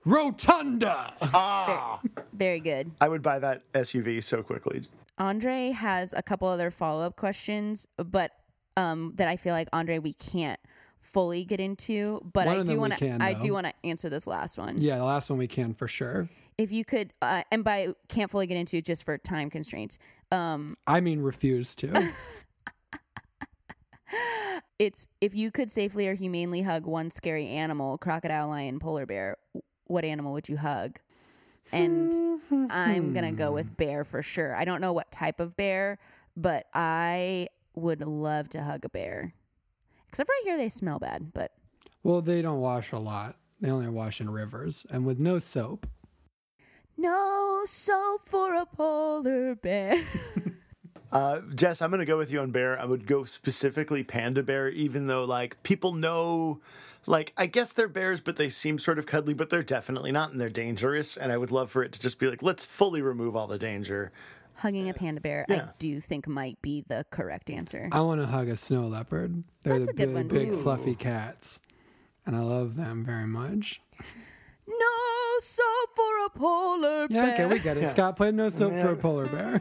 Rotunda. 0.05 1.15
Ah, 1.23 2.01
Very 2.35 2.61
good. 2.61 2.91
I 3.01 3.09
would 3.09 3.23
buy 3.23 3.39
that 3.39 3.63
SUV 3.73 4.23
so 4.23 4.43
quickly. 4.43 4.83
Andre 5.17 5.71
has 5.71 6.13
a 6.15 6.23
couple 6.23 6.47
other 6.49 6.71
follow 6.71 7.07
up 7.07 7.17
questions, 7.17 7.87
but 7.97 8.33
um, 8.77 9.13
that 9.17 9.29
I 9.29 9.37
feel 9.37 9.55
like 9.55 9.69
Andre 9.73 9.99
we 9.99 10.13
can't 10.13 10.61
fully 11.01 11.45
get 11.45 11.61
into. 11.61 12.21
But 12.33 12.47
One 12.47 12.57
I 12.57 12.61
of 12.61 12.67
do 12.67 12.73
we 12.73 12.79
want 12.79 12.97
can, 12.97 13.21
to. 13.21 13.25
I 13.25 13.35
though. 13.35 13.41
do 13.41 13.53
want 13.53 13.67
to 13.67 13.73
answer 13.85 14.11
this 14.11 14.27
last 14.27 14.59
one. 14.59 14.81
Yeah, 14.81 14.99
the 14.99 15.05
last 15.05 15.31
one 15.31 15.39
we 15.39 15.49
can 15.49 15.75
for 15.75 15.89
sure. 15.89 16.29
If 16.59 16.71
you 16.71 16.85
could, 16.85 17.13
uh, 17.21 17.43
and 17.51 17.65
by 17.65 17.95
can't 18.09 18.31
fully 18.31 18.47
get 18.47 18.57
into 18.57 18.81
just 18.81 19.05
for 19.05 19.19
time 19.19 19.51
constraints. 19.51 19.99
Um, 20.31 20.77
I 20.87 21.01
mean, 21.01 21.21
refuse 21.21 21.75
to. 21.77 22.13
it's 24.79 25.07
if 25.21 25.35
you 25.35 25.51
could 25.51 25.71
safely 25.71 26.07
or 26.07 26.15
humanely 26.15 26.63
hug 26.63 26.87
one 26.87 27.11
scary 27.11 27.49
animal, 27.49 27.99
crocodile, 27.99 28.49
lion, 28.49 28.79
polar 28.79 29.07
bear. 29.07 29.37
What 29.87 30.05
animal 30.05 30.33
would 30.33 30.49
you 30.49 30.57
hug? 30.57 30.99
And 31.73 32.41
I'm 32.71 33.13
gonna 33.13 33.33
go 33.33 33.53
with 33.53 33.77
bear 33.77 34.05
for 34.05 34.23
sure. 34.23 34.55
I 34.55 34.65
don't 34.65 34.81
know 34.81 34.93
what 34.93 35.11
type 35.11 35.41
of 35.41 35.57
bear, 35.57 35.99
but 36.37 36.67
I 36.73 37.49
would 37.75 38.01
love 38.01 38.49
to 38.51 38.63
hug 38.63 38.85
a 38.85 38.89
bear. 38.89 39.35
Except 40.09 40.29
right 40.29 40.41
here, 40.45 40.57
they 40.57 40.69
smell 40.69 40.99
bad, 40.99 41.33
but 41.35 41.53
well, 42.03 42.21
they 42.21 42.43
don't 42.43 42.61
wash 42.61 42.93
a 42.93 42.99
lot. 42.99 43.37
They 43.61 43.71
only 43.71 43.89
wash 43.89 44.21
in 44.21 44.31
rivers 44.31 44.87
and 44.91 45.05
with 45.07 45.19
no 45.19 45.39
soap. 45.39 45.87
no 46.97 47.63
soap 47.65 48.29
for 48.29 48.55
a 48.55 48.67
polar 48.67 49.55
bear. 49.55 50.03
Uh, 51.13 51.41
Jess, 51.55 51.81
I'm 51.81 51.91
going 51.91 52.01
to 52.01 52.07
go 52.07 52.19
with 52.19 52.33
you 52.33 52.41
on 52.41 52.51
bear. 52.51 52.77
I 52.77 52.85
would 52.85 53.07
go 53.07 53.23
specifically 53.23 54.03
panda 54.03 54.43
bear, 54.43 54.69
even 54.71 55.07
though 55.07 55.25
like 55.25 55.63
people 55.63 55.93
know, 55.93 56.61
like 57.07 57.33
I 57.37 57.47
guess 57.47 57.73
they're 57.73 57.87
bears, 57.87 58.21
but 58.21 58.35
they 58.35 58.49
seem 58.49 58.81
sort 58.81 58.99
of 58.99 59.07
cuddly, 59.07 59.33
but 59.33 59.49
they're 59.49 59.63
definitely 59.63 60.11
not, 60.11 60.33
and 60.33 60.41
they're 60.41 60.51
dangerous. 60.51 61.17
And 61.17 61.31
I 61.31 61.37
would 61.37 61.53
love 61.53 61.71
for 61.71 61.85
it 61.85 61.93
to 61.93 62.01
just 62.01 62.19
be 62.19 62.27
like, 62.27 62.43
let's 62.43 62.65
fully 62.65 63.01
remove 63.01 63.37
all 63.37 63.47
the 63.47 63.59
danger. 63.61 64.11
Hugging 64.57 64.89
a 64.89 64.95
panda 64.95 65.21
bear, 65.21 65.45
Yeah. 65.49 65.57
I 65.57 65.69
do 65.79 66.01
think 66.01 66.27
might 66.29 66.61
be 66.63 66.85
the 66.89 67.05
correct 67.11 67.51
answer. 67.51 67.89
I 67.93 68.01
want 68.01 68.21
to 68.21 68.27
hug 68.27 68.49
a 68.49 68.57
snow 68.57 68.87
leopard. 68.87 69.43
They're 69.63 69.75
That's 69.79 69.87
the 69.87 69.91
a 69.93 69.95
good 69.95 70.09
really 70.11 70.15
one, 70.15 70.29
big 70.29 70.51
too. 70.53 70.63
fluffy 70.63 70.95
cats, 70.95 71.61
and 72.25 72.35
I 72.37 72.41
love 72.41 72.77
them 72.77 73.05
very 73.05 73.27
much. 73.27 73.81
No 74.67 75.39
soap 75.41 75.91
for 75.97 76.25
a 76.27 76.31
polar 76.31 77.07
Yeah, 77.11 77.25
bear. 77.27 77.35
okay, 77.35 77.47
we 77.47 77.59
get 77.59 77.77
it. 77.77 77.91
Scott 77.91 78.17
played 78.17 78.35
no 78.35 78.49
soap 78.49 78.73
for 78.81 78.93
a 78.93 78.97
polar 78.97 79.27
bear. 79.27 79.61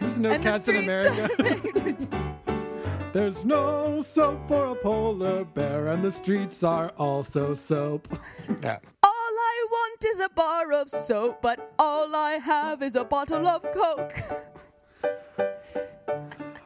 There's 0.00 0.18
no 0.18 0.30
And 0.30 0.44
the 0.44 0.48
cats 0.50 0.68
in 0.68 0.84
streets 0.84 2.04
America. 2.04 2.24
There's 3.12 3.44
no 3.44 4.02
soap 4.02 4.46
for 4.46 4.66
a 4.66 4.74
polar 4.74 5.44
bear, 5.44 5.88
and 5.88 6.04
the 6.04 6.12
streets 6.12 6.62
are 6.62 6.90
also 6.98 7.54
soap. 7.54 8.06
Yeah. 8.62 8.78
Want 9.70 10.04
is 10.06 10.18
a 10.20 10.28
bar 10.30 10.72
of 10.72 10.88
soap, 10.90 11.42
but 11.42 11.72
all 11.78 12.14
I 12.14 12.32
have 12.34 12.82
is 12.82 12.94
a 12.94 13.04
bottle 13.04 13.46
of 13.46 13.62
Coke. 13.72 14.14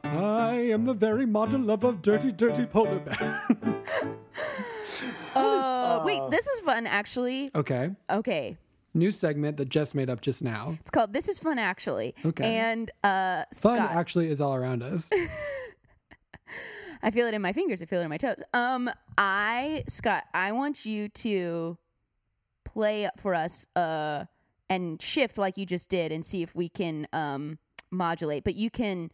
I 0.05 0.55
am 0.71 0.85
the 0.85 0.95
very 0.95 1.27
model 1.27 1.71
of 1.71 1.83
a 1.85 1.93
dirty, 1.93 2.31
dirty 2.33 2.67
polar 2.67 3.01
bear. 3.01 3.43
Uh, 5.35 6.03
wait, 6.05 6.21
this 6.31 6.47
is 6.47 6.61
fun 6.61 6.87
actually. 6.87 7.51
okay, 7.55 7.91
Okay, 8.11 8.57
new 8.95 9.11
segment 9.11 9.57
that 9.57 9.69
Jess 9.71 9.95
made 9.95 10.11
up 10.11 10.21
just 10.21 10.43
now. 10.43 10.77
it's 10.81 10.91
called 10.91 11.13
"This 11.15 11.27
Is 11.29 11.39
Fun 11.39 11.59
Actually." 11.59 12.15
Okay. 12.25 12.57
And 12.57 12.91
uh, 13.03 13.45
Fun 13.55 13.79
Scott, 13.79 13.91
actually 13.93 14.29
is 14.29 14.41
all 14.43 14.55
around 14.55 14.83
us. 14.83 15.09
I 17.03 17.11
feel 17.11 17.27
it 17.27 17.35
in 17.35 17.41
my 17.43 17.53
fingers. 17.55 17.81
I 17.83 17.87
feel 17.87 18.01
it 18.01 18.05
in 18.05 18.11
my 18.11 18.19
toes. 18.19 18.37
Um, 18.53 18.91
I 19.17 19.85
Scott, 19.89 20.25
I 20.35 20.53
want 20.53 20.85
you 20.85 21.09
to 21.09 21.79
play 22.73 23.09
for 23.19 23.35
us 23.35 23.67
uh 23.77 24.25
and 24.71 25.01
shift 25.03 25.37
like 25.39 25.59
you 25.59 25.67
just 25.67 25.91
did 25.91 26.13
and 26.13 26.25
see 26.25 26.43
if 26.43 26.55
we 26.55 26.69
can 26.69 27.07
um 27.13 27.59
modulate, 27.91 28.43
but 28.45 28.55
you 28.55 28.71
can 28.71 29.11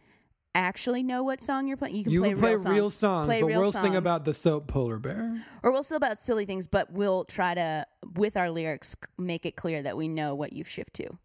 actually 0.55 1.03
know 1.03 1.23
what 1.23 1.41
song 1.41 1.67
you're 1.69 1.77
playing. 1.77 1.95
You 1.97 2.05
can 2.05 2.13
You 2.13 2.21
play, 2.21 2.31
can 2.31 2.39
play 2.41 2.51
real 2.51 2.59
songs, 2.63 2.75
real 2.75 2.91
songs, 2.91 3.27
play 3.27 3.41
but 3.43 3.47
real 3.49 3.61
we'll 3.61 3.73
songs. 3.73 3.85
sing 3.85 3.97
about 3.97 4.25
the 4.25 4.35
soap 4.35 4.67
polar 4.67 4.99
bear. 4.99 5.45
or 5.63 5.71
we'll 5.73 5.83
still 5.83 5.97
about 5.97 6.19
silly 6.19 6.47
things, 6.47 6.67
but 6.67 6.93
we'll 6.93 7.25
try 7.25 7.55
to 7.55 7.87
with 8.15 8.37
our 8.37 8.51
lyrics 8.51 8.97
make 9.19 9.45
it 9.47 9.57
clear 9.57 9.83
that 9.83 9.97
we 9.97 10.09
know 10.09 10.35
what 10.35 10.53
you've 10.53 10.69
shifted 10.69 11.05
to. 11.07 11.19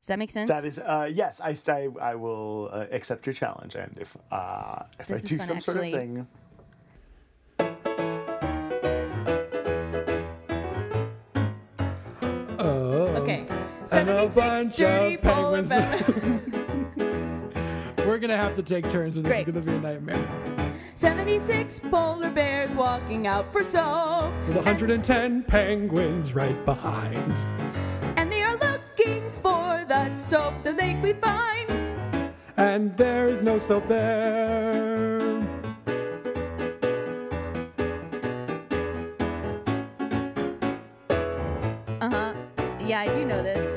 Does 0.00 0.06
that 0.08 0.18
make 0.18 0.30
sense? 0.30 0.48
That 0.48 0.64
is, 0.64 0.78
uh, 0.78 1.10
yes, 1.12 1.40
I, 1.40 1.56
I, 1.68 1.88
I 2.00 2.14
will 2.14 2.70
uh, 2.72 2.86
accept 2.90 3.26
your 3.26 3.34
challenge, 3.34 3.74
and 3.74 3.96
if 4.00 4.16
uh, 4.32 4.82
if 4.98 5.06
This 5.08 5.20
I 5.20 5.22
is 5.24 5.28
do 5.28 5.38
fun, 5.38 5.46
some 5.46 5.60
sort 5.60 5.76
of 5.78 5.82
thing, 5.84 6.26
76 13.90 14.34
bunch 14.34 14.76
dirty 14.76 15.14
of 15.16 15.22
polar 15.22 15.62
penguins. 15.64 16.42
bear. 16.96 18.06
We're 18.06 18.18
gonna 18.18 18.36
have 18.36 18.54
to 18.56 18.62
take 18.62 18.88
turns, 18.90 19.16
or 19.16 19.22
this 19.22 19.30
Great. 19.30 19.48
is 19.48 19.54
gonna 19.54 19.64
be 19.66 19.72
a 19.72 19.80
nightmare. 19.80 20.26
76 20.94 21.80
polar 21.90 22.30
bears 22.30 22.72
walking 22.72 23.26
out 23.26 23.50
for 23.52 23.62
soap. 23.64 24.32
With 24.46 24.56
110 24.56 25.42
penguins 25.44 26.34
right 26.34 26.64
behind. 26.64 27.32
And 28.18 28.30
they 28.30 28.42
are 28.42 28.56
looking 28.56 29.30
for 29.42 29.84
that 29.88 30.16
soap 30.16 30.62
that 30.64 30.76
they 30.76 30.94
could 30.94 31.20
find. 31.20 31.70
And 32.56 32.96
there's 32.96 33.42
no 33.42 33.58
soap 33.58 33.88
there. 33.88 34.99
Yeah, 42.90 43.02
I 43.02 43.14
do 43.14 43.24
know 43.24 43.40
this. 43.40 43.76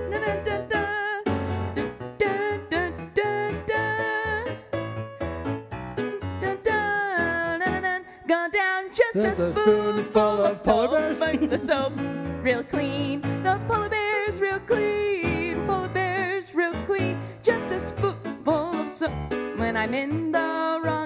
Dun, 6.41 6.63
dun. 6.63 8.05
Gone 8.27 8.49
down 8.49 8.89
just 8.95 9.13
Just 9.13 9.39
a 9.39 9.51
spoonful 9.53 10.45
of 10.45 10.55
polar 10.55 10.55
soap. 10.55 10.91
bears. 10.93 11.19
But 11.19 11.49
the 11.51 11.59
soap 11.59 11.93
real 12.41 12.63
clean. 12.63 13.21
The 13.43 13.61
polar 13.67 13.89
bear's 13.89 14.39
real 14.39 14.59
clean. 14.59 15.63
Polar 15.67 15.89
bear's 15.89 16.55
real 16.55 16.73
clean. 16.87 17.21
Just 17.43 17.69
a 17.69 17.79
spoonful 17.79 18.81
of 18.81 18.89
soap. 18.89 19.11
When 19.59 19.77
I'm 19.77 19.93
in 19.93 20.31
the 20.31 20.81
wrong 20.83 21.02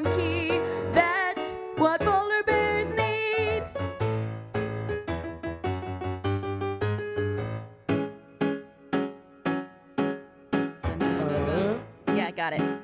Got 12.49 12.61
it. 12.61 12.79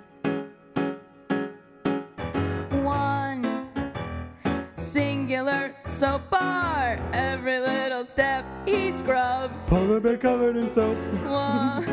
One 2.83 3.69
singular 4.75 5.73
soap 5.87 6.29
bar. 6.29 6.99
Every 7.13 7.59
little 7.59 8.03
step 8.03 8.43
he 8.65 8.91
scrubs. 8.91 9.69
polar 9.69 10.01
bear 10.01 10.17
covered 10.17 10.57
in 10.57 10.69
soap. 10.69 10.97
One 11.23 11.85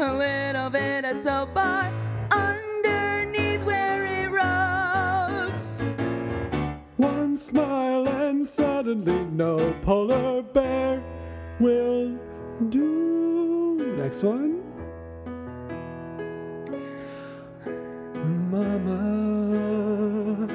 a 0.00 0.12
little 0.18 0.68
bit 0.68 1.04
of 1.04 1.22
soap 1.22 1.54
bar 1.54 1.92
underneath 2.32 3.62
where 3.62 4.04
it 4.04 4.28
rubs. 4.28 5.80
One 6.96 7.36
smile 7.36 8.08
and 8.08 8.48
suddenly 8.48 9.26
no 9.26 9.72
polar 9.82 10.42
bear 10.42 11.00
will 11.60 12.18
do. 12.68 13.94
Next 13.96 14.24
one. 14.24 14.51
Mama, 18.62 20.46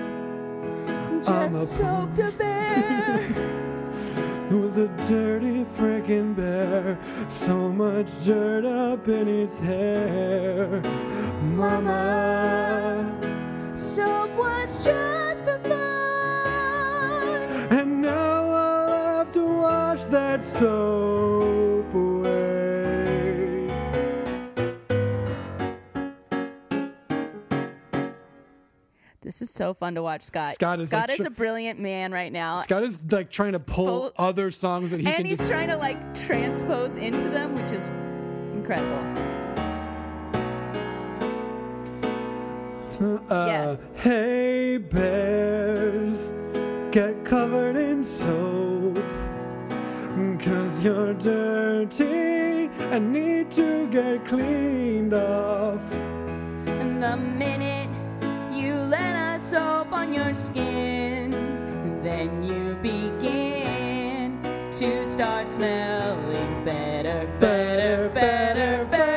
I'm 1.28 1.56
a 1.56 1.60
Just 1.60 1.78
soaped 1.78 2.20
a 2.20 2.32
bear. 2.32 3.18
who 4.50 4.62
was 4.62 4.78
a 4.78 4.88
dirty 5.10 5.66
freaking 5.78 6.34
bear. 6.36 6.98
So 7.30 7.68
much 7.68 8.10
dirt 8.24 8.64
up 8.64 9.08
in 9.10 9.28
his 9.28 9.60
hair. 9.60 10.82
Mama, 11.42 13.12
Soap 13.76 14.32
was 14.38 14.84
just 14.86 15.44
for 15.44 15.60
fun. 15.60 16.48
and 17.78 18.02
now 18.02 18.50
I'll 18.50 19.18
have 19.18 19.34
to 19.34 19.44
wash 19.46 20.02
that 20.04 20.46
soap 20.46 21.57
This 29.38 29.50
is 29.50 29.56
so 29.56 29.76
fun 29.76 29.94
to 29.94 30.02
watch, 30.02 30.24
Scott. 30.24 30.56
Scott 30.56 30.80
is 30.80 30.92
like 30.92 31.12
is 31.12 31.24
a 31.24 31.30
brilliant 31.30 31.80
man 31.80 32.12
right 32.12 32.34
now. 32.34 32.64
Scott 32.64 32.82
is 32.82 33.06
like 33.12 33.30
trying 33.30 33.52
to 33.52 33.60
pull 33.60 33.86
Full- 33.86 34.14
other 34.18 34.50
songs 34.50 34.90
that 34.90 35.00
he 35.00 35.06
and 35.06 35.28
he's 35.28 35.38
just 35.38 35.48
trying 35.48 35.68
to 35.68 35.78
like 35.78 36.00
transpose 36.16 36.96
into 36.96 37.30
them, 37.30 37.54
which 37.54 37.72
is 37.72 37.86
incredible. 38.56 38.98
Uh, 43.30 43.46
Yeah. 43.46 43.76
Hey 43.94 44.78
bears, 44.78 46.34
get 46.90 47.24
covered 47.24 47.76
in 47.76 48.04
soap. 48.04 48.98
Cause 50.40 50.84
you're 50.84 51.14
dirty 51.14 52.72
and 52.92 53.14
need 53.14 53.52
to 53.52 53.86
get 53.90 54.26
cleaned 54.26 55.14
off. 55.14 55.92
And 56.66 57.04
the 57.04 57.16
minute 57.18 57.97
you 58.58 58.74
let 58.74 59.16
us 59.16 59.52
soap 59.52 59.92
on 59.94 60.12
your 60.12 60.34
skin, 60.34 61.32
then 62.04 62.44
you 62.44 62.76
begin 62.82 64.42
to 64.72 65.06
start 65.06 65.48
smelling 65.48 66.66
better, 66.66 67.30
better, 67.40 68.10
better, 68.10 68.86
better, 68.90 69.17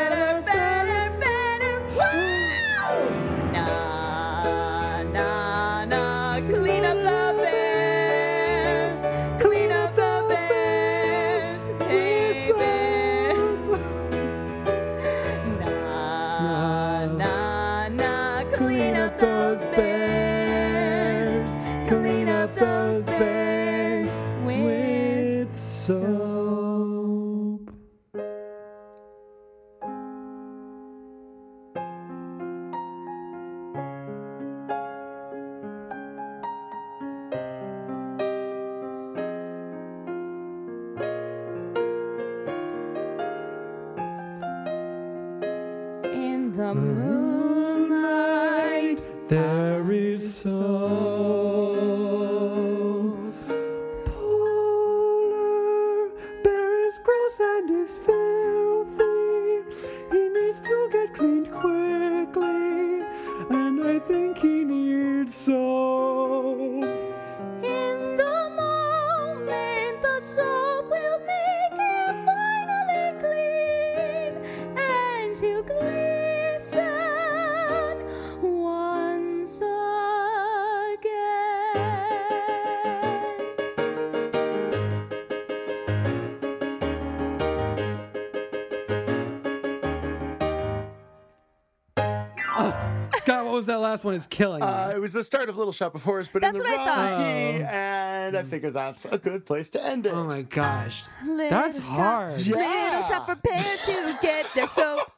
the 95.20 95.24
start 95.24 95.50
of 95.50 95.56
Little 95.58 95.72
Shop 95.72 95.94
of 95.94 96.02
Horrors, 96.02 96.28
but 96.32 96.40
That's 96.40 96.56
in 96.56 96.62
the 96.64 96.70
what 96.70 96.78
I 96.80 96.86
wrong 97.10 97.10
thought. 97.10 97.18
key, 97.58 97.62
and 97.64 98.36
I 98.38 98.42
figure 98.42 98.70
that's 98.70 99.04
a 99.04 99.18
good 99.18 99.44
place 99.44 99.68
to 99.70 99.84
end 99.84 100.06
it. 100.06 100.14
oh 100.14 100.24
my 100.24 100.40
gosh, 100.42 101.04
Little 101.24 101.50
that's 101.50 101.78
shop- 101.78 101.86
hard. 101.86 102.40
Yeah. 102.40 102.56
Little 102.56 103.02
shop 103.02 103.26
for 103.26 103.34
bears 103.36 103.80
to 103.82 104.16
get 104.22 104.46
their 104.54 104.66
soap. 104.66 105.12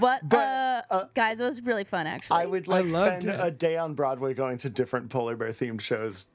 What 0.00 0.28
But, 0.28 0.86
uh, 0.90 1.04
guys, 1.14 1.38
it 1.40 1.44
was 1.44 1.62
really 1.62 1.84
fun 1.84 2.06
actually. 2.06 2.40
I 2.42 2.46
would 2.46 2.66
like 2.68 2.84
loved 2.86 3.22
spend 3.22 3.24
it. 3.24 3.40
a 3.40 3.50
day 3.50 3.76
on 3.76 3.94
Broadway 3.94 4.34
going 4.34 4.58
to 4.58 4.70
different 4.70 5.08
polar 5.10 5.36
bear 5.36 5.50
themed 5.50 5.80
shows 5.80 6.26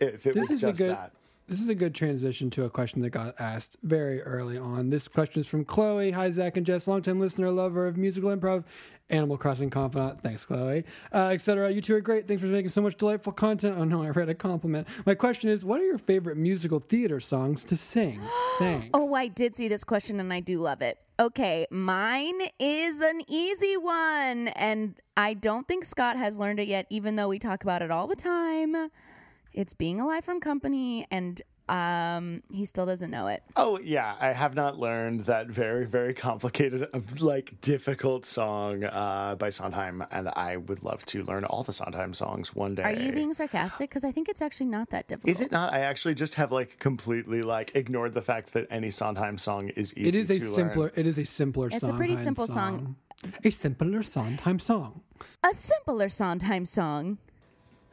if 0.00 0.26
it 0.26 0.34
This 0.34 0.48
was 0.48 0.50
is 0.52 0.62
a 0.62 0.66
just 0.68 0.78
good. 0.78 0.90
that. 0.90 1.12
This 1.46 1.60
is 1.60 1.68
a 1.68 1.74
good 1.74 1.94
transition 1.94 2.48
to 2.50 2.64
a 2.64 2.70
question 2.70 3.02
that 3.02 3.10
got 3.10 3.38
asked 3.38 3.76
very 3.82 4.22
early 4.22 4.56
on. 4.56 4.88
This 4.88 5.08
question 5.08 5.42
is 5.42 5.46
from 5.46 5.66
Chloe. 5.66 6.10
Hi, 6.10 6.30
Zach 6.30 6.56
and 6.56 6.64
Jess, 6.64 6.86
longtime 6.86 7.20
listener, 7.20 7.50
lover 7.50 7.86
of 7.86 7.98
musical 7.98 8.34
improv, 8.34 8.64
Animal 9.10 9.36
Crossing 9.36 9.68
confidant. 9.68 10.22
Thanks, 10.22 10.46
Chloe. 10.46 10.84
Uh, 11.12 11.28
Etc. 11.28 11.70
You 11.70 11.82
two 11.82 11.96
are 11.96 12.00
great. 12.00 12.26
Thanks 12.26 12.40
for 12.40 12.48
making 12.48 12.70
so 12.70 12.80
much 12.80 12.96
delightful 12.96 13.32
content. 13.32 13.76
Oh 13.78 13.84
no, 13.84 14.02
I 14.02 14.08
read 14.08 14.30
a 14.30 14.34
compliment. 14.34 14.88
My 15.04 15.14
question 15.14 15.50
is, 15.50 15.66
what 15.66 15.82
are 15.82 15.84
your 15.84 15.98
favorite 15.98 16.38
musical 16.38 16.80
theater 16.80 17.20
songs 17.20 17.62
to 17.64 17.76
sing? 17.76 18.22
Thanks. 18.58 18.88
Oh, 18.94 19.12
I 19.12 19.28
did 19.28 19.54
see 19.54 19.68
this 19.68 19.84
question 19.84 20.20
and 20.20 20.32
I 20.32 20.40
do 20.40 20.60
love 20.60 20.80
it. 20.80 20.98
Okay, 21.20 21.66
mine 21.70 22.40
is 22.58 23.00
an 23.00 23.20
easy 23.28 23.76
one. 23.76 24.48
And 24.48 24.98
I 25.16 25.34
don't 25.34 25.68
think 25.68 25.84
Scott 25.84 26.16
has 26.16 26.38
learned 26.38 26.58
it 26.58 26.68
yet, 26.68 26.86
even 26.88 27.16
though 27.16 27.28
we 27.28 27.38
talk 27.38 27.62
about 27.62 27.82
it 27.82 27.90
all 27.90 28.06
the 28.06 28.16
time. 28.16 28.90
It's 29.54 29.72
being 29.72 30.00
alive 30.00 30.24
from 30.24 30.40
company, 30.40 31.06
and 31.10 31.40
um, 31.68 32.42
he 32.50 32.64
still 32.66 32.84
doesn't 32.84 33.10
know 33.10 33.28
it. 33.28 33.42
Oh 33.56 33.78
yeah, 33.82 34.16
I 34.20 34.32
have 34.32 34.54
not 34.54 34.78
learned 34.78 35.20
that 35.26 35.46
very 35.46 35.86
very 35.86 36.12
complicated, 36.12 36.88
uh, 36.92 37.00
like 37.20 37.58
difficult 37.60 38.26
song 38.26 38.84
uh, 38.84 39.36
by 39.36 39.48
Sondheim, 39.48 40.04
and 40.10 40.28
I 40.28 40.56
would 40.58 40.82
love 40.82 41.06
to 41.06 41.22
learn 41.22 41.44
all 41.44 41.62
the 41.62 41.72
Sondheim 41.72 42.12
songs 42.12 42.54
one 42.54 42.74
day. 42.74 42.82
Are 42.82 42.92
you 42.92 43.12
being 43.12 43.32
sarcastic? 43.32 43.90
Because 43.90 44.04
I 44.04 44.12
think 44.12 44.28
it's 44.28 44.42
actually 44.42 44.66
not 44.66 44.90
that 44.90 45.08
difficult. 45.08 45.30
Is 45.30 45.40
it 45.40 45.52
not? 45.52 45.72
I 45.72 45.80
actually 45.80 46.14
just 46.14 46.34
have 46.34 46.52
like 46.52 46.78
completely 46.78 47.40
like 47.40 47.72
ignored 47.74 48.12
the 48.12 48.22
fact 48.22 48.52
that 48.54 48.66
any 48.70 48.90
Sondheim 48.90 49.38
song 49.38 49.68
is 49.70 49.96
easy. 49.96 50.08
it 50.08 50.14
is 50.16 50.30
a 50.30 50.40
simpler. 50.40 50.86
Learn. 50.86 50.92
It 50.96 51.06
is 51.06 51.18
a 51.18 51.24
simpler. 51.24 51.70
Song. 51.70 51.76
It's 51.76 51.88
a 51.88 51.92
pretty 51.92 52.16
Sondheim 52.16 52.24
simple 52.24 52.46
song. 52.46 52.96
A 53.42 53.50
simpler 53.50 54.02
Sondheim 54.02 54.58
song. 54.58 55.00
A 55.42 55.54
simpler 55.54 56.08
Sondheim 56.10 56.66
song. 56.66 57.18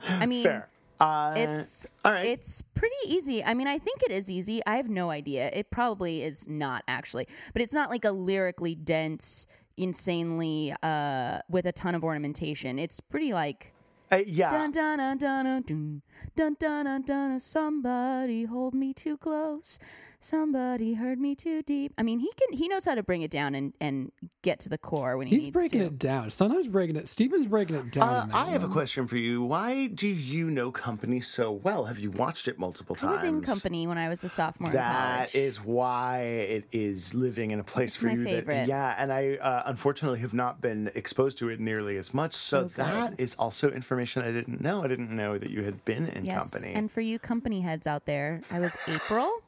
I 0.03 0.25
mean, 0.25 0.43
Fair. 0.43 0.67
Uh, 1.01 1.33
it's 1.35 1.87
all 2.05 2.11
right. 2.11 2.25
it's 2.27 2.61
pretty 2.75 2.95
easy. 3.05 3.43
I 3.43 3.53
mean, 3.53 3.67
I 3.67 3.79
think 3.79 4.03
it 4.03 4.11
is 4.11 4.29
easy. 4.29 4.61
I 4.67 4.77
have 4.77 4.89
no 4.89 5.09
idea. 5.09 5.49
It 5.51 5.71
probably 5.71 6.21
is 6.23 6.47
not 6.47 6.83
actually, 6.87 7.27
but 7.53 7.61
it's 7.61 7.73
not 7.73 7.89
like 7.89 8.05
a 8.05 8.11
lyrically 8.11 8.75
dense, 8.75 9.47
insanely 9.77 10.73
uh, 10.83 11.39
with 11.49 11.65
a 11.65 11.71
ton 11.71 11.95
of 11.95 12.03
ornamentation. 12.03 12.77
It's 12.79 12.99
pretty 12.99 13.33
like 13.33 13.73
Uh, 14.11 14.17
yeah. 14.27 14.49
dun 14.51 14.71
dun 14.71 14.97
dun 14.99 15.17
dun 15.17 15.45
dun 15.45 15.63
dun 15.65 16.01
dun 16.35 16.55
dun 16.59 16.85
dun 16.85 17.01
dun. 17.01 17.39
Somebody 17.39 18.43
hold 18.45 18.73
me 18.73 18.93
too 18.93 19.17
close. 19.17 19.79
Somebody 20.23 20.93
heard 20.93 21.19
me 21.19 21.33
too 21.33 21.63
deep. 21.63 21.93
I 21.97 22.03
mean, 22.03 22.19
he 22.19 22.31
can. 22.37 22.55
He 22.55 22.67
knows 22.67 22.85
how 22.85 22.93
to 22.93 23.01
bring 23.01 23.23
it 23.23 23.31
down 23.31 23.55
and 23.55 23.73
and 23.81 24.11
get 24.43 24.59
to 24.61 24.69
the 24.69 24.77
core 24.77 25.17
when 25.17 25.25
he 25.25 25.35
He's 25.35 25.43
needs 25.45 25.53
breaking 25.53 25.79
to. 25.79 25.87
it 25.87 25.97
down. 25.97 26.29
Sometimes 26.29 26.67
breaking 26.67 26.95
it. 26.95 27.07
Steven's 27.07 27.47
breaking 27.47 27.75
it 27.75 27.89
down. 27.89 28.29
Uh, 28.29 28.35
I 28.37 28.45
have 28.51 28.63
a 28.63 28.67
question 28.67 29.07
for 29.07 29.17
you. 29.17 29.41
Why 29.41 29.87
do 29.87 30.07
you 30.07 30.51
know 30.51 30.71
Company 30.71 31.21
so 31.21 31.51
well? 31.51 31.85
Have 31.85 31.97
you 31.97 32.11
watched 32.11 32.47
it 32.47 32.59
multiple 32.59 32.95
times? 32.95 33.09
I 33.09 33.13
was 33.13 33.23
in 33.23 33.41
company 33.41 33.87
when 33.87 33.97
I 33.97 34.09
was 34.09 34.23
a 34.23 34.29
sophomore 34.29 34.69
in 34.69 34.75
That 34.75 35.15
college. 35.15 35.35
is 35.35 35.59
why 35.59 36.19
it 36.21 36.65
is 36.71 37.15
living 37.15 37.49
in 37.49 37.59
a 37.59 37.63
place 37.63 37.89
It's 37.89 37.95
for 37.95 38.05
my 38.05 38.13
you. 38.13 38.23
favorite. 38.23 38.53
That, 38.53 38.67
yeah, 38.67 38.93
and 38.99 39.11
I 39.11 39.37
uh, 39.37 39.63
unfortunately 39.65 40.19
have 40.19 40.35
not 40.35 40.61
been 40.61 40.91
exposed 40.93 41.39
to 41.39 41.49
it 41.49 41.59
nearly 41.59 41.97
as 41.97 42.13
much. 42.13 42.35
So, 42.35 42.67
So 42.67 42.67
that 42.75 43.19
is 43.19 43.33
also 43.39 43.71
information 43.71 44.21
I 44.21 44.31
didn't 44.31 44.61
know. 44.61 44.83
I 44.83 44.87
didn't 44.87 45.09
know 45.09 45.39
that 45.39 45.49
you 45.49 45.63
had 45.63 45.83
been 45.83 46.07
in 46.09 46.25
yes, 46.25 46.51
company. 46.51 46.73
and 46.75 46.91
for 46.91 47.01
you 47.01 47.17
company 47.17 47.61
heads 47.61 47.87
out 47.87 48.05
there, 48.05 48.41
I 48.51 48.59
was 48.59 48.77
April. 48.87 49.41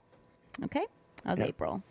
Okay, 0.64 0.86
I 1.26 1.32
was 1.32 1.40
Yep. 1.40 1.50
April. 1.50 1.84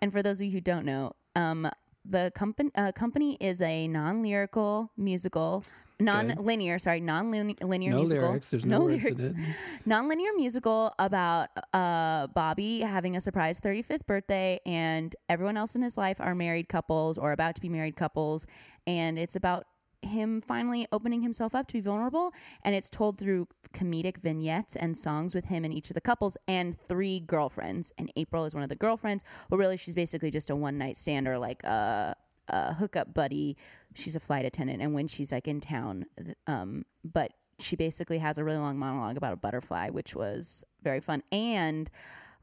And 0.00 0.12
for 0.12 0.22
those 0.22 0.40
of 0.40 0.46
you 0.46 0.52
who 0.52 0.60
don't 0.60 0.84
know, 0.84 1.12
um, 1.34 1.68
the 2.04 2.30
company 2.34 2.70
uh, 2.74 2.92
company 2.92 3.36
is 3.40 3.60
a 3.60 3.88
non-lyrical 3.88 4.90
musical. 4.96 5.64
Non-linear, 5.98 6.78
sorry, 6.78 7.00
non-linear 7.00 7.54
musical. 7.58 7.68
No 7.68 7.96
musical. 7.96 8.28
lyrics. 8.28 8.50
There's 8.50 8.66
no 8.74 8.86
in 8.86 8.98
lyrics. 8.98 9.32
Non-linear 9.86 10.32
musical 10.36 10.94
about 10.98 11.48
uh, 11.72 12.26
Bobby 12.28 12.80
having 12.80 13.16
a 13.16 13.20
surprise 13.20 13.58
35th 13.60 14.06
birthday, 14.06 14.60
and 14.66 15.16
everyone 15.30 15.56
else 15.56 15.74
in 15.74 15.80
his 15.80 15.96
life 15.96 16.20
are 16.20 16.34
married 16.34 16.68
couples 16.68 17.16
or 17.16 17.32
about 17.32 17.54
to 17.54 17.62
be 17.62 17.70
married 17.70 17.96
couples, 17.96 18.46
and 18.86 19.18
it's 19.18 19.36
about 19.36 19.64
him 20.02 20.40
finally 20.40 20.86
opening 20.92 21.22
himself 21.22 21.54
up 21.54 21.66
to 21.68 21.74
be 21.74 21.80
vulnerable, 21.80 22.32
and 22.62 22.74
it's 22.74 22.88
told 22.88 23.18
through 23.18 23.48
comedic 23.72 24.18
vignettes 24.18 24.76
and 24.76 24.96
songs 24.96 25.34
with 25.34 25.46
him 25.46 25.64
and 25.64 25.72
each 25.72 25.90
of 25.90 25.94
the 25.94 26.00
couples 26.00 26.36
and 26.46 26.76
three 26.88 27.20
girlfriends. 27.20 27.92
And 27.98 28.12
April 28.16 28.44
is 28.44 28.54
one 28.54 28.62
of 28.62 28.68
the 28.68 28.76
girlfriends. 28.76 29.24
Well, 29.50 29.58
really, 29.58 29.76
she's 29.76 29.94
basically 29.94 30.30
just 30.30 30.50
a 30.50 30.56
one 30.56 30.78
night 30.78 30.96
stand 30.96 31.28
or 31.28 31.38
like 31.38 31.62
a, 31.64 32.16
a 32.48 32.74
hookup 32.74 33.14
buddy. 33.14 33.56
She's 33.94 34.16
a 34.16 34.20
flight 34.20 34.44
attendant, 34.44 34.82
and 34.82 34.94
when 34.94 35.08
she's 35.08 35.32
like 35.32 35.48
in 35.48 35.60
town, 35.60 36.06
um, 36.46 36.84
but 37.04 37.32
she 37.58 37.76
basically 37.76 38.18
has 38.18 38.38
a 38.38 38.44
really 38.44 38.58
long 38.58 38.78
monologue 38.78 39.16
about 39.16 39.32
a 39.32 39.36
butterfly, 39.36 39.88
which 39.90 40.14
was 40.14 40.64
very 40.82 41.00
fun. 41.00 41.22
And 41.32 41.90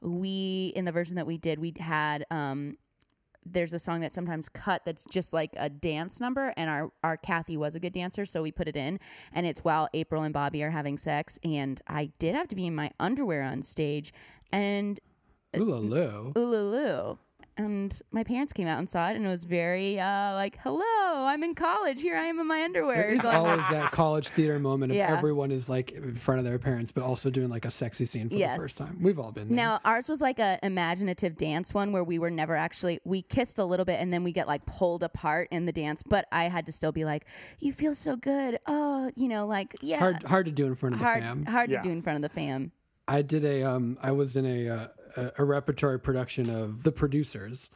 we, 0.02 0.74
in 0.76 0.86
the 0.86 0.92
version 0.92 1.16
that 1.16 1.28
we 1.28 1.38
did, 1.38 1.60
we 1.60 1.74
had 1.80 2.26
um, 2.32 2.78
there's 3.46 3.74
a 3.74 3.80
song 3.80 4.02
that 4.02 4.14
sometimes 4.14 4.50
cut 4.50 4.84
that's 4.86 5.06
just 5.06 5.34
like 5.34 5.52
a 5.58 5.70
dance 5.70 6.20
number 6.20 6.54
and 6.58 6.70
our 6.70 6.92
our 7.04 7.18
Kathy 7.18 7.58
was 7.58 7.76
a 7.76 7.80
good 7.80 7.94
dancer 7.94 8.26
so 8.26 8.42
we 8.42 8.52
put 8.52 8.68
it 8.68 8.76
in 8.76 9.00
and 9.32 9.46
it's 9.46 9.64
while 9.64 9.90
April 9.94 10.24
and 10.24 10.34
Bobby 10.34 10.64
are 10.64 10.72
having 10.72 10.98
sex 10.98 11.40
and 11.44 11.82
I 11.88 12.12
did 12.20 12.36
have 12.36 12.48
to 12.50 12.56
be 12.56 12.66
in 12.66 12.76
my 12.76 12.92
underwear 13.00 13.44
on 13.44 13.62
stage 13.62 14.14
and 14.52 15.00
Ooh, 15.56 16.34
Ululu 16.36 17.18
and 17.58 18.02
my 18.12 18.24
parents 18.24 18.52
came 18.52 18.68
out 18.68 18.80
and 18.80 18.90
saw 18.90 19.10
it 19.10 19.16
and 19.16 19.26
it 19.26 19.30
was 19.30 19.44
very 19.44 20.00
uh, 20.00 20.34
like 20.34 20.58
hello 20.64 20.82
I'm 21.26 21.44
in 21.44 21.54
college 21.54 22.02
here 22.02 22.16
I 22.18 22.26
am 22.26 22.40
in 22.40 22.48
my 22.48 22.64
underwear 22.64 23.10
It's 23.12 23.22
Going- 23.22 23.36
always 23.36 23.68
that 23.70 23.92
college 23.92 24.30
theater 24.30 24.58
moment 24.60 24.92
of 24.92 24.96
Yeah. 25.04 25.16
everyone 25.16 25.52
is 25.52 25.70
like 25.70 25.92
in 25.92 26.16
front 26.16 26.40
of 26.40 26.46
their 26.46 26.58
parents, 26.60 26.92
but 26.92 27.04
also 27.04 27.30
doing 27.30 27.50
like 27.50 27.66
a 27.66 27.72
sexy 27.72 28.06
scene 28.06 28.30
for 28.30 28.36
Yes. 28.36 28.58
the 28.58 28.62
first 28.64 28.78
time. 28.80 28.98
We've 29.02 29.20
all 29.20 29.32
been 29.32 29.50
there. 29.50 29.56
Now 29.56 29.80
ours 29.86 30.10
was 30.10 30.20
like 30.22 30.40
a 30.40 30.58
imaginative 30.64 31.38
dance 31.38 31.74
one 31.74 31.92
where 31.92 32.04
we 32.04 32.18
were 32.20 32.32
never 32.32 32.56
actually 32.56 33.00
we 33.06 33.22
kissed 33.22 33.60
a 33.60 33.66
little 33.66 33.86
bit 33.86 34.00
and 34.00 34.12
then 34.12 34.24
we 34.24 34.32
get 34.32 34.48
like 34.48 34.66
pulled 34.66 35.04
apart 35.04 35.48
in 35.52 35.66
the 35.66 35.72
dance, 35.72 36.02
but 36.04 36.26
I 36.32 36.46
had 36.46 36.66
to 36.66 36.72
still 36.72 36.92
be 36.92 37.06
like, 37.06 37.26
"You 37.60 37.72
feel 37.74 37.94
so 37.96 38.16
good." 38.16 38.60
Oh, 38.68 39.12
you 39.16 39.28
know, 39.28 39.46
like 39.46 39.76
yeah, 39.82 40.00
hard, 40.00 40.24
hard 40.24 40.46
to 40.48 40.52
do 40.52 40.66
in 40.66 40.76
front 40.76 40.96
of 40.96 41.00
the 41.00 41.06
fam. 41.06 41.46
hard 41.46 41.70
Yeah. 41.70 41.82
to 41.82 41.88
do 41.88 41.92
in 41.92 42.02
front 42.02 42.18
of 42.18 42.22
the 42.32 42.34
fam. 42.36 42.72
I 43.08 43.22
did 43.22 43.44
a 43.46 43.64
um 43.64 43.98
I 44.02 44.12
was 44.12 44.36
in 44.36 44.46
a 44.46 44.70
uh, 44.70 44.88
a, 45.16 45.44
repertory 45.44 46.00
production 46.00 46.50
of 46.50 46.84
The 46.84 46.92
Producers. 46.92 47.70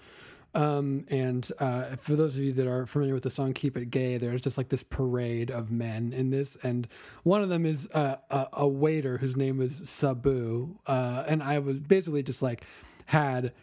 Um, 0.53 1.05
and 1.09 1.49
uh, 1.59 1.95
for 1.97 2.15
those 2.15 2.35
of 2.35 2.43
you 2.43 2.51
that 2.53 2.67
are 2.67 2.85
familiar 2.85 3.13
with 3.13 3.23
the 3.23 3.29
song 3.29 3.53
"Keep 3.53 3.77
It 3.77 3.91
Gay," 3.91 4.17
there's 4.17 4.41
just 4.41 4.57
like 4.57 4.69
this 4.69 4.81
parade 4.81 5.51
of 5.51 5.71
men 5.71 6.13
in 6.13 6.31
this, 6.31 6.57
and 6.63 6.87
one 7.23 7.43
of 7.43 7.49
them 7.49 7.65
is 7.65 7.87
uh, 7.93 8.15
a, 8.29 8.47
a 8.53 8.67
waiter 8.67 9.17
whose 9.17 9.35
name 9.35 9.61
is 9.61 9.87
Sabu, 9.87 10.77
uh, 10.87 11.25
and 11.27 11.43
I 11.43 11.59
was 11.59 11.79
basically 11.79 12.23
just 12.23 12.41
like 12.41 12.63
had 13.05 13.53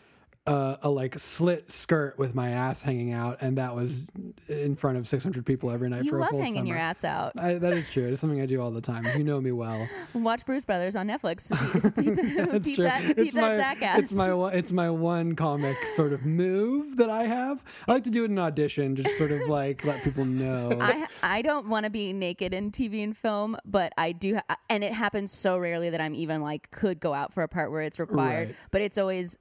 uh, 0.46 0.76
a 0.82 0.90
like 0.90 1.18
slit 1.18 1.72
skirt 1.72 2.18
with 2.18 2.34
my 2.34 2.50
ass 2.50 2.82
hanging 2.82 3.12
out, 3.12 3.38
and 3.40 3.56
that 3.56 3.74
was 3.74 4.04
in 4.48 4.76
front 4.76 4.98
of 4.98 5.08
600 5.08 5.46
people 5.46 5.70
every 5.70 5.88
night 5.88 6.04
You 6.04 6.10
for 6.10 6.18
a 6.18 6.20
love 6.20 6.30
full 6.30 6.42
hanging 6.42 6.66
your 6.66 6.76
summer. 6.76 6.84
ass 6.88 7.04
out. 7.04 7.32
I, 7.38 7.54
that 7.54 7.72
is 7.72 7.88
true. 7.88 8.04
It's 8.08 8.20
something 8.20 8.40
I 8.42 8.46
do 8.46 8.60
all 8.60 8.70
the 8.70 8.82
time. 8.82 9.06
You 9.16 9.24
know 9.24 9.40
me 9.40 9.52
well. 9.52 9.88
Watch 10.14 10.44
Brews 10.44 10.64
Brothers 10.64 10.96
on 10.96 11.08
Netflix 11.08 11.48
to 11.48 11.80
see, 11.80 11.88
to 11.88 11.90
peep, 11.90 12.50
That's 12.50 12.74
true. 12.74 12.84
that, 12.84 13.18
it's 13.18 13.34
my 13.34 13.74
it's 13.98 14.12
my 14.12 14.34
one- 14.34 14.54
it's 14.54 14.72
my 14.72 14.90
one 14.90 15.34
comic 15.34 15.76
sort 15.94 16.12
of 16.12 16.24
move 16.26 16.98
that 16.98 17.08
I 17.08 17.22
have. 17.24 17.62
I 17.88 17.92
like 17.92 18.04
to 18.04 18.10
do 18.10 18.24
it 18.24 18.30
in 18.30 18.38
audition, 18.38 18.96
just 18.96 19.16
sort 19.16 19.30
of 19.32 19.48
like 19.48 19.82
let 19.84 20.02
people 20.02 20.26
know. 20.26 20.76
I 20.80 21.06
I 21.22 21.40
don't 21.42 21.68
want 21.68 21.84
to 21.84 21.90
be 21.90 22.12
naked 22.12 22.52
in 22.52 22.70
TV 22.70 23.02
and 23.02 23.16
film, 23.16 23.56
but 23.64 23.92
I 23.96 24.12
do, 24.12 24.34
ha- 24.46 24.56
and 24.68 24.84
it 24.84 24.92
happens 24.92 25.32
so 25.32 25.56
rarely 25.56 25.88
that 25.88 26.02
I'm 26.02 26.14
even 26.14 26.42
like 26.42 26.70
could 26.70 27.00
go 27.00 27.14
out 27.14 27.32
for 27.32 27.42
a 27.42 27.48
part 27.48 27.70
where 27.70 27.80
it's 27.82 27.98
required. 27.98 28.48
Right. 28.48 28.56
But 28.70 28.82
it's 28.82 28.98
always 28.98 29.38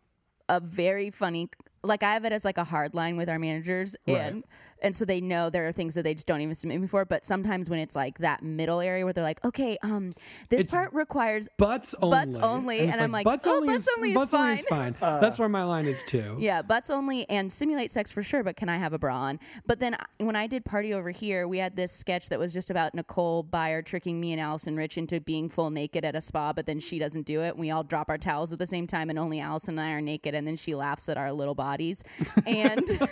a 0.49 0.59
very 0.59 1.11
funny. 1.11 1.49
Like 1.83 2.03
I 2.03 2.13
have 2.13 2.25
it 2.25 2.31
as 2.31 2.45
like 2.45 2.57
a 2.57 2.63
hard 2.63 2.93
line 2.93 3.17
with 3.17 3.29
our 3.29 3.39
managers, 3.39 3.95
Right. 4.07 4.17
and 4.17 4.43
and 4.81 4.93
so 4.93 5.05
they 5.05 5.21
know 5.21 5.49
there 5.49 5.65
are 5.65 5.71
things 5.71 5.93
that 5.95 6.03
they 6.03 6.13
just 6.13 6.27
don't 6.27 6.41
even 6.41 6.55
submit 6.55 6.81
me 6.81 6.87
for. 6.87 7.05
But 7.05 7.23
sometimes 7.23 7.69
when 7.69 7.79
it's 7.79 7.95
like 7.95 8.17
that 8.17 8.43
middle 8.43 8.81
area 8.81 9.05
where 9.05 9.13
they're 9.13 9.23
like, 9.23 9.43
okay, 9.45 9.77
um, 9.81 10.13
this 10.49 10.61
It's 10.61 10.71
part 10.71 10.91
requires 10.93 11.47
butts 11.57 11.95
only. 12.01 12.17
butts 12.17 12.35
only, 12.43 12.77
it's 12.79 12.93
and 12.93 13.01
I'm 13.01 13.11
like, 13.11 13.25
oh, 13.25 13.31
butts 13.31 13.47
only 13.47 13.73
is 13.75 13.85
butts 14.13 14.33
only 14.33 14.53
is 14.59 14.65
fine. 14.65 14.93
fine. 14.93 15.21
That's 15.21 15.39
where 15.39 15.47
my 15.47 15.63
line 15.63 15.85
is 15.85 16.03
too. 16.03 16.35
Yeah, 16.39 16.61
butts 16.61 16.89
only 16.89 17.29
and 17.29 17.51
simulate 17.51 17.91
sex 17.91 18.11
for 18.11 18.23
sure, 18.23 18.43
but 18.43 18.57
can 18.57 18.67
I 18.67 18.77
have 18.77 18.91
a 18.91 18.99
bra 18.99 19.17
on? 19.17 19.39
But 19.65 19.79
then 19.79 19.95
when 20.17 20.35
I 20.35 20.47
did 20.47 20.65
Party 20.65 20.93
Over 20.93 21.11
Here, 21.11 21.47
we 21.47 21.59
had 21.59 21.75
this 21.77 21.91
sketch 21.93 22.27
that 22.29 22.39
was 22.39 22.51
just 22.53 22.69
about 22.69 22.93
Nicole 22.93 23.43
Byer 23.43 23.85
tricking 23.85 24.19
me 24.19 24.33
and 24.33 24.41
Alison 24.41 24.75
Rich 24.75 24.97
into 24.97 25.21
being 25.21 25.49
full 25.49 25.69
naked 25.69 26.03
at 26.03 26.15
a 26.15 26.21
spa, 26.21 26.51
but 26.51 26.65
then 26.65 26.79
she 26.81 26.99
doesn't 26.99 27.25
do 27.25 27.41
it. 27.41 27.51
And 27.51 27.59
we 27.59 27.71
all 27.71 27.83
drop 27.85 28.09
our 28.09 28.17
towels 28.17 28.51
at 28.51 28.59
the 28.59 28.65
same 28.65 28.85
time, 28.87 29.09
and 29.09 29.17
only 29.17 29.39
Alison 29.39 29.79
and 29.79 29.87
I 29.87 29.91
are 29.93 30.01
naked, 30.01 30.35
and 30.35 30.45
then 30.45 30.57
she 30.57 30.75
laughs 30.75 31.07
at 31.07 31.15
our 31.17 31.31
little 31.31 31.55
bodies. 31.73 32.03
And. 32.45 32.83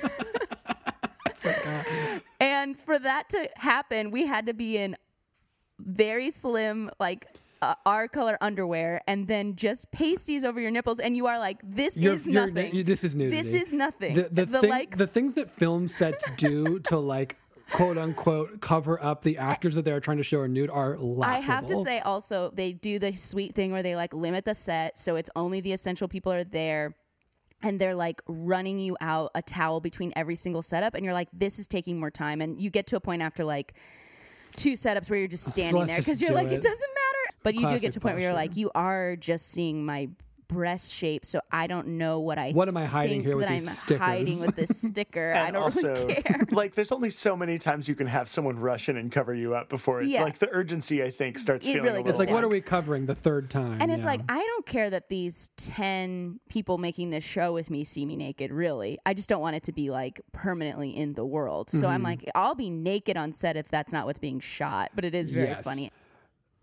and 2.40 2.80
for 2.80 3.00
that 3.00 3.30
to 3.30 3.50
happen, 3.56 4.12
we 4.12 4.28
had 4.28 4.46
to 4.46 4.54
be 4.54 4.78
in 4.78 4.96
very 5.80 6.30
slim, 6.30 6.92
like 7.00 7.26
uh, 7.64 7.74
our 7.86 8.08
color 8.08 8.38
underwear 8.42 9.02
and 9.08 9.28
then 9.28 9.56
just 9.56 9.92
pasties 9.92 10.44
over 10.44 10.60
your 10.60 10.72
nipples, 10.72 11.00
and 11.00 11.16
you 11.18 11.28
are 11.28 11.40
like, 11.40 11.58
this 11.64 12.00
You're- 12.00 12.16
is 12.16 12.28
you're- 12.28 12.52
nothing. 12.52 12.76
you- 12.76 12.84
this 12.84 13.04
is 13.04 13.16
nudity. 13.16 13.42
This 13.42 13.54
is 13.54 13.74
nothing. 13.74 14.16
The, 14.16 14.30
the, 14.32 14.46
The, 14.46 14.62
thing- 14.62 14.70
like 14.70 14.98
the 14.98 15.08
things 15.08 15.34
that 15.36 15.50
film 15.52 15.88
sets 15.88 16.30
do 16.38 16.80
to 16.82 16.98
like 16.98 17.38
quote 17.72 17.98
unquote 17.98 18.60
cover 18.62 19.02
up 19.02 19.24
the 19.24 19.38
actors 19.38 19.76
that 19.76 19.86
they're 19.86 20.02
trying 20.02 20.18
to 20.18 20.24
show 20.24 20.40
are 20.42 20.48
nude 20.48 20.70
are 20.70 20.98
laughable. 20.98 21.24
I 21.24 21.40
have 21.40 21.66
to 21.68 21.82
say 21.84 22.00
also 22.02 22.52
they 22.54 22.74
do 22.74 23.00
the 23.00 23.16
sweet 23.16 23.56
thing 23.56 23.72
where 23.72 23.82
they 23.82 23.96
like 23.96 24.14
limit 24.14 24.44
the 24.44 24.54
set 24.54 24.98
so 24.98 25.16
it's 25.16 25.30
only 25.38 25.62
the 25.62 25.72
essential 25.72 26.10
people 26.10 26.34
are 26.34 26.44
there 26.44 26.94
and 27.64 27.80
they're 27.80 27.96
like 27.96 28.22
running 28.28 28.80
you 28.80 28.98
out 29.02 29.32
a 29.36 29.42
towel 29.42 29.80
between 29.80 30.12
every 30.16 30.36
single 30.36 30.62
setup 30.62 30.94
and 30.94 31.04
you're 31.04 31.14
like 31.14 31.30
this 31.34 31.60
is 31.60 31.68
taking 31.68 32.00
more 32.00 32.12
time 32.12 32.42
and 32.42 32.60
you 32.62 32.70
get 32.70 32.88
to 32.88 32.96
a 32.96 33.00
point 33.00 33.22
after 33.22 33.44
like 33.44 33.74
two 34.56 34.74
setups 34.74 35.10
where 35.10 35.20
you're 35.20 35.28
just 35.28 35.46
standing 35.50 35.76
let's 35.76 35.92
there 35.92 36.00
because 36.00 36.22
you're 36.22 36.32
like 36.32 36.48
it. 36.48 36.54
it. 36.54 36.62
doesn't 36.62 36.80
matter 36.94 37.38
but 37.44 37.56
you 37.56 37.68
do 37.70 37.80
get 37.80 37.92
to 37.92 38.00
a 38.00 38.02
point 38.02 38.16
where 38.16 38.24
you're 38.24 38.34
like 38.34 38.56
you 38.58 38.72
are 38.76 39.16
just 39.16 39.50
seeing 39.50 39.86
my 39.86 40.10
breast 40.52 40.92
shape 40.92 41.26
so 41.26 41.40
I 41.52 41.68
don't 41.68 41.88
know 41.98 42.20
what 42.20 42.38
I 42.38 42.52
What 42.52 42.68
am 42.68 42.76
I 42.78 42.86
hiding 42.86 43.24
here 43.24 43.38
with 43.38 43.48
that 43.48 43.54
these 43.60 43.68
I'm 43.70 43.74
stickers? 43.76 44.00
hiding 44.00 44.42
with 44.42 44.56
this 44.56 44.82
sticker 44.82 45.34
I 45.34 45.46
And 45.48 45.54
don't 45.54 45.64
also, 45.64 45.94
really 45.96 46.16
care 46.22 46.40
like, 46.52 46.76
there's 46.76 46.92
only 46.92 47.10
so 47.10 47.38
many 47.38 47.58
times 47.58 47.88
you 47.88 47.96
can 47.96 48.08
have 48.08 48.28
someone 48.28 48.60
rush 48.60 48.90
in 48.90 48.98
and 48.98 49.12
cover 49.12 49.34
you 49.34 49.56
up 49.56 49.70
before 49.70 50.02
it. 50.02 50.08
Yeah. 50.10 50.24
Like 50.24 50.40
the 50.40 50.50
urgency, 50.50 51.02
I 51.04 51.10
think, 51.10 51.40
starts 51.40 51.66
It 51.66 51.70
feeling 51.74 51.84
really 51.84 51.96
a 51.96 52.04
little. 52.04 52.10
It's 52.12 52.20
like, 52.20 52.30
what 52.30 52.44
are 52.44 52.50
we 52.50 52.60
covering 52.62 53.06
the 53.06 53.16
third 53.16 53.50
time? 53.50 53.82
And 53.82 53.92
it's 53.92 54.02
Yeah. 54.02 54.08
like, 54.08 54.22
I 54.30 54.40
don't 54.40 54.66
care 54.66 54.90
that 54.90 55.08
these 55.10 55.50
10 55.58 56.40
people 56.50 56.78
making 56.78 57.10
this 57.12 57.24
show 57.24 57.54
with 57.54 57.70
me 57.70 57.84
see 57.84 58.06
me 58.06 58.16
naked, 58.16 58.52
really. 58.52 58.98
I 59.06 59.14
just 59.14 59.30
don't 59.30 59.42
want 59.42 59.56
it 59.56 59.64
to 59.64 59.72
be 59.72 59.90
like 59.90 60.22
permanently 60.34 60.90
in 60.96 61.14
the 61.14 61.26
world. 61.26 61.70
So 61.70 61.78
Mm-hmm. 61.78 61.86
I'm 61.88 62.04
like, 62.04 62.30
I'll 62.36 62.56
be 62.56 62.70
naked 62.70 63.18
on 63.18 63.32
set 63.32 63.56
if 63.58 63.68
that's 63.70 63.92
not 63.94 64.06
what's 64.06 64.20
being 64.20 64.40
shot. 64.40 64.92
But 64.96 65.06
it 65.06 65.16
is 65.16 65.32
very 65.32 65.48
Yes. 65.48 65.64
funny. 65.64 65.92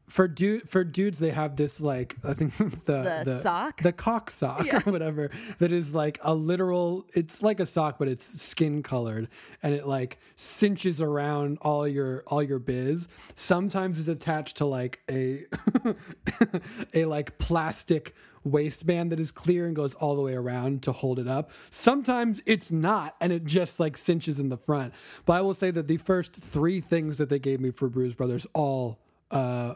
For 0.08 0.26
dude 0.26 0.68
for 0.68 0.84
dudes 0.84 1.18
they 1.18 1.30
have 1.30 1.56
this 1.56 1.80
like 1.80 2.16
I 2.24 2.32
think 2.34 2.56
the 2.86 3.22
The 3.24 3.38
sock? 3.40 3.82
the 3.82 3.92
cock 3.92 4.30
sock 4.30 4.64
Yeah. 4.64 4.80
or 4.86 4.90
whatever 4.92 5.30
that 5.58 5.70
is 5.70 5.94
like 5.94 6.18
a 6.22 6.34
literal 6.34 7.06
it's 7.14 7.42
like 7.42 7.60
a 7.60 7.66
sock 7.66 7.98
but 7.98 8.08
it's 8.08 8.40
skin 8.40 8.82
colored 8.82 9.28
and 9.62 9.74
it 9.74 9.86
like 9.86 10.18
cinches 10.36 11.00
around 11.02 11.58
all 11.62 11.86
your 11.86 12.24
all 12.26 12.42
your 12.42 12.58
biz 12.58 13.06
sometimes 13.34 13.98
it's 13.98 14.08
attached 14.08 14.56
to 14.56 14.64
like 14.64 15.00
a 15.10 15.44
a 16.94 17.04
like 17.04 17.38
plastic 17.38 18.14
waistband 18.44 19.12
that 19.12 19.20
is 19.20 19.30
clear 19.30 19.66
and 19.66 19.76
goes 19.76 19.94
all 19.94 20.16
the 20.16 20.22
way 20.22 20.34
around 20.34 20.82
to 20.82 20.92
hold 20.92 21.18
it 21.18 21.28
up 21.28 21.50
sometimes 21.70 22.40
it's 22.46 22.70
not 22.70 23.14
and 23.20 23.32
it 23.32 23.44
just 23.44 23.78
like 23.78 23.96
cinches 23.96 24.38
in 24.38 24.48
the 24.48 24.56
front 24.56 24.94
but 25.26 25.34
i 25.34 25.40
will 25.40 25.52
say 25.54 25.70
that 25.70 25.86
the 25.88 25.96
first 25.98 26.32
three 26.34 26.80
things 26.80 27.18
that 27.18 27.28
they 27.28 27.38
gave 27.38 27.60
me 27.60 27.70
for 27.70 27.88
Brews 27.88 28.14
Brothers 28.14 28.46
all 28.54 28.98
uh 29.30 29.74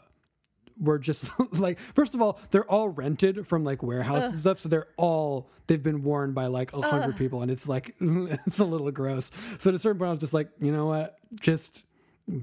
were 0.82 0.98
just 0.98 1.30
like 1.58 1.78
first 1.78 2.14
of 2.14 2.20
all 2.20 2.38
they're 2.50 2.70
all 2.70 2.88
rented 2.88 3.46
from 3.46 3.64
like 3.64 3.82
warehouse 3.82 4.24
and 4.24 4.38
stuff 4.38 4.58
so 4.58 4.68
they're 4.68 4.88
all 4.96 5.48
they've 5.68 5.82
been 5.82 6.02
worn 6.02 6.32
by 6.32 6.46
like 6.46 6.72
a 6.72 6.80
hundred 6.82 7.16
people 7.16 7.40
and 7.42 7.50
it's 7.50 7.68
like 7.68 7.94
it's 8.00 8.58
a 8.58 8.64
little 8.64 8.90
gross. 8.90 9.30
So 9.58 9.70
at 9.70 9.74
a 9.74 9.78
certain 9.78 9.98
point 9.98 10.08
i 10.08 10.10
was 10.10 10.20
just 10.20 10.34
like 10.34 10.48
you 10.60 10.72
know 10.72 10.86
what? 10.86 11.18
Just 11.40 11.84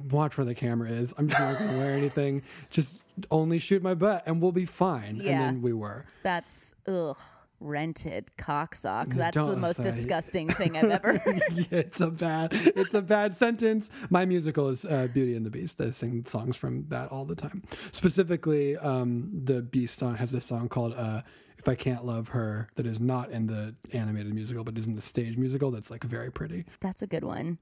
watch 0.10 0.38
where 0.38 0.46
the 0.46 0.56
camera 0.56 0.90
is. 0.90 1.14
I'm 1.18 1.28
just 1.28 1.40
not 1.40 1.60
gonna 1.60 1.78
wear 1.78 1.94
anything. 1.94 2.44
Just 2.70 3.02
only 3.32 3.60
shoot 3.60 3.84
my 3.84 3.94
butt 3.94 4.24
and 4.26 4.42
we'll 4.42 4.52
be 4.52 4.66
fine. 4.66 5.18
Yeah. 5.18 5.32
and 5.32 5.42
then 5.42 5.62
we 5.62 5.74
were. 5.74 6.06
That's, 6.24 6.74
ugh, 6.88 7.18
rented 7.60 8.36
cock 8.38 8.74
sock. 8.76 9.10
That's 9.10 9.36
the 9.36 9.46
Don't 9.48 9.60
most 9.60 9.78
say- 9.78 9.84
disgusting 9.84 10.48
thing 10.50 10.78
I've 10.78 10.92
ever 10.92 11.22
yeah, 11.52 11.66
it's 11.72 12.02
a 12.02 12.10
bad 12.10 12.50
it's 12.54 12.94
a 12.94 13.02
bad 13.02 13.36
sentence. 13.36 13.90
My 14.10 14.26
musical 14.26 14.70
is 14.70 14.86
uh, 14.86 15.08
beauty 15.14 15.36
and 15.36 15.46
the 15.46 15.50
beast. 15.50 15.80
I 15.82 15.90
sing 15.90 16.26
songs 16.26 16.56
from 16.56 16.86
that 16.90 17.10
all 17.12 17.26
the 17.26 17.36
time. 17.36 17.64
Specifically 17.92 18.78
um, 18.78 19.30
the 19.44 19.62
beast 19.62 19.98
song 20.00 20.16
has 20.16 20.32
this 20.32 20.46
song 20.46 20.70
called 20.70 20.94
uh, 20.96 21.22
if 21.58 21.68
i 21.68 21.76
can't 21.76 22.06
love 22.06 22.30
her 22.30 22.70
that 22.76 22.86
is 22.86 23.02
not 23.02 23.30
in 23.32 23.48
the 23.48 23.76
animated 23.92 24.34
musical 24.34 24.64
but 24.64 24.78
is 24.78 24.88
in 24.88 24.96
the 24.96 25.02
stage 25.02 25.36
musical 25.36 25.72
that's 25.72 25.92
like 25.92 26.04
very 26.06 26.32
pretty. 26.32 26.66
That's 26.80 27.02
a 27.02 27.08
good 27.08 27.24
one. 27.26 27.58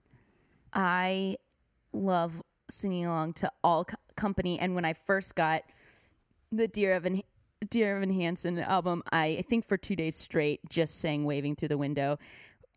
I 0.74 1.38
love 1.94 2.42
singing 2.70 3.06
along 3.06 3.34
to 3.34 3.52
all 3.64 3.86
co- 3.86 3.96
company, 4.16 4.60
and 4.60 4.76
when 4.76 4.86
I 4.86 4.94
first 4.94 5.34
got 5.36 5.64
the 6.52 6.68
Dear 6.68 6.94
Evan 6.94 7.24
Dear 7.70 7.98
Evan 7.98 8.12
Hansen 8.14 8.60
album, 8.60 9.02
I, 9.12 9.38
I 9.40 9.42
think 9.48 9.66
for 9.68 9.78
two 9.78 9.96
days 9.96 10.16
straight 10.16 10.60
just 10.70 11.00
sang 11.00 11.26
"Waving 11.26 11.56
Through 11.56 11.70
the 11.70 11.78
Window." 11.78 12.20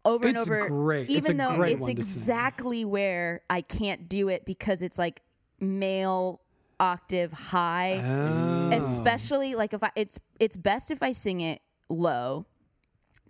Over 0.05 0.29
and 0.29 0.39
over, 0.39 0.67
great. 0.69 1.11
Even 1.11 1.39
a 1.39 1.49
though 1.51 1.57
great 1.57 1.73
it's 1.75 1.83
one 1.83 1.97
to 1.97 2.03
sing. 2.03 2.21
exactly 2.21 2.85
where 2.87 3.43
I 3.51 3.61
can't 3.61 4.09
do 4.09 4.29
it 4.29 4.47
because 4.47 4.81
it's 4.83 4.99
like 4.99 5.21
male 5.61 6.41
octave 6.81 7.31
high 7.35 8.01
Oh. 8.03 8.71
especially 8.73 9.55
like 9.55 9.75
if 9.75 9.83
I 9.83 9.91
it's 9.95 10.19
it's 10.39 10.57
best 10.57 10.91
if 10.91 11.03
I 11.03 11.13
sing 11.13 11.43
it 11.43 11.61
low 11.91 12.47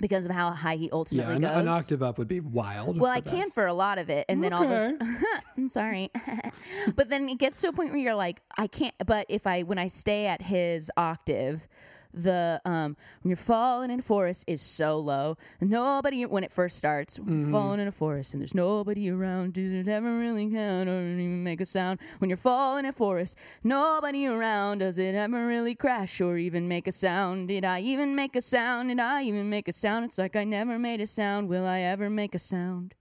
because 0.01 0.25
of 0.25 0.31
how 0.31 0.51
high 0.51 0.77
he 0.77 0.85
yeah 0.87 0.91
ultimately 0.93 1.37
an, 1.37 1.43
goes. 1.43 1.57
an 1.57 1.69
octave 1.69 2.03
up 2.03 2.19
would 2.19 2.29
be 2.29 2.41
wild 2.41 2.99
Well, 2.99 3.11
I 3.11 3.21
that. 3.21 3.31
can 3.31 3.51
for 3.51 3.67
a 3.67 3.73
lot 3.73 3.99
of 3.99 4.09
it, 4.11 4.27
and 4.29 4.43
then 4.43 4.53
all 4.53 4.67
this. 4.67 4.93
Okay. 4.93 5.07
I'm 5.57 5.69
sorry, 5.69 6.11
but 6.97 7.09
then 7.09 7.29
it 7.29 7.39
gets 7.39 7.61
to 7.63 7.69
a 7.69 7.73
point 7.73 7.91
where 7.91 7.99
you're 8.01 8.15
like, 8.15 8.41
I 8.57 8.67
can't. 8.67 8.95
But 9.07 9.27
if 9.29 9.47
I 9.47 9.63
when 9.63 9.79
I 9.79 9.87
stay 9.89 10.27
at 10.27 10.43
his 10.43 10.91
octave, 10.97 11.69
the 12.13 12.61
um 12.65 12.97
when 13.23 13.31
you're 13.31 13.37
falling 13.37 13.91
in 13.91 14.01
a 14.01 14.03
forest 14.03 14.45
is 14.47 14.61
so 14.63 14.99
low. 14.99 15.37
Nobody 15.61 16.27
when 16.27 16.43
it 16.45 16.53
first 16.53 16.77
starts, 16.77 17.19
Mm-hmm. 17.19 17.51
falling 17.53 17.81
in 17.81 17.87
a 17.89 17.93
forest 17.93 18.33
and 18.35 18.41
there's 18.41 18.55
nobody 18.55 19.09
around. 19.11 19.55
Does 19.55 19.73
it 19.73 19.89
ever 19.89 20.19
really 20.19 20.49
count 20.51 20.89
or 20.89 21.01
even 21.03 21.45
make 21.45 21.61
a 21.61 21.67
sound? 21.67 22.01
When 22.19 22.29
you're 22.31 22.37
falling 22.37 22.85
in 22.85 22.91
a 22.91 22.93
forest, 22.93 23.37
nobody 23.63 24.27
around. 24.27 24.79
Does 24.79 24.99
it 24.99 25.15
ever 25.15 25.47
really 25.47 25.75
crash 25.75 26.21
or 26.21 26.37
even 26.37 26.67
make 26.69 26.87
a 26.89 26.93
sound? 26.93 27.49
Did 27.49 27.65
I 27.65 27.81
even 27.81 28.15
make 28.15 28.35
a 28.37 28.41
sound? 28.41 28.89
Did 28.89 28.99
I 29.01 29.23
even 29.23 29.49
make 29.51 29.69
a 29.69 29.73
sound? 29.73 30.05
It's 30.07 30.19
like 30.19 30.35
I 30.37 30.45
never 30.45 30.79
made 30.79 31.01
a 31.01 31.07
sound. 31.07 31.49
Will 31.49 31.67
I 31.67 31.81
ever 31.81 32.11
make 32.11 32.35
a 32.35 32.39
sound? 32.39 32.95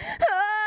On 0.00 0.18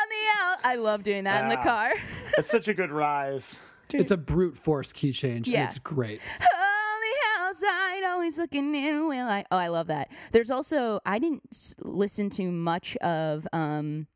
the 0.10 0.40
out. 0.42 0.58
I 0.64 0.76
love 0.76 1.04
doing 1.04 1.26
that 1.26 1.44
in 1.44 1.50
the 1.50 1.58
car. 1.58 1.92
It's 2.38 2.50
such 2.50 2.68
a 2.68 2.74
good 2.74 2.92
rise. 2.92 3.60
it's 3.94 4.12
a 4.12 4.18
brute 4.18 4.58
force 4.58 4.94
key 4.94 5.12
change 5.12 5.48
Yeah. 5.50 5.62
and 5.62 5.70
it's 5.70 5.80
great 5.80 6.22
on 6.22 6.38
the 6.40 6.61
outside, 7.64 8.04
always 8.06 8.38
looking 8.38 8.74
in. 8.76 9.08
Will 9.08 9.28
I? 9.28 9.46
Oh, 9.52 9.58
I 9.58 9.68
love 9.68 9.88
that. 9.88 10.10
There's 10.32 10.52
also 10.52 11.00
I 11.06 11.20
didn't 11.20 11.44
s- 11.52 11.76
listen 11.80 12.30
to 12.32 12.52
much 12.52 12.96
of 12.98 13.48
um, 13.54 14.08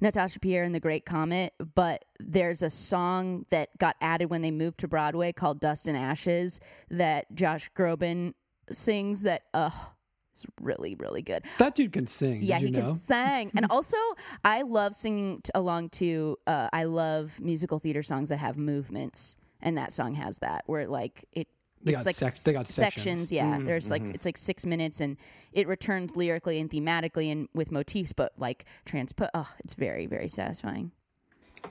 Natasha 0.00 0.38
Pierre 0.40 0.64
and 0.64 0.74
the 0.74 0.80
Great 0.80 1.04
Comet, 1.06 1.54
but 1.74 2.04
there's 2.20 2.62
a 2.62 2.70
song 2.70 3.46
that 3.50 3.70
got 3.78 3.96
added 4.00 4.30
when 4.30 4.42
they 4.42 4.50
moved 4.50 4.78
to 4.80 4.88
Broadway 4.88 5.32
called 5.32 5.60
"Dust 5.60 5.88
and 5.88 5.96
Ashes" 5.96 6.60
that 6.90 7.32
Josh 7.34 7.70
Groban 7.76 8.34
sings. 8.70 9.22
That 9.22 9.42
uh, 9.54 9.70
is 10.34 10.44
really 10.60 10.94
really 10.96 11.22
good. 11.22 11.44
that 11.58 11.74
dude 11.74 11.92
can 11.92 12.06
sing 12.06 12.42
Yeah, 12.42 12.58
he 12.58 12.70
know 12.70 12.80
can 12.80 12.94
sing. 12.94 13.50
and 13.56 13.66
also, 13.70 13.96
I 14.44 14.62
love 14.62 14.94
singing 14.94 15.40
t- 15.42 15.50
along 15.54 15.90
to, 15.90 16.36
uh, 16.46 16.68
I 16.72 16.84
love 16.84 17.40
musical 17.40 17.78
theater 17.78 18.02
songs 18.02 18.28
that 18.28 18.36
have 18.38 18.56
movements. 18.58 19.36
And 19.62 19.78
that 19.78 19.92
song 19.94 20.14
has 20.14 20.38
that, 20.40 20.64
where 20.66 20.86
like 20.86 21.24
it, 21.32 21.48
They 21.86 21.92
it's 21.94 22.00
got 22.00 22.06
like 22.06 22.16
sec- 22.16 22.42
they 22.44 22.52
got 22.52 22.66
s- 22.66 22.74
sections. 22.74 23.32
Yeah, 23.32 23.58
there's 23.62 23.90
like 23.90 24.08
it's 24.10 24.26
like 24.26 24.36
six 24.36 24.66
minutes, 24.66 25.00
and 25.00 25.16
it 25.52 25.66
returns 25.68 26.16
lyrically 26.16 26.58
and 26.60 26.68
thematically 26.68 27.30
and 27.32 27.48
with 27.54 27.70
motifs, 27.72 28.12
but 28.12 28.32
like 28.36 28.64
transput. 28.84 29.30
Oh, 29.34 29.48
it's 29.60 29.74
very 29.74 30.06
very 30.06 30.28
satisfying. 30.28 30.90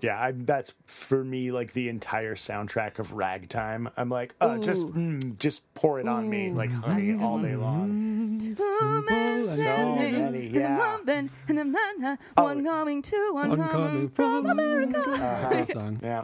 Yeah, 0.02 0.20
I, 0.20 0.32
that's 0.32 0.74
for 0.86 1.24
me 1.24 1.52
like 1.52 1.72
the 1.72 1.88
entire 1.88 2.36
soundtrack 2.36 3.00
of 3.00 3.14
Ragtime. 3.14 3.88
I'm 3.96 4.10
like, 4.10 4.36
uh, 4.42 4.58
just 4.58 4.84
mm, 4.88 5.38
just 5.38 5.62
pour 5.74 6.00
it 6.02 6.08
on 6.08 6.30
me, 6.30 6.52
like 6.52 6.72
honey, 6.72 7.14
all 7.22 7.40
day 7.40 7.56
long. 7.56 8.40
Two 8.40 9.02
men 9.10 9.46
So 9.46 9.96
many, 9.96 10.48
yeah. 10.48 10.98
and 11.08 11.30
the 11.48 11.64
man, 11.64 12.18
Oh. 12.36 12.44
one 12.44 12.66
coming 12.66 13.02
to, 13.04 13.30
one, 13.34 13.50
One 13.50 13.58
coming 13.60 13.72
coming 13.72 14.10
from 14.10 14.42
from 14.44 14.50
America. 14.60 15.48
Great 15.50 15.70
song. 15.72 16.00
Yeah, 16.04 16.24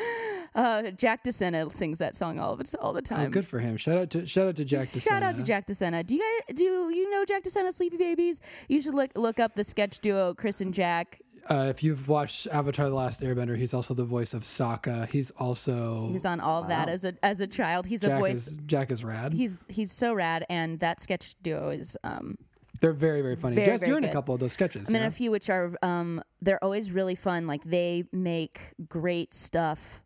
Uh, 0.52 0.90
Jack 0.90 1.22
DeSena 1.22 1.72
sings 1.72 1.98
that 1.98 2.16
song 2.16 2.40
all 2.40 2.52
of 2.54 2.60
all 2.80 2.92
the 2.92 2.98
Oh, 2.98 3.00
time. 3.02 3.30
good 3.30 3.46
for 3.46 3.60
him. 3.60 3.76
Shout 3.76 3.96
out 3.98 4.10
to 4.10 4.26
shout 4.26 4.48
out 4.48 4.56
to 4.56 4.64
Jack. 4.64 4.88
Shout 4.88 5.22
out 5.22 5.36
to 5.36 5.42
DeSena. 5.42 5.46
Jack 5.46 5.66
DeSena. 5.68 6.04
Do 6.04 6.16
you 6.16 6.20
guys 6.48 6.56
do 6.56 6.64
you 6.64 7.08
know 7.08 7.24
Jack 7.24 7.44
DeSena, 7.44 7.72
Sleepy 7.72 7.96
Babies? 7.96 8.40
You 8.66 8.82
should 8.82 8.94
look 8.94 9.12
look 9.14 9.38
up 9.38 9.54
the 9.54 9.62
sketch 9.62 10.00
duo 10.00 10.34
Chris 10.34 10.60
and 10.60 10.74
Jack. 10.74 11.20
Uh, 11.48 11.68
if 11.70 11.84
you've 11.84 12.08
watched 12.08 12.48
Avatar: 12.48 12.88
The 12.88 12.96
Last 12.96 13.20
Airbender, 13.20 13.56
he's 13.56 13.72
also 13.72 13.94
the 13.94 14.04
voice 14.04 14.34
of 14.34 14.42
Sokka. 14.42 15.08
He's 15.08 15.30
also 15.38 16.06
He 16.08 16.12
was 16.14 16.26
on 16.26 16.40
all 16.40 16.62
of 16.62 16.68
that 16.68 16.88
as 16.88 17.04
a 17.04 17.14
as 17.22 17.40
a 17.40 17.46
child. 17.46 17.86
He's 17.86 18.02
a 18.02 18.18
voice. 18.18 18.48
is 18.48 18.58
Jack 18.66 18.90
is 18.90 19.04
rad. 19.04 19.32
He's 19.32 19.56
he's 19.68 19.92
so 19.92 20.12
rad, 20.12 20.44
and 20.50 20.80
that 20.80 20.98
sketch 21.00 21.36
duo 21.42 21.70
is 21.70 21.96
um 22.02 22.36
They're 22.80 22.92
very 22.92 23.20
very 23.20 23.36
funny. 23.36 23.56
Very, 23.56 23.66
Jess, 23.66 23.80
very 23.80 23.90
you're 23.90 23.98
in 23.98 24.04
a 24.04 24.12
couple 24.12 24.34
of 24.34 24.40
those 24.40 24.52
sketches. 24.52 24.88
I'm 24.88 24.94
in 24.94 25.02
yeah? 25.02 25.08
a 25.08 25.10
few 25.10 25.30
which 25.30 25.50
are 25.50 25.72
um 25.82 26.22
they're 26.40 26.62
always 26.64 26.90
really 26.90 27.14
fun. 27.14 27.46
Like 27.46 27.62
they 27.64 28.04
make 28.12 28.60
great 28.88 29.34
stuff. 29.34 30.00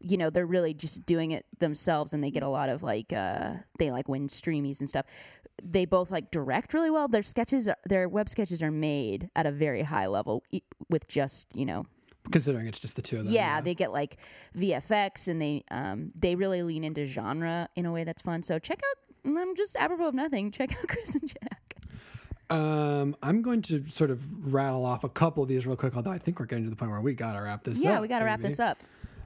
You 0.00 0.16
know, 0.16 0.30
they're 0.30 0.46
really 0.46 0.72
just 0.72 1.04
doing 1.04 1.32
it 1.32 1.44
themselves 1.58 2.14
and 2.14 2.24
they 2.24 2.30
get 2.30 2.42
a 2.42 2.48
lot 2.48 2.70
of 2.70 2.82
like 2.82 3.12
uh 3.12 3.54
they 3.78 3.90
like 3.90 4.08
win 4.08 4.28
streamies 4.28 4.80
and 4.80 4.88
stuff. 4.88 5.04
They 5.62 5.84
both 5.84 6.10
like 6.10 6.30
direct 6.30 6.72
really 6.72 6.90
well. 6.90 7.06
Their 7.06 7.22
sketches 7.22 7.68
are, 7.68 7.76
their 7.84 8.08
web 8.08 8.30
sketches 8.30 8.62
are 8.62 8.70
made 8.70 9.28
at 9.36 9.44
a 9.44 9.52
very 9.52 9.82
high 9.82 10.06
level 10.06 10.42
e- 10.50 10.62
with 10.88 11.06
just, 11.06 11.54
you 11.54 11.66
know, 11.66 11.84
considering 12.32 12.66
it's 12.66 12.78
just 12.78 12.96
the 12.96 13.02
two 13.02 13.18
of 13.18 13.24
them. 13.26 13.34
yeah, 13.34 13.60
they 13.60 13.74
get 13.74 13.92
like 13.92 14.16
VFX 14.56 15.28
and 15.28 15.40
they 15.40 15.64
um 15.70 16.10
they 16.14 16.34
really 16.34 16.62
lean 16.62 16.82
into 16.82 17.04
genre 17.04 17.68
in 17.76 17.84
a 17.84 17.92
way 17.92 18.04
that's 18.04 18.22
fun. 18.22 18.40
So 18.40 18.58
check 18.58 18.80
out 18.82 19.36
I'm 19.36 19.54
just 19.54 19.76
apropos 19.76 20.08
of 20.08 20.14
nothing, 20.14 20.50
check 20.50 20.72
out 20.72 20.86
Chris 20.88 21.14
and 21.14 21.28
Jack. 21.28 21.59
Um, 22.50 23.16
I'm 23.22 23.42
going 23.42 23.62
to 23.62 23.84
sort 23.84 24.10
of 24.10 24.52
rattle 24.52 24.84
off 24.84 25.04
a 25.04 25.08
couple 25.08 25.42
of 25.42 25.48
these 25.48 25.66
real 25.66 25.76
quick, 25.76 25.96
although 25.96 26.10
I 26.10 26.18
think 26.18 26.40
we're 26.40 26.46
getting 26.46 26.64
to 26.64 26.70
the 26.70 26.76
point 26.76 26.90
where 26.90 27.00
we 27.00 27.14
got 27.14 27.34
to 27.34 27.40
wrap 27.40 27.62
this 27.64 27.78
up. 27.78 27.84
yeah, 27.84 28.00
we 28.00 28.08
got 28.08 28.18
to 28.20 28.24
wrap 28.24 28.40
this 28.40 28.58
up. 28.58 28.78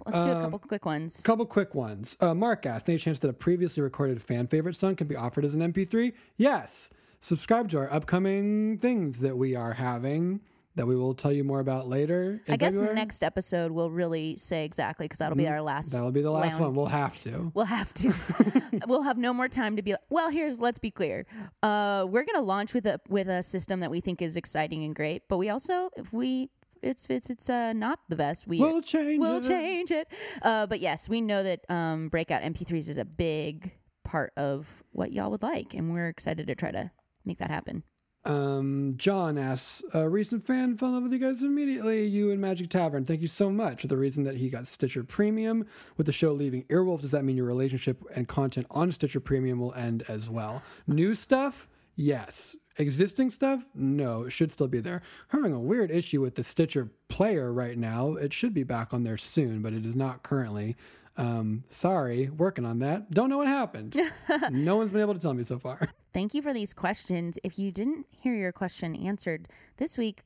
Let's 0.07 0.21
do 0.23 0.31
a 0.31 0.35
Um, 0.37 0.43
couple 0.43 0.59
quick 0.59 0.85
ones. 0.85 1.21
Couple 1.23 1.47
quick 1.47 1.75
ones. 1.75 2.17
Uh, 2.21 2.35
Mark 2.35 2.67
asked, 2.67 2.89
any 2.91 2.99
chance 2.99 3.19
that 3.21 3.29
a 3.31 3.33
previously 3.33 3.83
recorded 3.83 4.23
fan 4.23 4.47
favorite 4.47 4.77
song 4.77 4.97
can 4.97 5.07
be 5.07 5.17
offered 5.17 5.45
as 5.47 5.55
an 5.55 5.63
MP3? 5.63 6.13
Yes. 6.37 6.91
Subscribe 7.21 7.71
to 7.71 7.79
our 7.79 7.91
upcoming 7.91 8.77
things 8.77 9.21
that 9.21 9.39
we 9.39 9.57
are 9.57 9.73
having 9.73 10.41
that 10.77 10.87
we 10.87 10.97
will 10.97 11.15
tell 11.15 11.31
you 11.33 11.45
more 11.45 11.61
about 11.61 11.89
later. 11.89 12.41
in 12.47 12.55
I 12.55 12.57
guess 12.57 12.73
February. 12.75 12.95
next 12.97 13.23
episode 13.23 13.71
we'll 13.71 13.91
really 13.91 14.37
say 14.37 14.65
exactly 14.65 15.05
because 15.05 15.19
that'll 15.21 15.37
be 15.37 15.47
our 15.49 15.61
last. 15.63 15.93
That'll 15.93 16.11
be 16.11 16.23
the 16.23 16.31
last 16.31 16.53
lounge- 16.53 16.61
one. 16.61 16.75
We'll 16.75 16.87
have 16.87 17.21
to. 17.23 17.53
We'll 17.55 17.65
have 17.67 17.95
to. 17.95 18.13
we'll 18.87 19.03
have 19.03 19.17
no 19.19 19.33
more 19.33 19.49
time 19.49 19.77
to 19.77 19.83
be. 19.83 19.95
Well, 20.11 20.31
here's. 20.31 20.59
Let's 20.61 20.79
be 20.79 20.91
clear. 20.91 21.27
Uh, 21.63 22.07
we're 22.09 22.25
gonna 22.25 22.45
launch 22.45 22.75
with 22.75 22.87
a 22.87 23.01
with 23.09 23.29
a 23.29 23.43
system 23.43 23.81
that 23.81 23.91
we 23.91 24.01
think 24.01 24.21
is 24.21 24.37
exciting 24.37 24.85
and 24.85 24.95
great. 24.95 25.23
But 25.29 25.39
we 25.39 25.49
also, 25.51 25.91
if 25.97 26.13
we, 26.13 26.51
it's 26.83 27.07
if 27.09 27.31
it's 27.31 27.49
uh, 27.49 27.73
not 27.73 28.01
the 28.09 28.17
best, 28.17 28.47
we 28.49 28.59
We'll 28.61 28.83
change 28.83 29.21
We'll 29.21 29.37
it. 29.39 29.45
change 29.45 29.91
it. 29.93 30.09
Uh, 30.43 30.67
but 30.67 30.81
yes, 30.81 31.09
we 31.09 31.21
know 31.21 31.43
that 31.45 31.61
um, 31.69 32.09
breakout 32.09 32.43
MP3s 32.43 32.89
is 32.89 32.99
a 32.99 33.05
big 33.05 33.73
part 34.05 34.33
of 34.37 34.67
what 34.91 35.13
y'all 35.13 35.31
would 35.31 35.43
like, 35.43 35.73
and 35.75 35.93
we're 35.93 36.09
excited 36.09 36.47
to 36.49 36.55
try 36.55 36.71
to 36.73 36.91
make 37.25 37.39
that 37.39 37.51
happen. 37.51 37.85
Um, 38.25 38.95
John 38.97 39.37
asks, 39.37 39.83
a 39.93 40.09
recent 40.09 40.47
fan 40.47 40.77
fell 40.77 40.89
in 40.89 40.95
love 40.95 41.03
with 41.05 41.13
you 41.13 41.19
guys 41.19 41.43
immediately. 41.43 42.07
You 42.07 42.31
and 42.31 42.41
Magic 42.41 42.71
Tavern. 42.71 43.05
Thank 43.05 43.21
you 43.21 43.29
so 43.29 43.51
much. 43.51 43.83
For 43.83 43.87
the 43.87 43.99
reason 43.99 44.25
that 44.25 44.37
he 44.37 44.49
got 44.49 44.67
Stitcher 44.67 45.05
Premium 45.05 45.67
with 45.97 46.07
the 46.07 46.13
show 46.13 46.33
leaving 46.33 46.65
Earwolf, 46.65 47.03
does 47.03 47.11
that 47.11 47.25
mean 47.25 47.37
your 47.37 47.47
relationship 47.47 48.03
and 48.15 48.27
content 48.27 48.67
on 48.71 48.93
Stitcher 48.93 49.21
Premium 49.21 49.59
will 49.59 49.75
end 49.75 50.05
as 50.09 50.31
well? 50.31 50.63
New 50.87 51.15
stuff? 51.15 51.69
Yes. 51.97 52.57
Existing 52.79 53.31
stuff? 53.31 53.65
No, 53.75 54.25
it 54.25 54.31
should 54.31 54.51
still 54.53 54.69
be 54.69 54.81
there. 54.81 55.03
I'm 55.33 55.41
Having 55.41 55.53
a 55.57 55.61
weird 55.61 55.91
issue 55.91 56.21
with 56.21 56.35
the 56.35 56.43
Stitcher 56.43 56.91
player 57.09 57.53
right 57.53 57.79
now. 57.79 58.15
It 58.15 58.33
should 58.33 58.55
be 58.55 58.65
back 58.65 58.93
on 58.93 59.05
there 59.05 59.19
soon, 59.19 59.63
but 59.63 59.73
it 59.73 59.85
is 59.87 59.95
not 59.95 60.23
currently. 60.23 60.77
Um, 61.17 61.65
sorry, 61.69 62.29
working 62.29 62.65
on 62.65 62.81
that. 62.81 63.11
Don't 63.11 63.31
know 63.31 63.39
what 63.39 63.47
happened. 63.47 64.01
no 64.51 64.77
one's 64.77 64.91
been 64.91 65.01
able 65.01 65.15
to 65.15 65.21
tell 65.21 65.35
me 65.35 65.45
so 65.45 65.59
far. 65.59 65.89
Thank 66.13 66.35
you 66.35 66.43
for 66.43 66.53
these 66.53 66.73
questions. 66.73 67.39
If 67.45 67.59
you 67.59 67.71
didn't 67.73 68.07
hear 68.11 68.35
your 68.35 68.53
question 68.53 68.95
answered 68.97 69.49
this 69.77 69.97
week, 69.97 70.23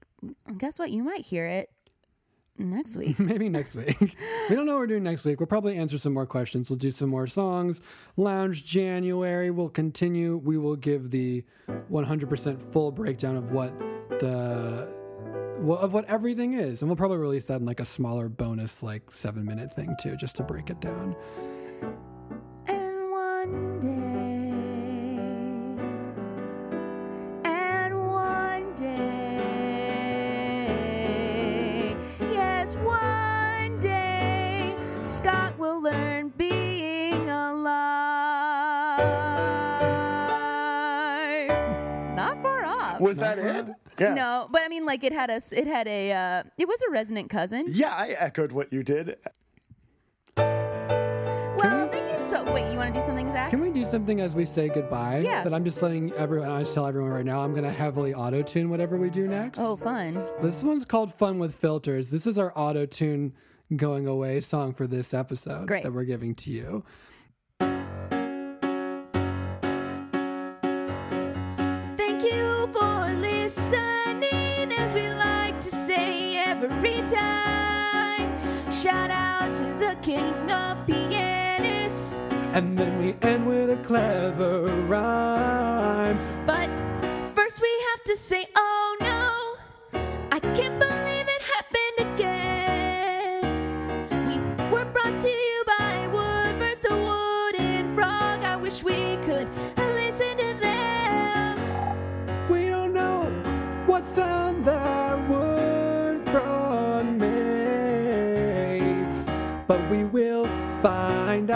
guess 0.56 0.78
what? 0.78 0.90
You 0.90 1.02
might 1.02 1.22
hear 1.22 1.46
it 1.46 1.70
next 2.58 2.96
week. 2.96 3.18
Maybe 3.18 3.48
next 3.48 3.74
week. 3.74 3.98
we 4.00 4.56
don't 4.56 4.66
know 4.66 4.72
what 4.72 4.80
we're 4.80 4.86
doing 4.86 5.02
next 5.02 5.24
week. 5.24 5.40
We'll 5.40 5.46
probably 5.46 5.76
answer 5.76 5.98
some 5.98 6.12
more 6.12 6.26
questions. 6.26 6.68
We'll 6.70 6.78
do 6.78 6.90
some 6.90 7.08
more 7.08 7.26
songs. 7.26 7.80
Lounge 8.16 8.64
January 8.64 9.50
will 9.50 9.68
continue. 9.68 10.36
We 10.38 10.58
will 10.58 10.76
give 10.76 11.10
the 11.10 11.44
100% 11.90 12.72
full 12.72 12.92
breakdown 12.92 13.36
of 13.36 13.52
what 13.52 13.78
the 14.20 15.07
well, 15.58 15.78
of 15.78 15.92
what 15.92 16.04
everything 16.06 16.54
is, 16.54 16.82
and 16.82 16.88
we'll 16.88 16.96
probably 16.96 17.18
release 17.18 17.44
that 17.44 17.60
in 17.60 17.66
like 17.66 17.80
a 17.80 17.84
smaller 17.84 18.28
bonus, 18.28 18.82
like 18.82 19.02
seven 19.12 19.44
minute 19.44 19.74
thing 19.74 19.96
too, 20.00 20.16
just 20.16 20.36
to 20.36 20.42
break 20.42 20.70
it 20.70 20.80
down. 20.80 21.16
And 22.66 23.10
one 23.10 23.80
day, 23.80 23.88
and 27.44 28.06
one 28.08 28.74
day, 28.76 29.16
yes, 32.30 32.76
one 32.76 33.80
day, 33.80 34.76
Scott 35.02 35.58
will 35.58 35.80
learn 35.82 36.28
being 36.36 37.28
alive. 37.28 37.88
Not 42.14 42.40
far 42.42 42.64
off. 42.64 43.00
Was 43.00 43.16
that 43.16 43.38
it? 43.38 43.66
Yeah. 44.00 44.14
No, 44.14 44.48
but 44.50 44.62
I 44.62 44.68
mean, 44.68 44.84
like 44.86 45.02
it 45.04 45.12
had 45.12 45.30
a, 45.30 45.34
s- 45.34 45.52
it 45.52 45.66
had 45.66 45.88
a, 45.88 46.12
uh, 46.12 46.42
it 46.56 46.68
was 46.68 46.80
a 46.82 46.90
resonant 46.90 47.30
cousin. 47.30 47.66
Yeah, 47.68 47.94
I 47.94 48.08
echoed 48.10 48.52
what 48.52 48.72
you 48.72 48.82
did. 48.82 49.16
Well, 50.36 51.88
thank 51.88 52.10
you 52.12 52.18
so. 52.18 52.44
Wait, 52.52 52.70
you 52.70 52.78
want 52.78 52.94
to 52.94 53.00
do 53.00 53.04
something, 53.04 53.30
Zach? 53.32 53.50
Can 53.50 53.60
we 53.60 53.70
do 53.70 53.84
something 53.84 54.20
as 54.20 54.34
we 54.34 54.46
say 54.46 54.68
goodbye? 54.68 55.18
Yeah. 55.20 55.42
That 55.44 55.52
I'm 55.52 55.64
just 55.64 55.82
letting 55.82 56.12
everyone. 56.12 56.50
I 56.50 56.60
just 56.60 56.74
tell 56.74 56.86
everyone 56.86 57.10
right 57.10 57.24
now. 57.24 57.40
I'm 57.40 57.54
gonna 57.54 57.72
heavily 57.72 58.14
auto 58.14 58.42
tune 58.42 58.70
whatever 58.70 58.96
we 58.96 59.10
do 59.10 59.26
next. 59.26 59.58
Oh, 59.58 59.76
fun. 59.76 60.24
This 60.40 60.62
one's 60.62 60.84
called 60.84 61.12
Fun 61.14 61.38
with 61.38 61.54
Filters. 61.54 62.10
This 62.10 62.26
is 62.26 62.38
our 62.38 62.52
auto 62.56 62.86
tune 62.86 63.32
going 63.74 64.06
away 64.06 64.40
song 64.40 64.72
for 64.72 64.86
this 64.86 65.12
episode 65.12 65.66
Great. 65.66 65.82
that 65.82 65.92
we're 65.92 66.04
giving 66.04 66.34
to 66.36 66.50
you. 66.50 66.84
Shout 78.82 79.10
out 79.10 79.56
to 79.56 79.64
the 79.80 79.96
king 80.02 80.50
of 80.52 80.86
pianists. 80.86 82.14
And 82.52 82.78
then 82.78 83.02
we 83.02 83.16
end 83.28 83.44
with 83.48 83.70
a 83.70 83.76
clever 83.82 84.66
rhyme. 84.86 86.16
But 86.46 86.70
first 87.34 87.60
we 87.60 87.68
have 87.90 88.04
to 88.04 88.14
say, 88.14 88.46
oh 88.54 88.96
no, 89.00 90.00
I 90.30 90.38
can't 90.38 90.78
believe 90.78 90.87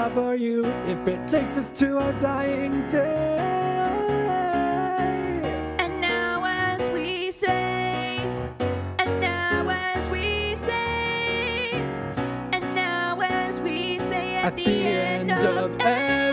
out 0.03 0.41
you 0.41 0.65
if 0.87 1.07
it 1.07 1.29
takes 1.29 1.57
us 1.57 1.71
to 1.71 1.97
our 1.99 2.13
dying 2.15 2.89
day. 2.89 3.39
And 5.79 6.01
now 6.01 6.43
as 6.45 6.81
we 6.91 7.31
say, 7.31 8.19
and 8.99 9.21
now 9.21 9.69
as 9.69 10.09
we 10.09 10.57
say, 10.57 11.71
and 12.53 12.75
now 12.75 13.21
as 13.21 13.61
we 13.61 14.01
say 14.01 14.35
at, 14.37 14.47
At 14.47 14.57
the 14.57 14.67
end 14.67 15.31
of 15.31 15.81
every 15.81 16.32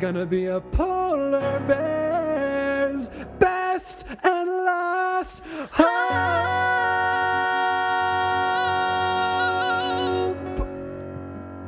gonna 0.00 0.26
be 0.26 0.46
a 0.46 0.60
polar 0.60 1.60
bear's 1.66 3.08
best 3.38 4.04
and 4.22 4.50
last 4.64 5.42
hope. 5.70 5.94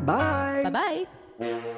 Bye. 0.06 0.70
Bye 0.70 1.06
bye. 1.38 1.76